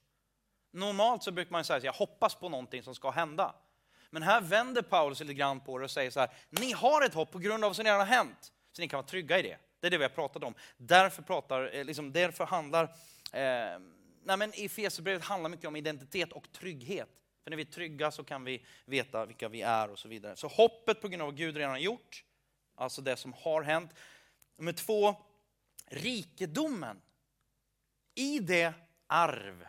Normalt 0.71 1.23
så 1.23 1.31
brukar 1.31 1.51
man 1.51 1.63
säga 1.63 1.77
att 1.77 1.83
jag 1.83 1.93
hoppas 1.93 2.35
på 2.35 2.49
någonting 2.49 2.83
som 2.83 2.95
ska 2.95 3.09
hända. 3.09 3.55
Men 4.09 4.23
här 4.23 4.41
vänder 4.41 4.81
Paulus 4.81 5.19
lite 5.19 5.33
grann 5.33 5.59
på 5.59 5.77
det 5.77 5.83
och 5.83 5.91
säger 5.91 6.11
så 6.11 6.19
här, 6.19 6.29
ni 6.49 6.71
har 6.71 7.05
ett 7.05 7.13
hopp 7.13 7.31
på 7.31 7.39
grund 7.39 7.63
av 7.63 7.69
vad 7.69 7.75
som 7.75 7.85
redan 7.85 7.99
har 7.99 8.07
hänt. 8.07 8.53
Så 8.71 8.81
ni 8.81 8.87
kan 8.87 8.97
vara 8.97 9.07
trygga 9.07 9.39
i 9.39 9.41
det. 9.41 9.57
Det 9.79 9.87
är 9.87 9.91
det 9.91 9.97
vi 9.97 10.03
har 10.03 10.09
pratat 10.09 10.43
om. 10.43 10.53
Därför, 10.77 11.21
pratar, 11.21 11.75
eh, 11.75 11.85
liksom, 11.85 12.11
därför 12.11 12.45
handlar 12.45 12.95
eh, 13.33 13.79
nej 14.23 14.37
men 14.37 14.51
Efesierbrevet 14.53 15.23
handlar 15.23 15.49
mycket 15.49 15.67
om 15.67 15.75
identitet 15.75 16.31
och 16.31 16.51
trygghet. 16.51 17.09
För 17.43 17.49
när 17.49 17.57
vi 17.57 17.63
är 17.63 17.71
trygga 17.71 18.11
så 18.11 18.23
kan 18.23 18.43
vi 18.43 18.65
veta 18.85 19.25
vilka 19.25 19.49
vi 19.49 19.61
är 19.61 19.89
och 19.89 19.99
så 19.99 20.07
vidare. 20.07 20.35
Så 20.35 20.47
hoppet 20.47 21.01
på 21.01 21.07
grund 21.07 21.21
av 21.21 21.27
vad 21.27 21.37
Gud 21.37 21.57
redan 21.57 21.71
har 21.71 21.77
gjort, 21.77 22.23
alltså 22.75 23.01
det 23.01 23.17
som 23.17 23.33
har 23.33 23.61
hänt. 23.61 23.91
Nummer 24.57 24.73
två, 24.73 25.15
rikedomen 25.85 27.01
i 28.15 28.39
det 28.39 28.73
arv, 29.07 29.67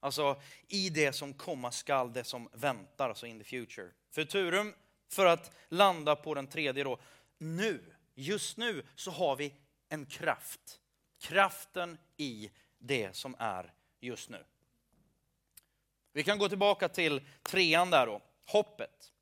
alltså 0.00 0.40
i 0.68 0.90
det 0.90 1.12
som 1.12 1.34
komma 1.34 1.72
skall, 1.72 2.12
det 2.12 2.24
som 2.24 2.48
väntar, 2.52 3.08
alltså 3.08 3.26
in 3.26 3.38
the 3.38 3.44
future. 3.44 3.90
Futurum, 4.10 4.74
för 5.08 5.26
att 5.26 5.50
landa 5.68 6.16
på 6.16 6.34
den 6.34 6.46
tredje 6.46 6.84
då, 6.84 6.98
nu, 7.38 7.94
just 8.14 8.56
nu 8.56 8.86
så 8.94 9.10
har 9.10 9.36
vi 9.36 9.54
en 9.88 10.06
kraft. 10.06 10.80
Kraften 11.18 11.98
i 12.16 12.50
det 12.86 13.16
som 13.16 13.36
är 13.38 13.72
just 14.00 14.30
nu. 14.30 14.44
Vi 16.12 16.22
kan 16.22 16.38
gå 16.38 16.48
tillbaka 16.48 16.88
till 16.88 17.20
trean 17.42 17.90
där 17.90 18.06
då, 18.06 18.22
hoppet. 18.46 19.12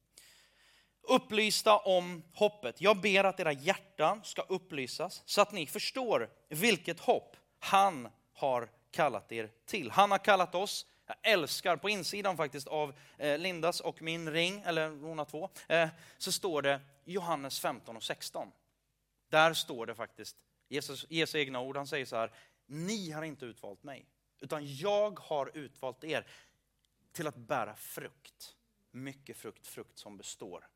Upplysta 1.03 1.77
om 1.77 2.23
hoppet. 2.35 2.81
Jag 2.81 3.01
ber 3.01 3.25
att 3.25 3.41
era 3.41 3.53
hjärtan 3.53 4.21
ska 4.25 4.43
upplysas 4.43 5.23
så 5.27 5.41
att 5.41 5.53
ni 5.53 5.67
förstår 5.67 6.31
vilket 6.49 7.01
hopp 7.01 7.37
han 7.59 8.09
har 8.33 8.69
kallat 8.91 9.33
er 9.33 9.51
till. 9.67 9.91
Han 9.91 10.11
har 10.11 10.19
kallat 10.19 10.55
oss, 10.55 10.87
jag 11.07 11.17
älskar 11.23 11.77
på 11.77 11.89
insidan 11.89 12.37
faktiskt 12.37 12.69
av 12.69 12.95
eh, 13.19 13.39
Lindas 13.39 13.81
och 13.81 14.03
min 14.03 14.31
ring, 14.31 14.63
eller 14.67 14.89
hon 14.89 15.19
har 15.19 15.25
två, 15.25 15.51
eh, 15.69 15.89
så 16.19 16.33
står 16.33 16.63
det 16.63 16.81
Johannes 17.05 17.61
15 17.61 17.97
och 17.97 18.03
16. 18.03 18.53
Där 19.29 19.55
står 19.55 19.87
det 19.87 19.95
faktiskt, 19.95 20.37
Jesus, 20.69 21.07
Jesu 21.09 21.39
egna 21.39 21.61
ord, 21.61 21.77
han 21.77 21.87
säger 21.87 22.07
så 22.07 22.17
här, 22.17 22.31
ni 22.67 23.11
har 23.11 23.23
inte 23.23 23.47
utvalt 23.47 23.83
mig, 23.83 24.07
utan 24.41 24.77
jag 24.77 25.19
har 25.19 25.51
utvalt 25.55 26.05
er 26.05 26.27
till 27.13 27.27
att 27.27 27.37
bära 27.37 27.77
frukt. 27.77 28.57
Mycket 28.91 29.37
frukt, 29.37 29.67
frukt 29.67 29.99
som 29.99 30.17
består. 30.17 30.69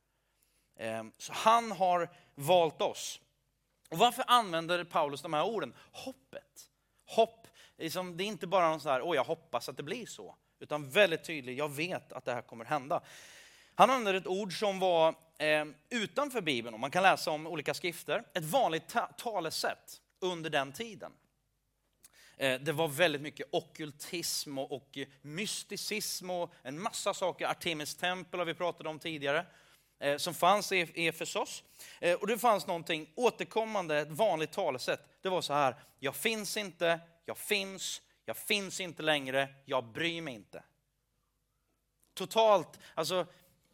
Ehm, 0.77 1.13
så 1.19 1.33
han 1.33 1.73
har 1.73 2.09
valt 2.35 2.83
oss. 2.83 3.21
Och 3.91 3.99
varför 3.99 4.25
använder 4.27 4.85
Paulus 4.85 5.23
de 5.23 5.33
här 5.33 5.45
orden? 5.45 5.75
Hoppet. 5.93 6.71
Hopp, 7.05 7.47
liksom, 7.77 8.17
det 8.17 8.25
är 8.25 8.27
inte 8.27 8.47
bara 8.47 8.69
någon 8.69 8.81
sån 8.81 8.93
här, 8.93 9.03
åh 9.03 9.17
jag 9.17 9.25
hoppas 9.25 9.69
att 9.69 9.77
det 9.77 9.83
blir 9.83 10.07
så. 10.07 10.37
Utan 10.59 10.91
väldigt 10.91 11.25
tydligt, 11.25 11.59
jag 11.59 11.69
vet 11.69 12.13
att 12.13 12.25
det 12.25 12.35
här 12.35 12.43
kommer 12.43 12.65
hända. 12.65 13.03
Han 13.75 13.91
använder 13.91 14.15
ett 14.15 14.27
ord 14.27 14.59
som 14.59 14.79
var 14.79 15.15
eh, 15.39 15.65
utanför 15.91 16.41
Bibeln, 16.41 16.75
och 16.75 16.81
man 16.81 16.91
kan 16.91 17.03
läsa 17.03 17.31
om 17.31 17.47
olika 17.47 17.75
skrifter. 17.75 18.25
Ett 18.35 18.45
vanligt 18.45 18.89
ta 18.89 19.07
talesätt 19.07 20.01
under 20.21 20.51
den 20.51 20.73
tiden. 20.73 21.13
Eh, 22.39 22.61
det 22.61 22.73
var 22.73 22.89
väldigt 22.89 23.23
mycket 23.23 23.47
okultism 23.53 24.59
och 24.59 24.99
mysticism 25.23 26.31
och 26.31 26.53
en 26.63 26.83
massa 26.83 27.15
saker. 27.15 27.47
Artemis 27.47 27.95
tempel 27.95 28.41
har 28.41 28.45
vi 28.45 28.55
pratat 28.55 28.87
om 28.87 28.99
tidigare, 28.99 29.47
eh, 29.99 30.17
som 30.17 30.35
fanns 30.35 30.73
i 30.73 30.79
e- 30.79 31.09
Efesos. 31.09 31.65
Eh, 32.01 32.15
och 32.15 32.27
det 32.27 32.39
fanns 32.39 32.67
någonting 32.67 33.13
återkommande, 33.15 33.99
ett 33.99 34.11
vanligt 34.11 34.53
talesätt. 34.53 35.01
Det 35.23 35.29
var 35.29 35.43
så 35.43 35.53
här, 35.53 35.77
jag 35.99 36.17
finns 36.17 36.57
inte, 36.57 37.01
jag 37.25 37.39
finns, 37.39 38.03
jag 38.25 38.37
finns 38.37 38.81
inte 38.81 39.03
längre, 39.03 39.55
jag 39.65 39.85
bryr 39.85 40.23
mig 40.23 40.35
inte. 40.35 40.63
Totalt, 42.15 42.79
alltså 42.95 43.27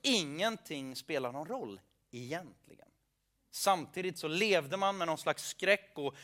ingenting 0.03 0.97
spelar 0.97 1.33
någon 1.33 1.49
roll 1.49 1.81
egentligen. 2.11 2.89
Samtidigt 3.51 4.19
så 4.19 4.29
levde 4.29 4.77
man 4.77 4.97
med 4.97 5.07
någon 5.07 5.19
slags 5.19 5.49
skräck 5.49 5.91
och 5.95 6.15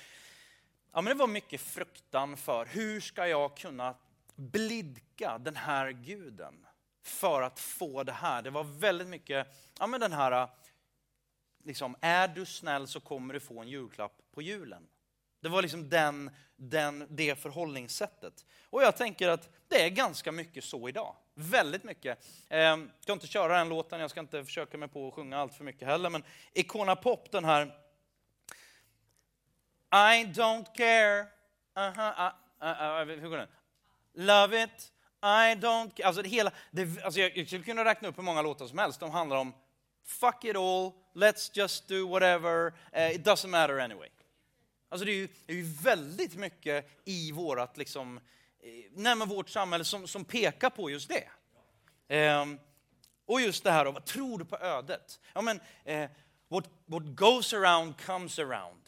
Ja, 0.92 1.00
men 1.00 1.04
det 1.04 1.14
var 1.14 1.26
mycket 1.26 1.60
fruktan 1.60 2.36
för 2.36 2.66
hur 2.66 3.00
ska 3.00 3.28
jag 3.28 3.56
kunna 3.56 3.94
blidka 4.34 5.38
den 5.38 5.56
här 5.56 5.90
guden 5.90 6.66
för 7.02 7.42
att 7.42 7.60
få 7.60 8.02
det 8.02 8.12
här. 8.12 8.42
Det 8.42 8.50
var 8.50 8.64
väldigt 8.64 9.08
mycket, 9.08 9.46
ja 9.78 9.86
men 9.86 10.00
den 10.00 10.12
här, 10.12 10.48
liksom, 11.64 11.96
är 12.00 12.28
du 12.28 12.46
snäll 12.46 12.88
så 12.88 13.00
kommer 13.00 13.34
du 13.34 13.40
få 13.40 13.60
en 13.60 13.68
julklapp 13.68 14.12
på 14.34 14.42
julen. 14.42 14.88
Det 15.40 15.48
var 15.48 15.62
liksom 15.62 15.88
den, 15.88 16.30
den, 16.56 17.06
det 17.10 17.38
förhållningssättet. 17.38 18.44
Och 18.70 18.82
jag 18.82 18.96
tänker 18.96 19.28
att 19.28 19.48
det 19.68 19.84
är 19.84 19.88
ganska 19.88 20.32
mycket 20.32 20.64
så 20.64 20.88
idag. 20.88 21.16
Väldigt 21.34 21.84
mycket. 21.84 22.26
Jag 22.48 22.88
ska 23.00 23.12
inte 23.12 23.26
köra 23.26 23.58
den 23.58 23.68
låten, 23.68 24.00
jag 24.00 24.10
ska 24.10 24.20
inte 24.20 24.44
försöka 24.44 24.78
mig 24.78 24.88
på 24.88 25.08
att 25.08 25.14
sjunga 25.14 25.38
allt 25.38 25.54
för 25.54 25.64
mycket 25.64 25.88
heller, 25.88 26.10
men 26.10 26.24
Icona 26.52 26.96
Pop, 26.96 27.32
den 27.32 27.44
här 27.44 27.76
i 29.92 30.24
don't 30.24 30.74
care. 30.74 31.26
Uh-huh, 31.76 31.98
uh 31.98 32.32
-huh, 32.62 33.06
uh, 33.06 33.08
uh, 33.08 33.20
hur 33.20 33.28
går 33.28 33.36
den? 33.36 33.48
Love 34.14 34.62
it. 34.62 34.92
I 35.22 35.54
don't 35.54 35.90
care. 35.96 36.06
Alltså, 36.06 36.22
det 36.22 36.28
hela, 36.28 36.52
det, 36.70 37.04
alltså 37.04 37.20
jag, 37.20 37.36
jag 37.36 37.46
skulle 37.46 37.64
kunna 37.64 37.84
räkna 37.84 38.08
upp 38.08 38.18
hur 38.18 38.22
många 38.22 38.42
låtar 38.42 38.66
som 38.66 38.78
helst. 38.78 39.00
De 39.00 39.10
handlar 39.10 39.36
om 39.36 39.52
fuck 40.04 40.44
it 40.44 40.56
all, 40.56 40.92
let's 41.14 41.50
just 41.52 41.88
do 41.88 42.08
whatever, 42.08 42.72
uh, 42.96 43.14
it 43.14 43.24
doesn't 43.24 43.48
matter 43.48 43.78
anyway. 43.78 44.08
Alltså 44.88 45.04
det 45.04 45.12
är 45.12 45.14
ju, 45.14 45.28
det 45.46 45.52
är 45.52 45.56
ju 45.56 45.72
väldigt 45.82 46.36
mycket 46.36 46.90
i 47.04 47.32
vårat, 47.32 47.76
liksom, 47.76 48.16
eh, 48.60 48.72
nej, 48.92 49.16
vårt 49.16 49.48
samhälle 49.48 49.84
som, 49.84 50.08
som 50.08 50.24
pekar 50.24 50.70
på 50.70 50.90
just 50.90 51.10
det. 51.10 51.28
Um, 52.40 52.58
och 53.26 53.40
just 53.40 53.64
det 53.64 53.70
här, 53.70 53.84
vad 53.84 54.04
tror 54.04 54.38
du 54.38 54.44
på 54.44 54.56
ödet? 54.56 55.20
Ja, 55.32 55.40
men, 55.40 55.60
uh, 55.88 56.10
what, 56.48 56.64
what 56.86 57.02
goes 57.02 57.52
around 57.52 58.00
comes 58.06 58.38
around. 58.38 58.79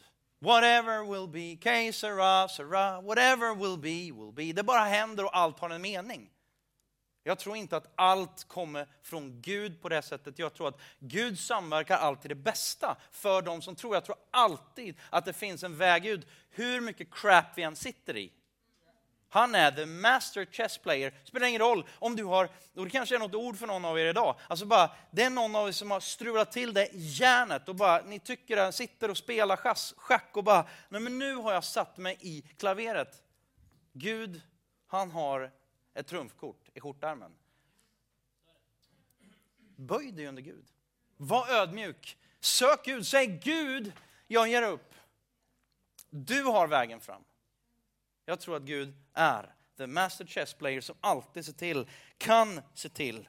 Whatever 0.42 1.04
will 1.04 1.28
be, 1.28 1.56
que 1.56 1.92
sera, 1.92 2.48
sera, 2.48 3.00
whatever 3.00 3.54
will 3.54 3.76
be, 3.76 4.10
will 4.12 4.32
be. 4.32 4.52
Det 4.52 4.62
bara 4.62 4.84
händer 4.84 5.24
och 5.24 5.36
allt 5.36 5.58
har 5.58 5.70
en 5.70 5.82
mening. 5.82 6.30
Jag 7.24 7.38
tror 7.38 7.56
inte 7.56 7.76
att 7.76 7.92
allt 7.94 8.48
kommer 8.48 8.88
från 9.02 9.42
Gud 9.42 9.82
på 9.82 9.88
det 9.88 10.02
sättet. 10.02 10.38
Jag 10.38 10.54
tror 10.54 10.68
att 10.68 10.80
Gud 10.98 11.38
samverkar 11.38 11.96
alltid 11.96 12.30
det 12.30 12.34
bästa 12.34 12.96
för 13.10 13.42
de 13.42 13.62
som 13.62 13.76
tror. 13.76 13.94
Jag 13.94 14.04
tror 14.04 14.16
alltid 14.30 14.96
att 15.10 15.24
det 15.24 15.32
finns 15.32 15.62
en 15.62 15.76
väg 15.76 16.06
ut, 16.06 16.26
hur 16.50 16.80
mycket 16.80 17.14
crap 17.14 17.46
vi 17.54 17.62
än 17.62 17.76
sitter 17.76 18.16
i. 18.16 18.32
Han 19.32 19.54
är 19.54 19.70
the 19.70 19.86
master 19.86 20.44
chess 20.44 20.78
player. 20.78 21.14
Spelar 21.24 21.46
ingen 21.46 21.60
roll 21.60 21.86
om 21.94 22.16
du 22.16 22.24
har, 22.24 22.48
och 22.76 22.84
det 22.84 22.90
kanske 22.90 23.14
är 23.14 23.18
något 23.18 23.34
ord 23.34 23.58
för 23.58 23.66
någon 23.66 23.84
av 23.84 23.98
er 23.98 24.06
idag, 24.06 24.36
alltså 24.48 24.66
bara, 24.66 24.90
det 25.10 25.22
är 25.22 25.30
någon 25.30 25.56
av 25.56 25.68
er 25.68 25.72
som 25.72 25.90
har 25.90 26.00
strulat 26.00 26.52
till 26.52 26.74
det 26.74 26.88
järnet 26.92 27.68
och 27.68 27.74
bara, 27.74 28.02
ni 28.02 28.18
tycker 28.18 28.56
att 28.56 28.74
sitter 28.74 29.10
och 29.10 29.16
spelar 29.16 29.56
schack 29.96 30.36
och 30.36 30.44
bara, 30.44 30.66
nej 30.88 31.00
men 31.00 31.18
nu 31.18 31.34
har 31.34 31.52
jag 31.52 31.64
satt 31.64 31.96
mig 31.96 32.16
i 32.20 32.42
klaveret. 32.42 33.22
Gud, 33.92 34.40
Han 34.86 35.10
har 35.10 35.50
ett 35.94 36.06
trumfkort 36.06 36.68
i 36.74 36.80
skjortärmen. 36.80 37.32
Böj 39.76 40.12
dig 40.12 40.26
under 40.26 40.42
Gud. 40.42 40.66
Var 41.16 41.48
ödmjuk. 41.48 42.18
Sök 42.40 42.84
Gud. 42.84 43.06
Säg 43.06 43.26
Gud, 43.26 43.92
jag 44.26 44.48
ger 44.48 44.62
upp. 44.62 44.94
Du 46.10 46.42
har 46.42 46.66
vägen 46.66 47.00
fram. 47.00 47.24
Jag 48.24 48.40
tror 48.40 48.56
att 48.56 48.62
Gud 48.62 48.94
är 49.12 49.54
the 49.76 49.86
master 49.86 50.26
chess 50.26 50.54
player 50.54 50.80
som 50.80 50.96
alltid 51.00 51.44
ser 51.44 51.52
till, 51.52 51.88
kan 52.18 52.60
se 52.74 52.88
till 52.88 53.28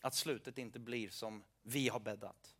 att 0.00 0.14
slutet 0.14 0.58
inte 0.58 0.78
blir 0.78 1.08
som 1.10 1.44
vi 1.62 1.88
har 1.88 2.00
bäddat. 2.00 2.54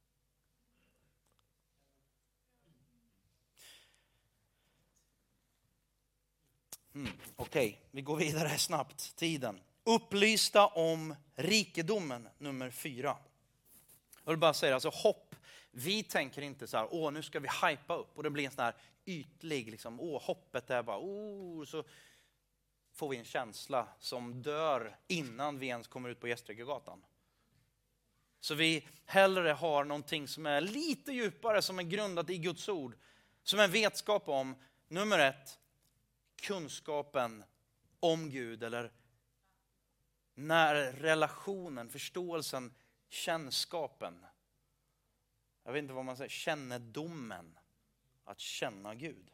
Mm, 6.95 7.12
Okej, 7.37 7.68
okay. 7.68 7.81
vi 7.91 8.03
går 8.03 8.16
vidare 8.16 8.59
snabbt. 8.59 9.16
Tiden. 9.16 9.61
Upplysta 9.85 10.66
om 10.66 11.14
rikedomen 11.35 12.29
nummer 12.39 12.70
fyra. 12.70 13.16
Jag 14.25 14.33
vill 14.33 14.41
bara 14.41 14.55
säga, 14.55 14.75
alltså 14.75 14.89
hopp. 14.89 15.35
Vi 15.70 16.03
tänker 16.03 16.43
inte 16.43 16.66
så 16.66 16.77
här, 16.77 16.89
åh 16.91 17.12
nu 17.12 17.22
ska 17.22 17.41
vi 17.41 17.49
hypa 17.49 17.97
upp 17.97 18.16
och 18.16 18.22
det 18.22 18.31
blir 18.31 18.45
en 18.45 18.51
sån 18.51 18.64
här 18.64 18.75
ytlig, 19.05 19.71
liksom, 19.71 20.01
åh 20.01 20.23
hoppet 20.23 20.71
är 20.71 20.83
bara, 20.83 20.99
oh, 20.99 21.65
så 21.65 21.85
får 22.93 23.09
vi 23.09 23.17
en 23.17 23.25
känsla 23.25 23.89
som 23.99 24.43
dör 24.43 24.97
innan 25.07 25.59
vi 25.59 25.67
ens 25.67 25.89
kommer 25.89 26.09
ut 26.09 26.21
på 26.21 26.29
Gästrikegatan. 26.29 27.05
Så 28.41 28.55
vi 28.55 28.89
hellre 29.05 29.51
har 29.51 29.85
någonting 29.85 30.29
som 30.29 30.47
är 30.47 30.61
lite 30.61 31.13
djupare, 31.13 31.63
som 31.63 31.79
är 31.79 31.83
grundat 31.83 32.31
i 32.31 32.39
Guds 32.39 32.69
ord. 32.69 32.97
Som 33.43 33.61
en 33.61 33.71
vetskap 33.71 34.29
om, 34.29 34.57
nummer 34.89 35.19
ett, 35.19 35.59
kunskapen 36.37 37.45
om 38.01 38.31
Gud 38.31 38.63
eller 38.63 38.93
när 40.35 40.93
relationen, 40.93 41.89
förståelsen, 41.89 42.75
kännskapen. 43.09 44.27
Jag 45.65 45.73
vet 45.73 45.83
inte 45.83 45.95
vad 45.95 46.05
man 46.05 46.17
säger, 46.17 46.31
kännedomen. 46.31 47.59
Att 48.25 48.41
känna 48.41 48.95
Gud. 48.95 49.31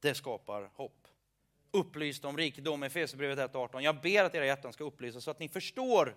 Det 0.00 0.14
skapar 0.14 0.70
hopp. 0.74 1.08
Upplyst 1.70 2.24
om 2.24 2.36
rikedom, 2.36 2.82
Efesierbrevet 2.82 3.52
1.18. 3.52 3.80
Jag 3.80 4.00
ber 4.00 4.24
att 4.24 4.34
era 4.34 4.46
hjärtan 4.46 4.72
ska 4.72 4.84
upplysas 4.84 5.24
så 5.24 5.30
att 5.30 5.38
ni 5.38 5.48
förstår 5.48 6.16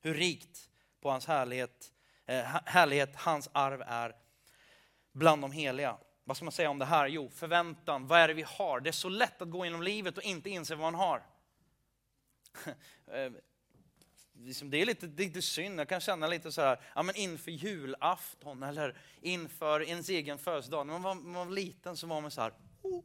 hur 0.00 0.14
rikt 0.14 0.70
på 1.00 1.10
hans 1.10 1.26
härlighet, 1.26 1.92
eh, 2.26 2.44
härlighet 2.64 3.16
hans 3.16 3.48
arv 3.52 3.82
är 3.86 4.16
bland 5.12 5.42
de 5.42 5.52
heliga. 5.52 5.98
Vad 6.24 6.36
ska 6.36 6.44
man 6.44 6.52
säga 6.52 6.70
om 6.70 6.78
det 6.78 6.84
här? 6.84 7.06
Jo, 7.06 7.30
förväntan. 7.30 8.06
Vad 8.06 8.20
är 8.20 8.28
det 8.28 8.34
vi 8.34 8.42
har? 8.42 8.80
Det 8.80 8.90
är 8.90 8.92
så 8.92 9.08
lätt 9.08 9.42
att 9.42 9.50
gå 9.50 9.64
genom 9.64 9.82
livet 9.82 10.16
och 10.16 10.22
inte 10.22 10.50
inse 10.50 10.74
vad 10.74 10.92
man 10.92 11.00
har. 11.00 11.26
Eh, 13.12 13.32
Liksom, 14.40 14.70
det 14.70 14.82
är 14.82 14.86
lite, 14.86 15.06
det 15.06 15.22
är 15.22 15.26
lite 15.26 15.42
synd, 15.42 15.80
jag 15.80 15.88
kan 15.88 16.00
känna 16.00 16.26
lite 16.26 16.52
så 16.52 16.60
här, 16.60 16.80
ja, 16.94 17.02
men 17.02 17.16
inför 17.16 17.50
julafton 17.50 18.62
eller 18.62 18.98
inför 19.20 19.82
ens 19.82 20.08
egen 20.08 20.38
födelsedag. 20.38 20.86
När 20.86 20.92
man 20.92 21.02
var, 21.02 21.14
man 21.14 21.46
var 21.46 21.54
liten 21.54 21.96
så 21.96 22.06
var 22.06 22.20
man 22.20 22.30
så 22.30 22.40
här, 22.40 22.52
oh, 22.82 23.04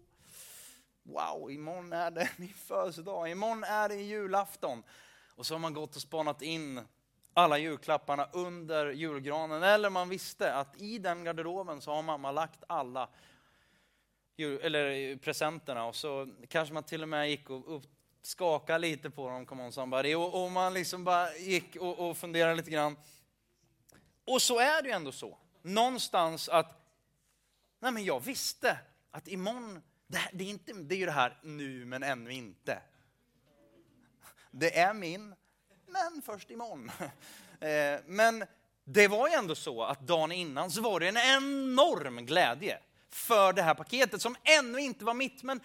wow, 1.03 1.51
imorgon 1.51 1.93
är 1.93 2.11
det 2.11 2.29
min 2.37 2.53
födelsedag, 2.53 3.31
imorgon 3.31 3.63
är 3.63 3.89
det 3.89 3.95
julafton. 3.95 4.83
Och 5.35 5.45
så 5.45 5.53
har 5.53 5.59
man 5.59 5.73
gått 5.73 5.95
och 5.95 6.01
spanat 6.01 6.41
in 6.41 6.81
alla 7.33 7.57
julklapparna 7.57 8.29
under 8.33 8.91
julgranen. 8.91 9.63
Eller 9.63 9.89
man 9.89 10.09
visste 10.09 10.53
att 10.53 10.81
i 10.81 10.97
den 10.97 11.23
garderoben 11.23 11.81
så 11.81 11.91
har 11.91 12.01
mamma 12.01 12.31
lagt 12.31 12.63
alla 12.67 13.09
eller 14.37 15.15
presenterna 15.17 15.85
och 15.85 15.95
så 15.95 16.27
kanske 16.49 16.73
man 16.73 16.83
till 16.83 17.01
och 17.01 17.09
med 17.09 17.29
gick 17.29 17.49
och, 17.49 17.67
och 17.67 17.83
skakade 18.23 18.79
lite 18.79 19.09
på 19.09 19.29
dem, 19.29 19.45
come 19.45 19.63
on 19.63 19.71
somebody. 19.71 20.15
Och, 20.15 20.43
och 20.43 20.51
man 20.51 20.73
liksom 20.73 21.03
bara 21.03 21.35
gick 21.35 21.75
och, 21.75 22.09
och 22.09 22.17
funderade 22.17 22.55
lite 22.55 22.71
grann. 22.71 22.97
Och 24.25 24.41
så 24.41 24.59
är 24.59 24.81
det 24.81 24.89
ju 24.89 24.95
ändå 24.95 25.11
så, 25.11 25.37
någonstans 25.61 26.49
att, 26.49 26.85
nej 27.79 27.91
men 27.91 28.03
jag 28.05 28.19
visste 28.19 28.79
att 29.11 29.27
imorgon, 29.27 29.81
det, 30.07 30.17
här, 30.17 30.31
det, 30.33 30.43
är 30.43 30.49
inte, 30.49 30.73
det 30.73 30.95
är 30.95 30.99
ju 30.99 31.05
det 31.05 31.11
här 31.11 31.37
nu 31.43 31.85
men 31.85 32.03
ännu 32.03 32.31
inte. 32.33 32.81
Det 34.51 34.79
är 34.79 34.93
min, 34.93 35.35
men 35.87 36.21
först 36.25 36.51
imorgon. 36.51 36.91
Eh, 37.59 37.99
men 38.05 38.45
det 38.83 39.07
var 39.07 39.27
ju 39.27 39.33
ändå 39.33 39.55
så 39.55 39.83
att 39.83 39.99
dagen 39.99 40.31
innan 40.31 40.71
så 40.71 40.81
var 40.81 40.99
det 40.99 41.07
en 41.07 41.17
enorm 41.17 42.25
glädje 42.25 42.79
för 43.09 43.53
det 43.53 43.61
här 43.61 43.73
paketet 43.73 44.21
som 44.21 44.35
ännu 44.43 44.79
inte 44.79 45.05
var 45.05 45.13
mitt, 45.13 45.43
men 45.43 45.61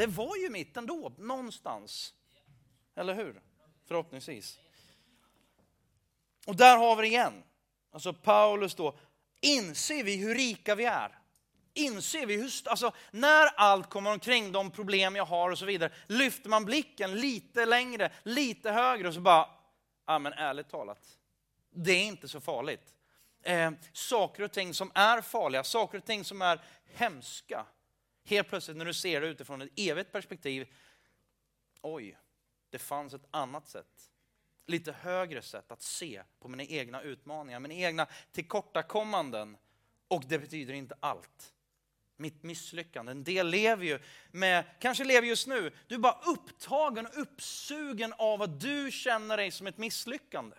det 0.00 0.06
var 0.06 0.36
ju 0.36 0.50
mitt 0.50 0.76
ändå, 0.76 1.12
någonstans. 1.18 2.14
Eller 2.96 3.14
hur? 3.14 3.42
Förhoppningsvis. 3.88 4.58
Och 6.46 6.56
där 6.56 6.76
har 6.76 6.96
vi 6.96 7.02
det 7.02 7.08
igen. 7.08 7.42
Alltså 7.92 8.12
Paulus 8.12 8.74
då, 8.74 8.98
inser 9.40 10.04
vi 10.04 10.16
hur 10.16 10.34
rika 10.34 10.74
vi 10.74 10.84
är? 10.84 11.18
Inser 11.74 12.26
vi 12.26 12.36
hur, 12.36 12.52
alltså 12.64 12.92
när 13.10 13.46
allt 13.56 13.90
kommer 13.90 14.12
omkring, 14.12 14.52
de 14.52 14.70
problem 14.70 15.16
jag 15.16 15.24
har 15.24 15.50
och 15.50 15.58
så 15.58 15.66
vidare, 15.66 15.92
lyfter 16.06 16.50
man 16.50 16.64
blicken 16.64 17.14
lite 17.14 17.66
längre, 17.66 18.12
lite 18.22 18.70
högre 18.70 19.08
och 19.08 19.14
så 19.14 19.20
bara, 19.20 19.48
ja 20.06 20.18
men 20.18 20.32
ärligt 20.32 20.68
talat, 20.68 21.18
det 21.70 21.92
är 21.92 22.04
inte 22.04 22.28
så 22.28 22.40
farligt. 22.40 22.94
Eh, 23.42 23.70
saker 23.92 24.42
och 24.42 24.52
ting 24.52 24.74
som 24.74 24.92
är 24.94 25.20
farliga, 25.20 25.64
saker 25.64 25.98
och 25.98 26.04
ting 26.04 26.24
som 26.24 26.42
är 26.42 26.60
hemska, 26.94 27.66
helt 28.24 28.48
plötsligt 28.48 28.76
när 28.76 28.84
du 28.84 28.94
ser 28.94 29.20
det 29.20 29.26
utifrån 29.26 29.62
ett 29.62 29.70
evigt 29.76 30.12
perspektiv, 30.12 30.74
oj, 31.80 32.18
det 32.70 32.78
fanns 32.78 33.14
ett 33.14 33.26
annat 33.30 33.68
sätt. 33.68 34.10
Lite 34.66 34.92
högre 34.92 35.42
sätt 35.42 35.70
att 35.72 35.82
se 35.82 36.22
på 36.40 36.48
mina 36.48 36.62
egna 36.62 37.02
utmaningar, 37.02 37.60
mina 37.60 37.74
egna 37.74 38.06
tillkortakommanden. 38.32 39.56
Och 40.08 40.24
det 40.28 40.38
betyder 40.38 40.74
inte 40.74 40.96
allt 41.00 41.54
mitt 42.20 42.42
misslyckande. 42.42 43.12
En 43.12 43.24
del 43.24 43.48
lever 43.48 43.84
ju 43.84 43.98
med, 44.30 44.64
kanske 44.80 45.04
lever 45.04 45.28
just 45.28 45.46
nu, 45.46 45.72
du 45.86 45.94
är 45.94 45.98
bara 45.98 46.20
upptagen 46.26 47.06
och 47.06 47.20
uppsugen 47.20 48.14
av 48.18 48.42
att 48.42 48.60
du 48.60 48.90
känner 48.90 49.36
dig 49.36 49.50
som 49.50 49.66
ett 49.66 49.78
misslyckande. 49.78 50.56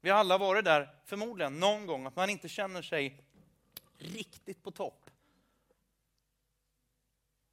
Vi 0.00 0.10
har 0.10 0.18
alla 0.18 0.38
varit 0.38 0.64
där, 0.64 0.88
förmodligen, 1.04 1.60
någon 1.60 1.86
gång, 1.86 2.06
att 2.06 2.16
man 2.16 2.30
inte 2.30 2.48
känner 2.48 2.82
sig 2.82 3.24
riktigt 4.00 4.62
på 4.62 4.70
topp. 4.70 5.10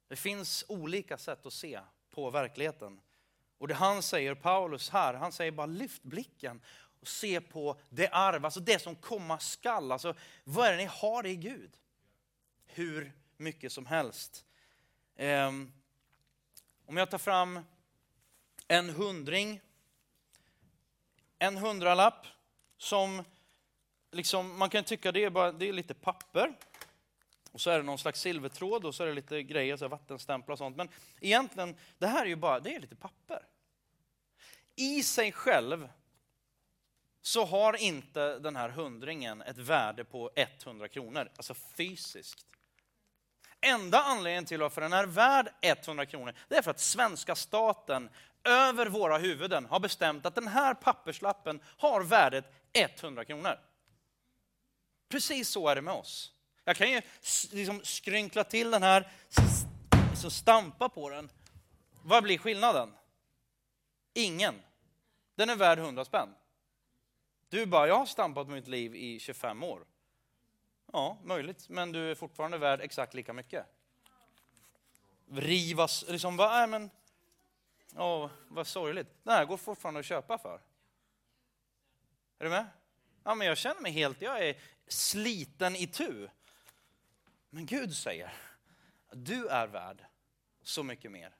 Det 0.08 0.16
finns 0.16 0.64
olika 0.68 1.18
sätt 1.18 1.46
att 1.46 1.52
se 1.52 1.80
på 2.10 2.30
verkligheten. 2.30 3.00
Och 3.58 3.68
det 3.68 3.74
han 3.74 4.02
säger, 4.02 4.34
Paulus 4.34 4.90
här, 4.90 5.14
han 5.14 5.32
säger 5.32 5.52
bara 5.52 5.66
lyft 5.66 6.02
blicken 6.02 6.60
och 7.00 7.08
se 7.08 7.40
på 7.40 7.80
det 7.88 8.08
arv, 8.08 8.44
alltså 8.44 8.60
det 8.60 8.82
som 8.82 8.96
komma 8.96 9.38
skall. 9.38 9.92
Alltså, 9.92 10.14
vad 10.44 10.66
är 10.66 10.70
det 10.70 10.76
ni 10.76 10.84
har 10.84 11.26
i 11.26 11.36
Gud? 11.36 11.76
Hur 12.66 13.12
mycket 13.36 13.72
som 13.72 13.86
helst. 13.86 14.44
Um, 15.16 15.72
om 16.86 16.96
jag 16.96 17.10
tar 17.10 17.18
fram 17.18 17.60
en 18.68 18.90
hundring, 18.90 19.60
en 21.38 21.56
hundralapp 21.56 22.26
som 22.78 23.24
liksom, 24.12 24.58
man 24.58 24.70
kan 24.70 24.84
tycka 24.84 25.12
det 25.12 25.24
är, 25.24 25.30
bara, 25.30 25.52
det 25.52 25.68
är 25.68 25.72
lite 25.72 25.94
papper. 25.94 26.54
Och 27.52 27.60
så 27.60 27.70
är 27.70 27.76
det 27.76 27.82
någon 27.82 27.98
slags 27.98 28.20
silvertråd 28.20 28.84
och 28.84 28.94
så 28.94 29.02
är 29.02 29.06
det 29.06 29.14
lite 29.14 29.42
grejer, 29.42 29.76
så 29.76 29.88
vattenstämplar 29.88 30.52
och 30.52 30.58
sånt. 30.58 30.76
Men 30.76 30.88
egentligen, 31.20 31.76
det 31.98 32.06
här 32.06 32.22
är 32.22 32.28
ju 32.28 32.36
bara, 32.36 32.60
det 32.60 32.74
är 32.74 32.80
lite 32.80 32.96
papper. 32.96 33.46
I 34.76 35.02
sig 35.02 35.32
själv 35.32 35.88
så 37.22 37.44
har 37.44 37.76
inte 37.76 38.38
den 38.38 38.56
här 38.56 38.68
hundringen 38.68 39.42
ett 39.42 39.58
värde 39.58 40.04
på 40.04 40.30
100 40.34 40.88
kronor, 40.88 41.30
alltså 41.36 41.54
fysiskt. 41.54 42.46
Enda 43.60 43.98
anledningen 43.98 44.44
till 44.44 44.60
varför 44.60 44.80
den 44.80 44.92
är 44.92 45.06
värd 45.06 45.48
100 45.62 46.06
kronor, 46.06 46.34
det 46.48 46.56
är 46.56 46.62
för 46.62 46.70
att 46.70 46.80
svenska 46.80 47.34
staten 47.34 48.10
över 48.44 48.86
våra 48.86 49.18
huvuden 49.18 49.66
har 49.66 49.80
bestämt 49.80 50.26
att 50.26 50.34
den 50.34 50.48
här 50.48 50.74
papperslappen 50.74 51.60
har 51.78 52.02
värdet 52.02 52.44
100 52.72 53.24
kronor. 53.24 53.58
Precis 55.08 55.48
så 55.48 55.68
är 55.68 55.74
det 55.74 55.82
med 55.82 55.94
oss. 55.94 56.32
Jag 56.64 56.76
kan 56.76 56.90
ju 56.90 57.00
liksom 57.52 57.80
skrynkla 57.84 58.44
till 58.44 58.70
den 58.70 58.82
här, 58.82 59.12
så 60.14 60.30
stampa 60.30 60.88
på 60.88 61.10
den. 61.10 61.30
Vad 62.02 62.22
blir 62.22 62.38
skillnaden? 62.38 62.94
Ingen. 64.14 64.62
Den 65.34 65.50
är 65.50 65.56
värd 65.56 65.78
100 65.78 66.04
spänn. 66.04 66.34
Du 67.48 67.66
bara, 67.66 67.88
jag 67.88 67.98
har 67.98 68.06
stampat 68.06 68.48
mitt 68.48 68.68
liv 68.68 68.94
i 68.94 69.20
25 69.20 69.62
år. 69.62 69.84
Ja, 70.92 71.18
möjligt, 71.22 71.68
men 71.68 71.92
du 71.92 72.10
är 72.10 72.14
fortfarande 72.14 72.58
värd 72.58 72.80
exakt 72.80 73.14
lika 73.14 73.32
mycket. 73.32 73.66
Rivas, 75.30 76.04
liksom, 76.08 76.36
vad, 76.36 76.62
äh, 76.62 76.66
men, 76.66 76.90
åh, 77.96 78.30
vad 78.48 78.66
sorgligt. 78.66 79.08
Den 79.22 79.34
här 79.34 79.44
går 79.44 79.56
fortfarande 79.56 80.00
att 80.00 80.06
köpa 80.06 80.38
för. 80.38 80.60
Är 82.38 82.44
du 82.44 82.50
med? 82.50 82.66
Ja, 83.24 83.34
men 83.34 83.46
jag 83.46 83.58
känner 83.58 83.80
mig 83.80 83.92
helt, 83.92 84.22
jag 84.22 84.48
är 84.48 84.56
sliten 84.88 85.76
i 85.76 85.86
tu. 85.86 86.28
Men 87.50 87.66
Gud 87.66 87.96
säger 87.96 88.32
Du 89.12 89.48
är 89.48 89.66
värd 89.66 90.04
så 90.62 90.82
mycket 90.82 91.10
mer. 91.10 91.36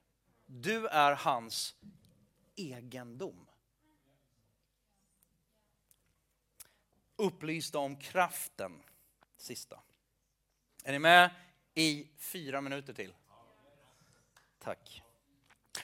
Du 0.47 0.87
är 0.87 1.13
hans 1.15 1.75
egendom. 2.57 3.47
Upplysta 7.17 7.79
om 7.79 7.97
kraften. 7.97 8.83
Sista. 9.37 9.81
Är 10.85 10.93
ni 10.93 10.99
med 10.99 11.31
i 11.75 12.09
fyra 12.17 12.61
minuter 12.61 12.93
till? 12.93 13.15
Tack. 14.59 15.03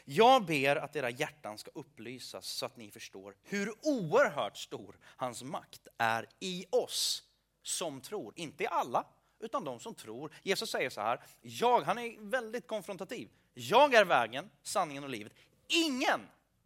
Jag 0.05 0.45
ber 0.45 0.77
att 0.77 0.97
era 0.97 1.11
hjärtan 1.11 1.59
ska 1.59 1.71
upplysas 1.75 2.47
så 2.47 2.67
att 2.67 2.77
ni 2.77 2.91
förstår 2.91 3.37
hur 3.43 3.75
oerhört 3.83 4.57
stor 4.57 4.99
hans 5.03 5.43
makt 5.43 5.89
är 5.99 6.29
i 6.41 6.67
oss 6.71 7.23
som 7.65 8.01
tror. 8.01 8.33
Inte 8.37 8.65
i 8.65 8.67
alla, 8.67 9.07
utan 9.41 9.65
de 9.65 9.81
som 9.81 9.95
tror. 9.95 10.33
Jesus 10.43 10.71
säger 10.71 10.91
så 10.91 11.01
här, 11.01 11.21
jag, 11.41 11.81
han 11.81 11.99
är 11.99 12.31
väldigt 12.31 12.67
konfrontativ. 12.67 13.31
Jag 13.55 13.95
är 13.95 14.05
vägen, 14.05 14.51
sanningen 14.63 15.05
och 15.05 15.11
livet. 15.11 15.33
Ingen 15.69 16.21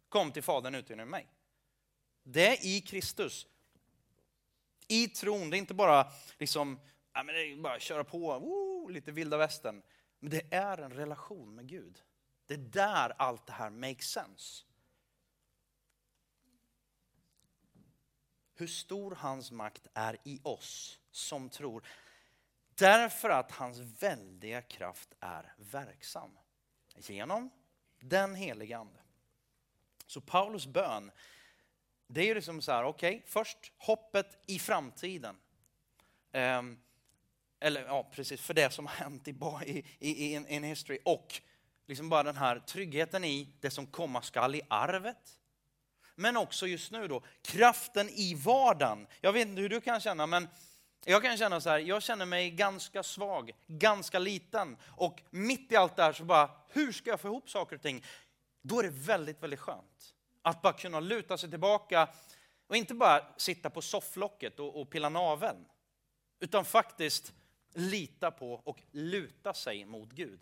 kom 0.09 0.31
till 0.31 0.43
Fadern 0.43 0.75
utan 0.75 1.09
mig. 1.09 1.27
Det 2.23 2.47
är 2.47 2.65
i 2.65 2.81
Kristus. 2.81 3.47
I 4.87 5.07
tron, 5.07 5.49
det 5.49 5.57
är 5.57 5.59
inte 5.59 5.73
bara 5.73 6.11
liksom, 6.37 6.79
ja, 7.13 7.23
men 7.23 7.35
det 7.35 7.41
är 7.41 7.55
bara 7.55 7.79
köra 7.79 8.03
på, 8.03 8.39
woo, 8.39 8.87
lite 8.87 9.11
vilda 9.11 9.37
västern. 9.37 9.81
Men 10.19 10.29
det 10.29 10.53
är 10.53 10.77
en 10.77 10.93
relation 10.93 11.55
med 11.55 11.67
Gud. 11.67 12.01
Det 12.47 12.53
är 12.53 12.57
där 12.57 13.13
allt 13.17 13.45
det 13.45 13.53
här 13.53 13.69
makes 13.69 14.11
sense. 14.11 14.65
Hur 18.59 18.67
stor 18.67 19.15
hans 19.15 19.51
makt 19.51 19.87
är 19.93 20.17
i 20.23 20.39
oss 20.43 20.99
som 21.11 21.49
tror. 21.49 21.87
Därför 22.75 23.29
att 23.29 23.51
hans 23.51 23.79
väldiga 23.79 24.61
kraft 24.61 25.13
är 25.19 25.53
verksam. 25.57 26.37
Genom 26.95 27.49
den 27.99 28.35
helige 28.35 28.77
Ande. 28.77 28.99
Så 30.07 30.21
Paulus 30.21 30.67
bön, 30.67 31.11
det 32.07 32.21
är 32.21 32.25
ju 32.25 32.33
liksom 32.33 32.61
så 32.61 32.71
här, 32.71 32.83
okej, 32.83 33.15
okay, 33.15 33.27
först 33.27 33.71
hoppet 33.77 34.39
i 34.45 34.59
framtiden. 34.59 35.35
Um, 36.33 36.79
eller 37.59 37.85
ja, 37.85 38.09
precis, 38.11 38.41
för 38.41 38.53
det 38.53 38.73
som 38.73 38.87
har 38.87 38.93
hänt 38.93 39.27
i, 39.27 39.35
i, 39.65 39.83
i, 39.99 40.33
in, 40.33 40.47
in 40.47 40.63
history. 40.63 40.99
Och 41.05 41.41
liksom 41.85 42.09
bara 42.09 42.23
den 42.23 42.37
här 42.37 42.59
tryggheten 42.59 43.23
i 43.23 43.53
det 43.59 43.71
som 43.71 43.87
komma 43.87 44.21
skall 44.21 44.55
i 44.55 44.61
arvet. 44.67 45.38
Men 46.19 46.37
också 46.37 46.67
just 46.67 46.91
nu 46.91 47.07
då, 47.07 47.23
kraften 47.41 48.09
i 48.09 48.35
vardagen. 48.35 49.07
Jag 49.21 49.33
vet 49.33 49.47
inte 49.47 49.61
hur 49.61 49.69
du 49.69 49.81
kan 49.81 49.99
känna, 49.99 50.27
men 50.27 50.47
jag 51.05 51.23
kan 51.23 51.37
känna 51.37 51.61
så 51.61 51.69
här, 51.69 51.79
jag 51.79 52.03
känner 52.03 52.25
mig 52.25 52.51
ganska 52.51 53.03
svag, 53.03 53.51
ganska 53.67 54.19
liten. 54.19 54.77
Och 54.87 55.21
mitt 55.29 55.71
i 55.71 55.75
allt 55.75 55.95
det 55.95 56.03
här 56.03 56.13
så 56.13 56.23
bara, 56.23 56.49
hur 56.67 56.91
ska 56.91 57.09
jag 57.09 57.19
få 57.19 57.27
ihop 57.27 57.49
saker 57.49 57.75
och 57.75 57.81
ting? 57.81 58.05
Då 58.61 58.79
är 58.79 58.83
det 58.83 58.89
väldigt, 58.89 59.43
väldigt 59.43 59.59
skönt 59.59 60.13
att 60.41 60.61
bara 60.61 60.73
kunna 60.73 60.99
luta 60.99 61.37
sig 61.37 61.49
tillbaka 61.49 62.07
och 62.67 62.75
inte 62.75 62.93
bara 62.93 63.25
sitta 63.37 63.69
på 63.69 63.81
sofflocket 63.81 64.59
och, 64.59 64.81
och 64.81 64.89
pilla 64.89 65.09
naveln. 65.09 65.65
Utan 66.39 66.65
faktiskt 66.65 67.33
lita 67.73 68.31
på 68.31 68.53
och 68.53 68.81
luta 68.91 69.53
sig 69.53 69.85
mot 69.85 70.09
Gud. 70.09 70.39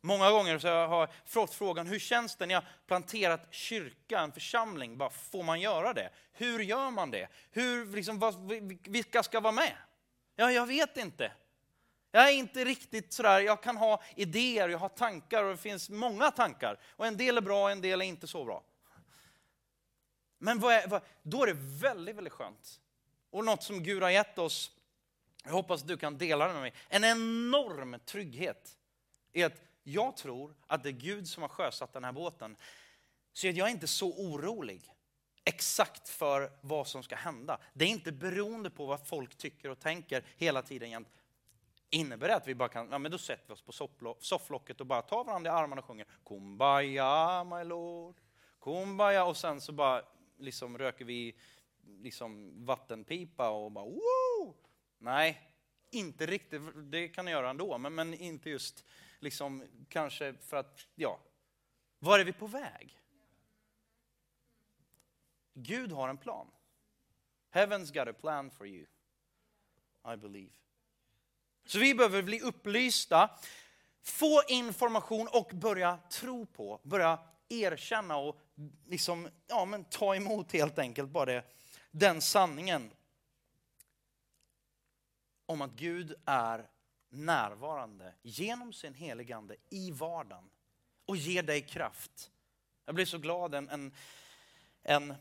Många 0.00 0.30
gånger 0.30 0.58
så 0.58 0.68
har 0.68 1.00
jag 1.00 1.08
fått 1.26 1.54
frågan, 1.54 1.86
hur 1.86 1.98
känns 1.98 2.36
det 2.36 2.46
när 2.46 2.54
jag 2.54 2.62
planterat 2.86 3.46
kyrka, 3.50 4.20
en 4.20 4.32
församling? 4.32 4.98
Bara, 4.98 5.10
får 5.10 5.42
man 5.42 5.60
göra 5.60 5.92
det? 5.92 6.10
Hur 6.32 6.60
gör 6.60 6.90
man 6.90 7.10
det? 7.10 7.28
Hur, 7.50 7.86
liksom, 7.86 8.18
vad, 8.18 8.52
vilka 8.84 9.22
ska 9.22 9.40
vara 9.40 9.52
med? 9.52 9.76
Ja, 10.36 10.52
jag 10.52 10.66
vet 10.66 10.96
inte. 10.96 11.32
Jag 12.10 12.28
är 12.28 12.32
inte 12.32 12.64
riktigt 12.64 13.12
sådär, 13.12 13.40
jag 13.40 13.62
kan 13.62 13.76
ha 13.76 14.02
idéer, 14.16 14.68
jag 14.68 14.78
har 14.78 14.88
tankar 14.88 15.44
och 15.44 15.50
det 15.50 15.56
finns 15.56 15.90
många 15.90 16.30
tankar. 16.30 16.80
Och 16.96 17.06
en 17.06 17.16
del 17.16 17.36
är 17.36 17.40
bra, 17.40 17.70
en 17.70 17.80
del 17.80 18.00
är 18.00 18.04
inte 18.04 18.26
så 18.26 18.44
bra. 18.44 18.64
Men 20.38 20.58
vad 20.58 20.74
är, 20.74 20.88
vad, 20.88 21.02
då 21.22 21.42
är 21.42 21.46
det 21.46 21.56
väldigt, 21.80 22.16
väldigt 22.16 22.32
skönt. 22.32 22.80
Och 23.30 23.44
något 23.44 23.62
som 23.62 23.82
Gud 23.82 24.02
har 24.02 24.10
gett 24.10 24.38
oss, 24.38 24.70
jag 25.44 25.52
hoppas 25.52 25.82
du 25.82 25.96
kan 25.96 26.18
dela 26.18 26.46
det 26.46 26.52
med 26.52 26.62
mig, 26.62 26.74
en 26.88 27.04
enorm 27.04 27.96
trygghet. 28.04 28.76
i 29.32 29.42
att 29.42 29.67
jag 29.88 30.16
tror 30.16 30.54
att 30.66 30.82
det 30.82 30.88
är 30.88 30.92
Gud 30.92 31.28
som 31.28 31.42
har 31.42 31.48
sjösatt 31.48 31.92
den 31.92 32.04
här 32.04 32.12
båten. 32.12 32.56
Så 33.32 33.46
jag 33.46 33.58
är 33.58 33.72
inte 33.72 33.86
så 33.86 34.12
orolig 34.12 34.92
exakt 35.44 36.08
för 36.08 36.50
vad 36.60 36.86
som 36.86 37.02
ska 37.02 37.16
hända. 37.16 37.58
Det 37.74 37.84
är 37.84 37.88
inte 37.88 38.12
beroende 38.12 38.70
på 38.70 38.86
vad 38.86 39.06
folk 39.06 39.36
tycker 39.36 39.70
och 39.70 39.80
tänker 39.80 40.24
hela 40.36 40.62
tiden 40.62 40.90
jämt. 40.90 41.08
Innebär 41.90 42.28
det 42.28 42.36
att 42.36 42.48
vi 42.48 42.54
bara 42.54 42.68
kan, 42.68 42.88
ja 42.90 42.98
men 42.98 43.12
då 43.12 43.18
sätter 43.18 43.44
vi 43.46 43.54
oss 43.54 43.62
på 43.62 43.72
sofflocket 44.20 44.80
och 44.80 44.86
bara 44.86 45.02
tar 45.02 45.24
varandra 45.24 45.50
i 45.50 45.54
armarna 45.54 45.80
och 45.80 45.86
sjunger 45.86 46.06
Kumbaya 46.26 47.44
my 47.44 47.64
lord, 47.64 48.20
Kumbaya 48.60 49.24
och 49.24 49.36
sen 49.36 49.60
så 49.60 49.72
bara 49.72 50.02
liksom 50.38 50.78
röker 50.78 51.04
vi 51.04 51.36
liksom 51.86 52.52
vattenpipa 52.64 53.50
och 53.50 53.72
bara 53.72 53.84
Woo! 53.84 54.54
Nej, 54.98 55.40
inte 55.90 56.26
riktigt, 56.26 56.62
det 56.74 57.08
kan 57.08 57.24
ni 57.24 57.30
göra 57.30 57.50
ändå, 57.50 57.78
men, 57.78 57.94
men 57.94 58.14
inte 58.14 58.50
just 58.50 58.84
liksom 59.20 59.64
kanske 59.88 60.34
för 60.34 60.56
att, 60.56 60.86
ja, 60.94 61.20
var 61.98 62.18
är 62.18 62.24
vi 62.24 62.32
på 62.32 62.46
väg? 62.46 62.98
Gud 65.54 65.92
har 65.92 66.08
en 66.08 66.18
plan. 66.18 66.50
Heaven's 67.52 67.94
got 67.94 68.08
a 68.08 68.18
plan 68.20 68.50
for 68.50 68.66
you. 68.66 68.86
I 70.14 70.16
believe. 70.16 70.52
Så 71.64 71.78
vi 71.78 71.94
behöver 71.94 72.22
bli 72.22 72.40
upplysta, 72.40 73.30
få 74.02 74.42
information 74.48 75.28
och 75.32 75.50
börja 75.54 75.98
tro 76.10 76.46
på, 76.46 76.80
börja 76.82 77.18
erkänna 77.48 78.16
och 78.16 78.40
liksom, 78.86 79.28
ja, 79.46 79.64
men 79.64 79.84
ta 79.84 80.16
emot 80.16 80.52
helt 80.52 80.78
enkelt 80.78 81.10
bara 81.10 81.24
det, 81.24 81.44
den 81.90 82.20
sanningen 82.20 82.90
om 85.46 85.62
att 85.62 85.72
Gud 85.72 86.14
är 86.24 86.68
närvarande 87.10 88.14
genom 88.22 88.72
sin 88.72 88.94
heligande 88.94 89.56
i 89.70 89.90
vardagen 89.90 90.50
och 91.06 91.16
ger 91.16 91.42
dig 91.42 91.60
kraft. 91.60 92.30
Jag 92.86 92.94
blir 92.94 93.04
så 93.04 93.18
glad, 93.18 93.54
en, 93.54 93.68
en, 93.68 93.92
en 94.82 95.14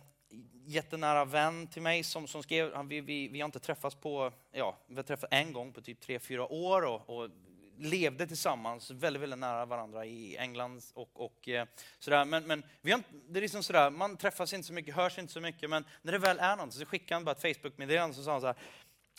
jättenära 0.66 1.26
vän 1.26 1.68
till 1.68 1.82
mig 1.82 2.04
som, 2.04 2.28
som 2.28 2.44
skrev, 2.44 2.88
vi, 2.88 3.02
vi, 3.02 3.28
vi 3.28 3.42
har 3.42 3.46
inte 3.46 3.60
träffats 3.60 3.96
på, 3.96 4.32
ja, 4.52 4.78
vi 4.88 4.96
har 4.96 5.04
träffats 5.04 5.34
en 5.34 5.54
gång 5.54 5.74
på 5.74 5.82
typ 5.82 6.00
tre, 6.00 6.20
fyra 6.20 6.48
år 6.48 6.82
och, 6.82 7.10
och 7.10 7.30
levde 7.78 8.28
tillsammans 8.28 8.92
väldigt, 8.92 9.22
väldigt 9.22 9.40
nära 9.40 9.66
varandra 9.66 10.06
i 10.06 10.38
England 10.38 10.82
och, 10.94 11.10
och 11.14 11.50
eh, 11.50 11.68
sådär. 12.00 12.26
Men, 12.26 12.44
men 12.44 12.64
vi 12.82 12.92
har, 12.92 13.02
det 13.30 13.40
är 13.40 13.42
liksom 13.42 13.64
sådär, 13.64 13.90
man 13.90 14.18
träffas 14.18 14.54
inte 14.54 14.68
så 14.68 14.74
mycket, 14.74 14.96
hörs 14.96 15.18
inte 15.18 15.34
så 15.34 15.42
mycket, 15.42 15.70
men 15.70 15.86
när 16.02 16.12
det 16.12 16.18
väl 16.18 16.40
är 16.40 16.56
något 16.56 16.74
så 16.74 16.86
skickar 16.86 17.16
han 17.16 17.26
bara 17.26 17.32
ett 17.32 17.42
Facebook-meddelande 17.42 18.16
så 18.16 18.24
sa 18.24 18.32
han 18.32 18.42
så 18.42 18.48
här, 18.48 18.56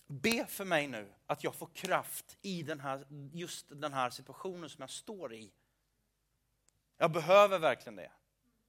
be 0.09 0.47
för 0.47 0.65
mig 0.65 0.87
nu 0.87 1.13
att 1.27 1.45
jag 1.45 1.55
får 1.55 1.67
kraft 1.67 2.37
i 2.43 2.63
den 2.63 2.81
här, 2.81 3.07
just 3.33 3.67
den 3.69 3.93
här 3.93 4.11
situationen 4.11 4.71
som 4.71 4.83
jag 4.83 4.91
står 4.91 5.35
i. 5.35 5.53
Jag 6.97 7.13
behöver 7.13 7.59
verkligen 7.59 7.97
det. 7.97 8.13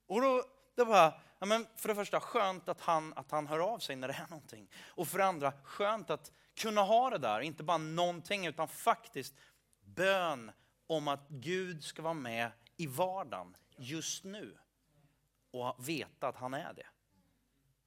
Och 0.07 0.21
då, 0.21 0.43
det 0.75 0.83
var, 0.83 1.21
ja 1.39 1.45
men 1.45 1.67
för 1.75 1.89
det 1.89 1.95
första 1.95 2.19
skönt 2.19 2.69
att 2.69 2.81
han, 2.81 3.13
att 3.13 3.31
han 3.31 3.47
hör 3.47 3.59
av 3.59 3.79
sig 3.79 3.95
när 3.95 4.07
det 4.07 4.13
är 4.13 4.27
någonting. 4.29 4.69
Och 4.87 5.07
för 5.07 5.17
det 5.17 5.25
andra 5.25 5.53
skönt 5.63 6.09
att 6.09 6.31
kunna 6.55 6.81
ha 6.81 7.09
det 7.09 7.17
där, 7.17 7.41
inte 7.41 7.63
bara 7.63 7.77
någonting 7.77 8.45
utan 8.45 8.67
faktiskt 8.67 9.35
bön 9.81 10.51
om 10.87 11.07
att 11.07 11.29
Gud 11.29 11.83
ska 11.83 12.01
vara 12.01 12.13
med 12.13 12.51
i 12.77 12.87
vardagen 12.87 13.57
just 13.77 14.23
nu. 14.23 14.57
Och 15.51 15.89
veta 15.89 16.27
att 16.27 16.35
han 16.35 16.53
är 16.53 16.73
det. 16.73 16.87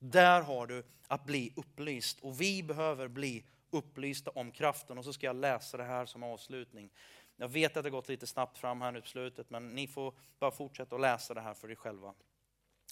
Där 0.05 0.43
har 0.43 0.67
du 0.67 0.85
att 1.07 1.25
bli 1.25 1.53
upplyst 1.57 2.21
och 2.21 2.41
vi 2.41 2.63
behöver 2.63 3.09
bli 3.09 3.45
upplysta 3.71 4.31
om 4.31 4.53
kraften. 4.53 4.99
Och 4.99 5.05
så 5.05 5.13
ska 5.13 5.27
jag 5.27 5.37
läsa 5.37 5.77
det 5.77 5.85
här 5.85 6.07
som 6.07 6.23
avslutning. 6.23 6.91
Jag 7.37 7.49
vet 7.49 7.77
att 7.77 7.85
det 7.85 7.91
gått 7.91 8.09
lite 8.09 8.27
snabbt 8.27 8.59
fram 8.59 8.81
här 8.81 8.93
nu 8.93 9.01
på 9.01 9.07
slutet, 9.07 9.51
men 9.51 9.75
ni 9.75 9.87
får 9.87 10.15
bara 10.39 10.51
fortsätta 10.51 10.95
att 10.95 11.01
läsa 11.01 11.35
det 11.35 11.41
här 11.41 11.55
för 11.55 11.71
er 11.71 11.75
själva. 11.75 12.15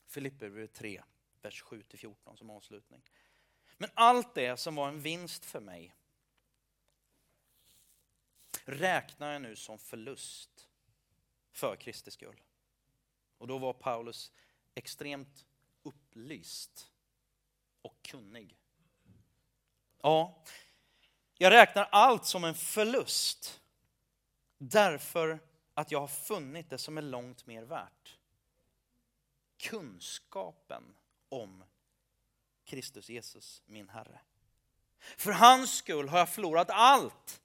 Filipperbrevet 0.06 0.72
3, 0.72 1.02
vers 1.42 1.64
7-14 1.64 2.36
som 2.36 2.50
avslutning. 2.50 3.02
Men 3.76 3.90
allt 3.94 4.34
det 4.34 4.56
som 4.56 4.74
var 4.74 4.88
en 4.88 5.00
vinst 5.00 5.44
för 5.44 5.60
mig 5.60 5.94
räknar 8.64 9.32
jag 9.32 9.42
nu 9.42 9.56
som 9.56 9.78
förlust 9.78 10.68
för 11.52 11.76
Kristi 11.76 12.10
skull. 12.10 12.40
Och 13.38 13.46
då 13.46 13.58
var 13.58 13.72
Paulus 13.72 14.32
extremt 14.74 15.46
upplyst 15.82 16.90
kunnig. 18.10 18.56
Ja, 20.02 20.44
jag 21.38 21.50
räknar 21.50 21.88
allt 21.92 22.26
som 22.26 22.44
en 22.44 22.54
förlust 22.54 23.60
därför 24.58 25.38
att 25.74 25.90
jag 25.90 26.00
har 26.00 26.08
funnit 26.08 26.70
det 26.70 26.78
som 26.78 26.98
är 26.98 27.02
långt 27.02 27.46
mer 27.46 27.62
värt. 27.62 28.18
Kunskapen 29.56 30.96
om 31.28 31.64
Kristus 32.64 33.08
Jesus, 33.08 33.62
min 33.66 33.88
Herre. 33.88 34.20
För 34.98 35.32
hans 35.32 35.74
skull 35.74 36.08
har 36.08 36.18
jag 36.18 36.28
förlorat 36.28 36.70
allt. 36.70 37.40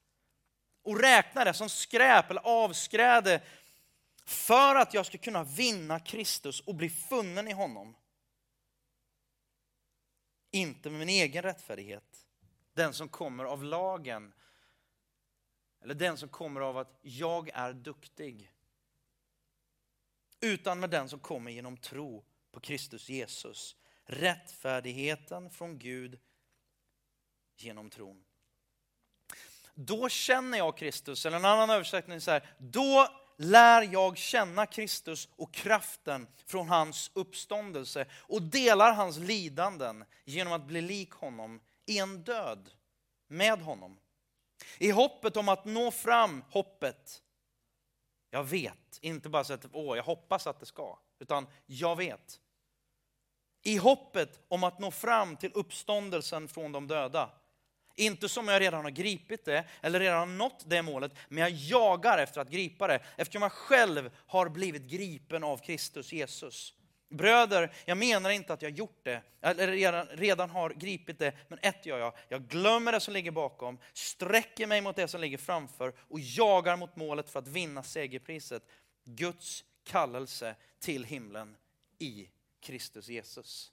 och 0.81 0.99
räknar 0.99 1.45
det 1.45 1.53
som 1.53 1.69
skräp 1.69 2.29
eller 2.29 2.41
avskräde 2.41 3.41
för 4.25 4.75
att 4.75 4.93
jag 4.93 5.05
ska 5.05 5.17
kunna 5.17 5.43
vinna 5.43 5.99
Kristus 5.99 6.59
och 6.59 6.75
bli 6.75 6.89
funnen 6.89 7.47
i 7.47 7.53
honom. 7.53 7.95
Inte 10.55 10.89
med 10.89 10.99
min 10.99 11.09
egen 11.09 11.43
rättfärdighet, 11.43 12.27
den 12.73 12.93
som 12.93 13.09
kommer 13.09 13.45
av 13.45 13.63
lagen. 13.63 14.33
Eller 15.81 15.93
den 15.93 16.17
som 16.17 16.29
kommer 16.29 16.61
av 16.61 16.77
att 16.77 16.99
jag 17.01 17.49
är 17.49 17.73
duktig. 17.73 18.51
Utan 20.39 20.79
med 20.79 20.89
den 20.89 21.09
som 21.09 21.19
kommer 21.19 21.51
genom 21.51 21.77
tro 21.77 22.25
på 22.51 22.59
Kristus 22.59 23.09
Jesus. 23.09 23.75
Rättfärdigheten 24.03 25.49
från 25.49 25.79
Gud 25.79 26.19
genom 27.55 27.89
tron. 27.89 28.23
Då 29.73 30.09
känner 30.09 30.57
jag 30.57 30.77
Kristus, 30.77 31.25
eller 31.25 31.37
en 31.37 31.45
annan 31.45 31.69
översättning 31.69 32.21
så 32.21 32.31
här, 32.31 32.55
då 32.57 33.24
lär 33.37 33.81
jag 33.81 34.17
känna 34.17 34.65
Kristus 34.65 35.29
och 35.35 35.53
kraften 35.53 36.27
från 36.45 36.69
hans 36.69 37.11
uppståndelse 37.13 38.05
och 38.13 38.41
delar 38.41 38.93
hans 38.93 39.17
lidanden 39.17 40.05
genom 40.25 40.53
att 40.53 40.67
bli 40.67 40.81
lik 40.81 41.11
honom 41.11 41.61
i 41.85 41.97
en 41.97 42.23
död 42.23 42.69
med 43.27 43.61
honom. 43.61 43.99
I 44.77 44.91
hoppet 44.91 45.37
om 45.37 45.49
att 45.49 45.65
nå 45.65 45.91
fram, 45.91 46.43
hoppet. 46.49 47.21
Jag 48.29 48.43
vet, 48.43 48.99
inte 49.01 49.29
bara 49.29 49.43
så 49.43 49.53
att 49.53 49.65
åh, 49.71 49.97
jag 49.97 50.03
hoppas 50.03 50.47
att 50.47 50.59
det 50.59 50.65
ska, 50.65 50.99
utan 51.19 51.47
jag 51.65 51.95
vet. 51.95 52.39
I 53.61 53.77
hoppet 53.77 54.39
om 54.47 54.63
att 54.63 54.79
nå 54.79 54.91
fram 54.91 55.37
till 55.37 55.51
uppståndelsen 55.53 56.47
från 56.47 56.71
de 56.71 56.87
döda. 56.87 57.29
Inte 57.95 58.29
som 58.29 58.47
jag 58.47 58.61
redan 58.61 58.83
har 58.83 58.91
gripit 58.91 59.45
det 59.45 59.63
eller 59.81 59.99
redan 59.99 60.19
har 60.19 60.35
nått 60.35 60.63
det 60.65 60.81
målet, 60.81 61.11
men 61.29 61.43
jag 61.43 61.51
jagar 61.51 62.17
efter 62.17 62.41
att 62.41 62.49
gripa 62.49 62.87
det 62.87 62.99
eftersom 63.17 63.41
jag 63.41 63.51
själv 63.51 64.11
har 64.27 64.49
blivit 64.49 64.83
gripen 64.83 65.43
av 65.43 65.57
Kristus 65.57 66.13
Jesus. 66.13 66.73
Bröder, 67.09 67.73
jag 67.85 67.97
menar 67.97 68.29
inte 68.29 68.53
att 68.53 68.61
jag 68.61 68.71
gjort 68.71 68.99
det, 69.03 69.21
eller 69.41 69.67
redan, 69.67 70.07
redan 70.07 70.49
har 70.49 70.69
gripit 70.69 71.19
det, 71.19 71.33
men 71.47 71.59
ett 71.61 71.85
gör 71.85 71.99
jag. 71.99 72.13
Jag 72.29 72.47
glömmer 72.47 72.91
det 72.91 72.99
som 72.99 73.13
ligger 73.13 73.31
bakom, 73.31 73.79
sträcker 73.93 74.67
mig 74.67 74.81
mot 74.81 74.95
det 74.95 75.07
som 75.07 75.21
ligger 75.21 75.37
framför 75.37 75.93
och 75.97 76.19
jagar 76.19 76.77
mot 76.77 76.95
målet 76.95 77.29
för 77.29 77.39
att 77.39 77.47
vinna 77.47 77.83
segerpriset. 77.83 78.63
Guds 79.03 79.63
kallelse 79.83 80.55
till 80.79 81.03
himlen 81.03 81.57
i 81.99 82.29
Kristus 82.61 83.07
Jesus. 83.07 83.71